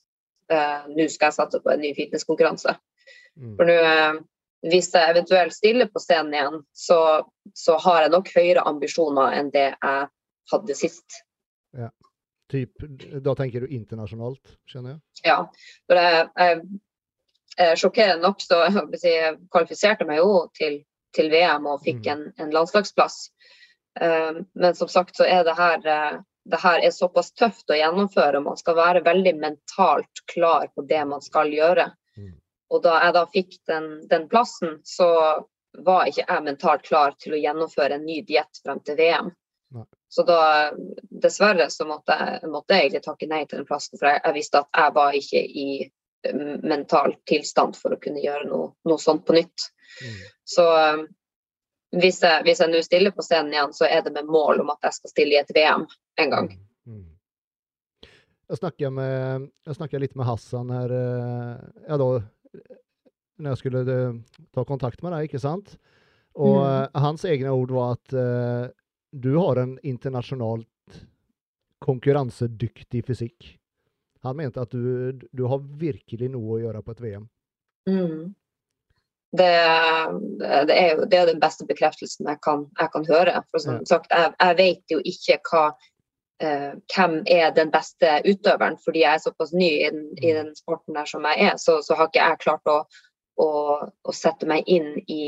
[0.53, 2.77] eh, nå skal jeg satse på en ny fitnesskonkurranse.
[3.41, 3.55] Mm.
[3.57, 4.21] For nå, eh,
[4.69, 6.99] hvis jeg eventuelt stiller på scenen igjen, så,
[7.57, 10.09] så, har jeg nok høyere ambisjoner enn det jeg
[10.53, 11.21] hadde sist.
[11.73, 11.89] Ja.
[12.53, 12.83] Typ,
[13.25, 15.31] da tenker du internasjonalt, skjønner jeg?
[15.31, 15.39] Ja.
[15.89, 16.81] For jeg, jeg,
[17.57, 20.83] jeg sjokkerende nok så jeg kvalifiserte meg jo til
[21.15, 22.11] til VM og fikk mm.
[22.13, 23.19] en, en landslagsplass.
[24.01, 26.21] Uh, men som sagt så er det her, uh,
[26.51, 28.43] det her er såpass tøft å gjennomføre.
[28.43, 31.89] Man skal være veldig mentalt klar på det man skal gjøre.
[32.19, 32.35] Mm.
[32.73, 35.09] Og da jeg da fikk den, den, plassen, så
[35.85, 39.33] var ikke jeg mentalt klar til å gjennomføre en ny diett frem til VM.
[40.15, 40.71] Så da,
[41.09, 44.35] dessverre, så måtte jeg, måtte jeg egentlig takke nei til den plassen, for jeg, jeg
[44.37, 45.67] visste at jeg var ikke i
[46.63, 49.67] mental tilstand for å kunne gjøre noe, noe sånt på nytt.
[50.01, 50.21] Mm.
[50.55, 51.03] Så um,
[51.95, 54.71] hvis jeg, hvis jeg nå stiller på scenen igjen, så er det med mål om
[54.73, 55.85] at jeg skal stille i et VM
[56.21, 56.49] en gang.
[56.85, 56.95] Mm.
[56.95, 57.03] mm.
[58.45, 62.09] Jeg snakka, med, jeg snakka litt med Hassan her eh, ja, da,
[63.41, 64.19] når jeg skulle eh,
[64.53, 65.77] ta kontakt med deg, ikke sant?
[66.35, 66.67] Og mm.
[66.67, 68.67] Eh, hans egne ord var at uh,
[69.15, 70.99] du har en internasjonalt
[71.85, 73.55] konkurransedyktig fysikk.
[74.25, 77.29] Han mente at du, du har virkelig noe å gjøre på et VM.
[77.89, 78.33] Mm
[79.37, 83.35] det, det, er jo det er den beste bekreftelsen jeg kan, jeg kan høre.
[83.51, 85.63] For som sagt, jeg, jeg vet jo ikke hva,
[86.43, 90.53] eh, hvem er den beste utøveren, fordi jeg er såpass ny i den, i den
[90.57, 91.59] sporten der som jeg er.
[91.61, 92.79] Så, så har ikke jeg klart å,
[93.41, 93.49] å,
[93.91, 95.25] å sette meg inn i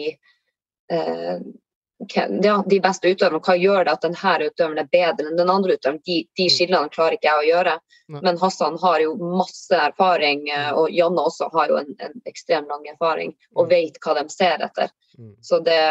[0.91, 1.66] eh, ja,
[1.99, 3.41] de beste utøverne.
[3.41, 6.01] Hva gjør det at denne utøveren er bedre enn den andre utøveren?
[6.05, 6.53] De, de mm.
[6.53, 7.73] skillene klarer ikke jeg å gjøre.
[8.21, 10.77] Men Hassan har jo masse erfaring, eh, mm.
[10.79, 13.71] og Janne også har jo en, en ekstremt lang erfaring og mm.
[13.73, 14.93] vet hva de ser etter.
[15.41, 15.81] Så det,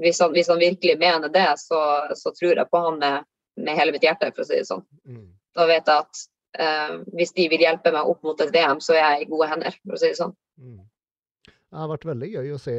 [0.00, 1.80] hvis, han, hvis han virkelig mener det, så,
[2.16, 3.28] så, tror jeg på han med,
[3.60, 4.86] med, hele mitt hjerte, for å si det sånn.
[5.52, 6.22] Da vet jeg at
[6.64, 9.50] eh, hvis de vil hjelpe meg opp mot et VM, så er jeg i gode
[9.52, 10.32] hender, for å si det sånn.
[11.44, 12.78] Det har vært veldig gøy å se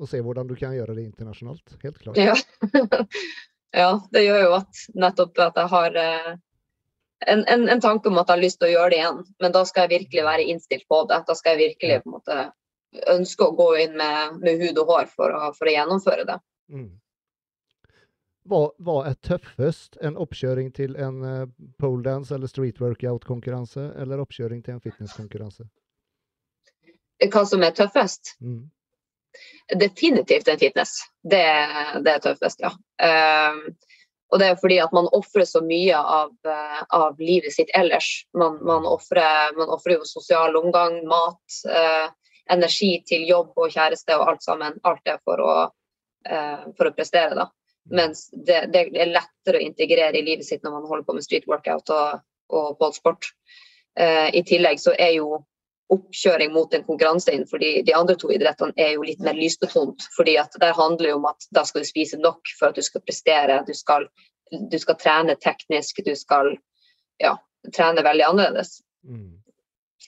[0.00, 1.74] og se hvordan du kan gjøre det internasjonalt.
[1.82, 2.20] Helt klart.
[2.20, 2.36] Ja.
[3.82, 6.30] ja, det gjør jo at nettopp at jeg har eh,
[7.26, 9.20] en, en, en, tanke om at jeg har lyst til å gjøre det igjen.
[9.44, 11.20] Men da skal jeg virkelig være innstilt på det.
[11.28, 12.40] Da skal jeg virkelig på en måte
[13.12, 16.40] ønske å gå inn med, med hud og hår for å, for å gjennomføre det.
[16.72, 16.88] Mm.
[18.50, 20.00] Hva, hva, er tøffest?
[20.02, 21.44] En oppkjøring til en uh,
[21.78, 25.68] poledance eller street workout-konkurranse, eller oppkjøring til en fitnesskonkurranse?
[27.28, 28.34] hva som er tøffest?
[28.40, 28.70] Mm.
[29.80, 30.96] Definitivt en fitness.
[31.22, 31.44] Det,
[32.04, 32.72] det er tøffest, ja.
[33.00, 33.62] Um,
[34.30, 38.08] og det er fordi at man ofrer så mye av, uh, av, livet sitt ellers.
[38.38, 42.10] Man, man ofrer jo sosial omgang, mat, uh,
[42.50, 44.78] energi til jobb og kjæreste og alt sammen.
[44.86, 45.54] Alt det for å,
[46.30, 47.48] uh, for å prestere, da.
[47.90, 51.26] Mens det, det, er lettere å integrere i livet sitt når man holder på med
[51.26, 52.20] street workout og,
[52.54, 53.32] og ballsport.
[53.98, 55.40] I tillegg så er jo
[55.90, 60.06] oppkjøring mot en konkurranse innenfor de, de andre to idrettene er jo litt mer lysbetont.
[60.16, 62.82] fordi at Der handler det om at da skal du spise nok for at du
[62.86, 63.62] skal prestere.
[63.66, 64.06] Du skal,
[64.50, 66.54] du skal trene teknisk, du skal
[67.22, 67.34] ja,
[67.74, 68.80] trene veldig annerledes.
[69.04, 69.40] Mm.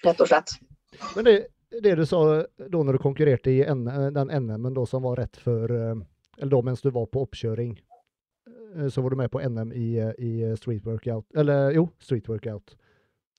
[0.05, 0.55] Rett og slett.
[1.17, 1.37] Men det,
[1.83, 5.95] det du sa da når du konkurrerte i den NM-en som var rett før eh,
[6.39, 7.75] Eller da mens du var på oppkjøring,
[8.79, 11.27] eh, så var du med på NM i, eh, i street workout.
[11.37, 12.77] Eller jo, street workout.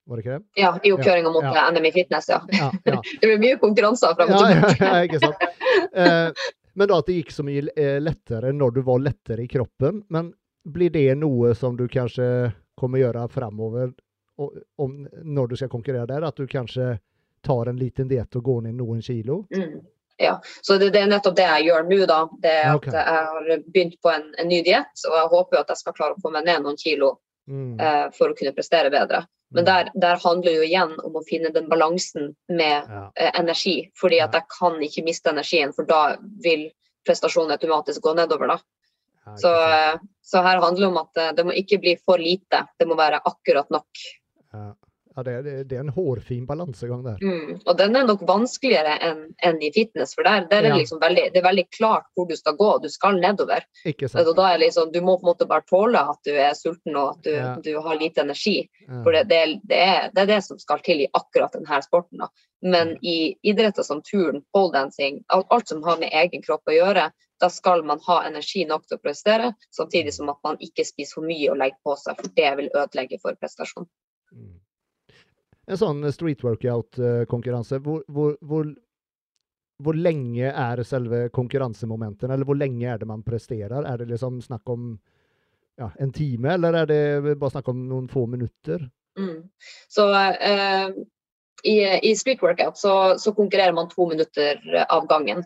[0.06, 0.46] Var det ikke det?
[0.60, 1.68] Ja, i oppkjøringa mot ja.
[1.72, 2.42] NM i fitness, ja.
[2.52, 3.02] ja, ja.
[3.22, 4.90] det blir mye konkurranser fram og tilbake.
[4.90, 5.46] Ja, ikke sant.
[5.94, 9.48] Eh, men da at det gikk så mye eh, lettere når du var lettere i
[9.48, 10.04] kroppen.
[10.12, 12.28] Men blir det noe som du kanskje
[12.80, 13.94] kommer gjøre fremover
[14.82, 16.28] om, når du skal konkurrere der?
[16.28, 16.98] At du kanskje
[17.44, 19.44] tar en liten diett og går ned noen kilo?
[19.56, 19.82] Mm.
[20.18, 22.20] Ja, så det, det, er nettopp det jeg gjør nå, da.
[22.42, 22.94] Det er okay.
[22.94, 25.96] at jeg har begynt på en, en ny diett, og jeg håper at jeg skal
[25.98, 27.16] klare å få meg ned noen kilo
[27.50, 27.80] mm.
[27.82, 29.24] eh, for å kunne prestere bedre.
[29.54, 33.04] Men der, der, handler jo igjen om å finne den balansen med ja.
[33.16, 33.92] eh, energi.
[34.00, 36.70] fordi at jeg kan ikke miste energien, for da vil
[37.08, 38.56] prestasjonen automatisk gå nedover.
[38.56, 38.58] da.
[39.40, 42.66] Så, eh, så, her handler det om at eh, det må ikke bli for lite,
[42.80, 44.06] det må være akkurat nok.
[44.54, 44.72] Ja.
[45.16, 47.20] Ja, det, er, det er en hårfin balansegang der.
[47.22, 50.80] Mm, og den er nok vanskeligere enn en i fitness, for der, der er ja.
[50.82, 52.70] liksom veldig, det er veldig klart hvor du skal gå.
[52.82, 53.62] Du skal nedover.
[53.86, 54.26] Ikke sant.
[54.26, 56.98] Og da er liksom, du må på en måte bare tåle at du er sulten
[56.98, 57.52] og at du, ja.
[57.62, 58.56] du har lite energi.
[58.88, 59.04] Ja.
[59.04, 62.26] For det, det, er, det, er, det som skal til i akkurat denne sporten.
[62.26, 62.32] Da.
[62.66, 67.06] Men i idretter som turn, poledancing, alt, alt som har med egen kropp å gjøre,
[67.44, 71.20] da skal man ha energi nok til å prestere, samtidig som at man ikke spiser
[71.20, 73.90] for mye og legger på seg, for det vil ødelegge for prestasjon.
[74.34, 74.63] Mm
[75.68, 78.68] en sånn street workout-konkurranse, hvor, hvor, hvor,
[79.84, 83.80] hvor, lenge er selve konkurransemomenten, eller hvor lenge er det man presterer?
[83.88, 84.94] Er det liksom snakk om
[85.80, 88.86] ja, en time, eller er det bare snakk om noen få minutter?
[89.20, 89.44] Mm.
[89.90, 90.94] Så uh,
[91.64, 94.60] i, i, street workout så, så, konkurrerer man to minutter
[94.90, 95.44] av gangen.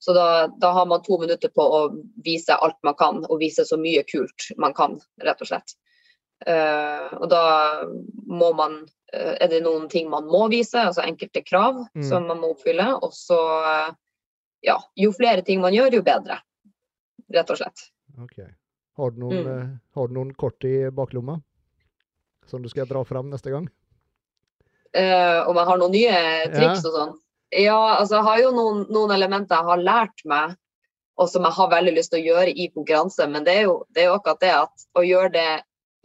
[0.00, 1.80] Så da, da, har man to minutter på å
[2.24, 5.76] vise alt man kan, og vise så mye kult man kan, rett og slett.
[6.48, 7.44] Uh, og da
[8.24, 8.80] må man
[9.12, 12.04] er det noen ting man må vise, altså enkelte krav mm.
[12.06, 12.86] som man må oppfylle.
[13.02, 13.90] Og så, eh,
[14.70, 16.40] ja, jo flere ting man gjør, jo bedre.
[17.30, 17.88] Rett og slett.
[18.22, 18.38] Ok.
[19.00, 19.74] Har du noen, mm.
[19.96, 21.38] har du noen kort i baklomma
[22.50, 23.68] som du skal dra fram neste gang?
[24.90, 26.14] Uh, om jeg har noen nye
[26.50, 26.88] triks ja.
[26.88, 27.12] og sånn?
[27.54, 30.56] Ja, altså jeg har jo noen, noen, elementer jeg har lært meg,
[31.18, 33.26] og som jeg har veldig lyst til å gjøre i konkurranse.
[33.30, 35.48] Men det er jo, det er jo akkurat det at å gjøre det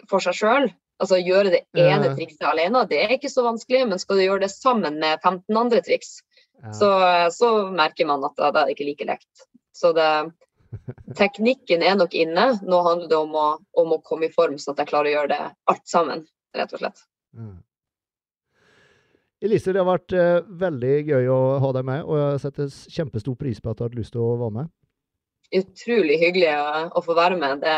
[0.09, 0.69] for seg sjøl,
[1.03, 4.45] Altså gjøre det ene trikset alene, det er ikke så vanskelig, men skal du gjøre
[4.45, 6.21] det sammen med 15 andre triks,
[6.61, 6.71] ja.
[6.77, 6.89] så,
[7.35, 9.45] så, merker man at det er ikke like lekt.
[9.75, 10.07] Så det,
[11.19, 12.47] teknikken er nok inne.
[12.63, 13.45] Nå handler det om å,
[13.81, 15.41] om å, komme i form, sånn at jeg klarer å gjøre det
[15.73, 16.23] alt sammen,
[16.55, 17.03] rett og slett.
[17.35, 17.57] Mm.
[19.45, 23.35] Elise, det har vært uh, veldig gøy å ha deg med, og jeg setter kjempestor
[23.37, 24.71] pris på at du har lyst til å være med.
[25.59, 27.59] Utrolig hyggelig å, å få være med.
[27.61, 27.75] Det,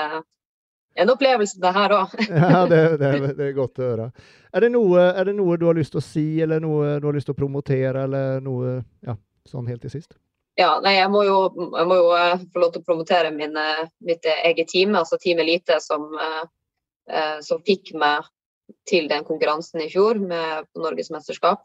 [0.97, 2.13] en opplevelse, det her òg.
[2.43, 4.07] ja, det, det, det, er godt å høre.
[4.55, 7.09] Er det, noe, er det, noe, du har lyst til å si, eller noe du
[7.09, 9.17] har lyst til å promotere, eller noe ja,
[9.47, 10.17] sånn helt til sist?
[10.57, 13.53] Ja, nei, jeg må jo, jeg må jo uh, få lov til å promotere min,
[13.53, 18.25] uh, mitt eget team, altså Team Elite, som, uh, som, fikk meg
[18.89, 21.61] til den konkurransen i fjor med, på Norgesmesterskap.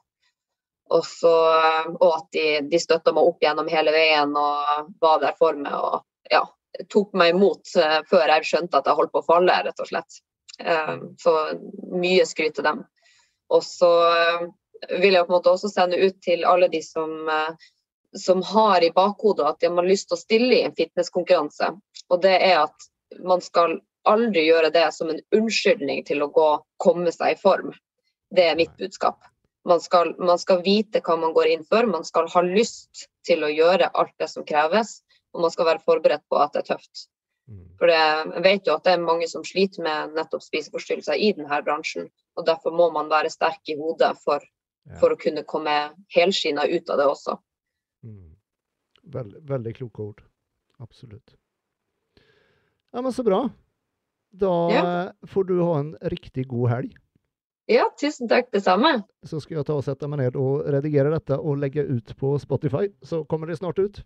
[0.93, 1.33] Og, så,
[1.95, 5.73] og at de, de støtta meg opp gjennom hele veien og var der for meg.
[5.73, 6.43] og ja,
[6.93, 9.91] tok meg imot uh, før jeg skjønte at jeg holdt på å falle, rett og
[9.91, 10.19] slett.
[10.63, 11.37] Uh, så
[11.93, 12.83] mye skryt til dem.
[13.53, 14.49] Og så uh,
[14.99, 17.29] vil jeg på en måte også sende ut til alle de som,
[18.19, 21.69] som har i bakhodet at de har lyst til å stille i en fitnesskonkurranse.
[22.11, 22.89] Og det er at
[23.23, 23.77] man skal
[24.09, 26.49] aldri gjøre det som en unnskyldning til å gå,
[26.83, 27.71] komme seg i form.
[28.35, 29.21] Det er mitt budskap.
[29.69, 33.45] Man skal, man skal, vite hva man går inn for, man skal ha lyst til
[33.47, 35.02] å gjøre alt det som kreves
[35.33, 37.07] og man skal være forberedt på at det er tøft.
[37.51, 37.67] Mm.
[37.81, 41.63] For jeg vet jo at det er mange som sliter med nettopp spiseforstyrrelser i denne
[41.67, 42.09] bransjen.
[42.39, 44.45] og Derfor må man være sterk i hodet for,
[44.89, 44.99] ja.
[45.01, 45.75] for å kunne komme
[46.15, 47.37] helskinna ut av det også.
[48.07, 48.35] Mm.
[49.13, 50.23] Veldig, veldig kloke ord.
[50.83, 51.35] Absolutt.
[52.93, 53.49] Ja, men Så bra.
[54.33, 54.85] Da ja.
[55.29, 56.93] får du ha en riktig god helg.
[57.71, 59.03] Ja, tusen takk, det samme.
[59.29, 62.33] Så skal jeg ta og sette meg ned og redigere dette og legge ut på
[62.41, 64.01] Spotify, så kommer det snart ut.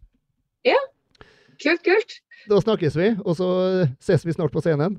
[1.62, 2.18] Kult, kult.
[2.50, 3.48] Da snakkes vi, og så
[4.02, 4.98] ses vi snart på scenen.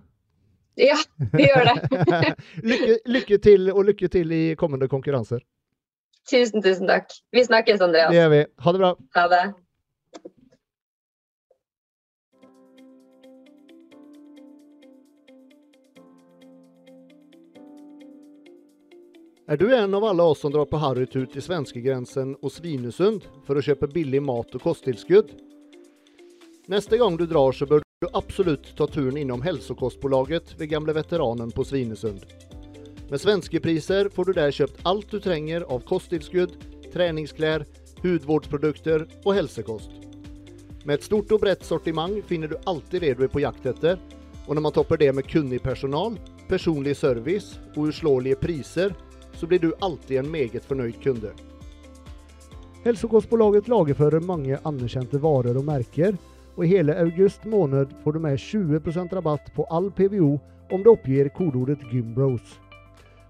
[0.77, 0.97] Ja,
[1.33, 1.75] vi gjør det.
[2.69, 5.41] lykke, lykke til, og lykke til i kommende konkurranser.
[6.29, 7.13] Tusen, tusen takk.
[7.33, 8.11] Vi snakkes, Andreas.
[8.11, 8.43] Det gjør vi.
[8.65, 8.91] Ha det bra.
[9.17, 9.45] Ha det.
[19.47, 23.55] Er du en av alle oss som drar på harrytur til svenskegrensen og Svinesund for
[23.55, 25.31] å kjøpe billig mat og kosttilskudd?
[26.67, 31.51] Neste gang du drar så bør du absolutt ta turen innom Hälsokostbolaget ved gamle veteranen
[31.51, 32.25] på Svinesund.
[33.09, 36.57] Med svenske priser får du der kjøpt alt du trenger av kosttilskudd,
[36.91, 37.63] treningsklær,
[38.03, 39.95] hudvårdsprodukter og helsekost.
[40.83, 43.95] Med et stort og bredt sortiment finner du alltid det du er på jakt etter,
[44.43, 46.19] og når man topper det med kunnig personal,
[46.51, 48.91] personlig service og uslåelige priser,
[49.39, 51.31] så blir du alltid en meget fornøyd kunde.
[52.83, 56.19] Hälsokostbolaget lagerfører mange anerkjente varer og merker,
[56.57, 60.37] og i hele august måned får du med 20% rabatt på all PVO
[60.73, 62.57] om du oppgir kodeordet Gymbros.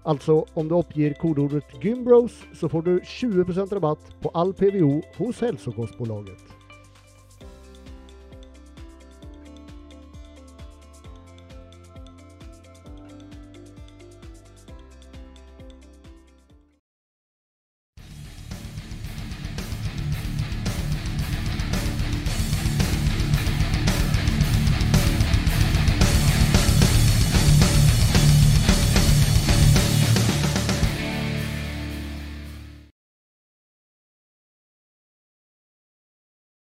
[0.08, 5.40] Altså, om du oppgir kodeordet Gymbros, så får du 20% rabatt på all PVO hos
[5.44, 6.57] Hälsokostbolaget.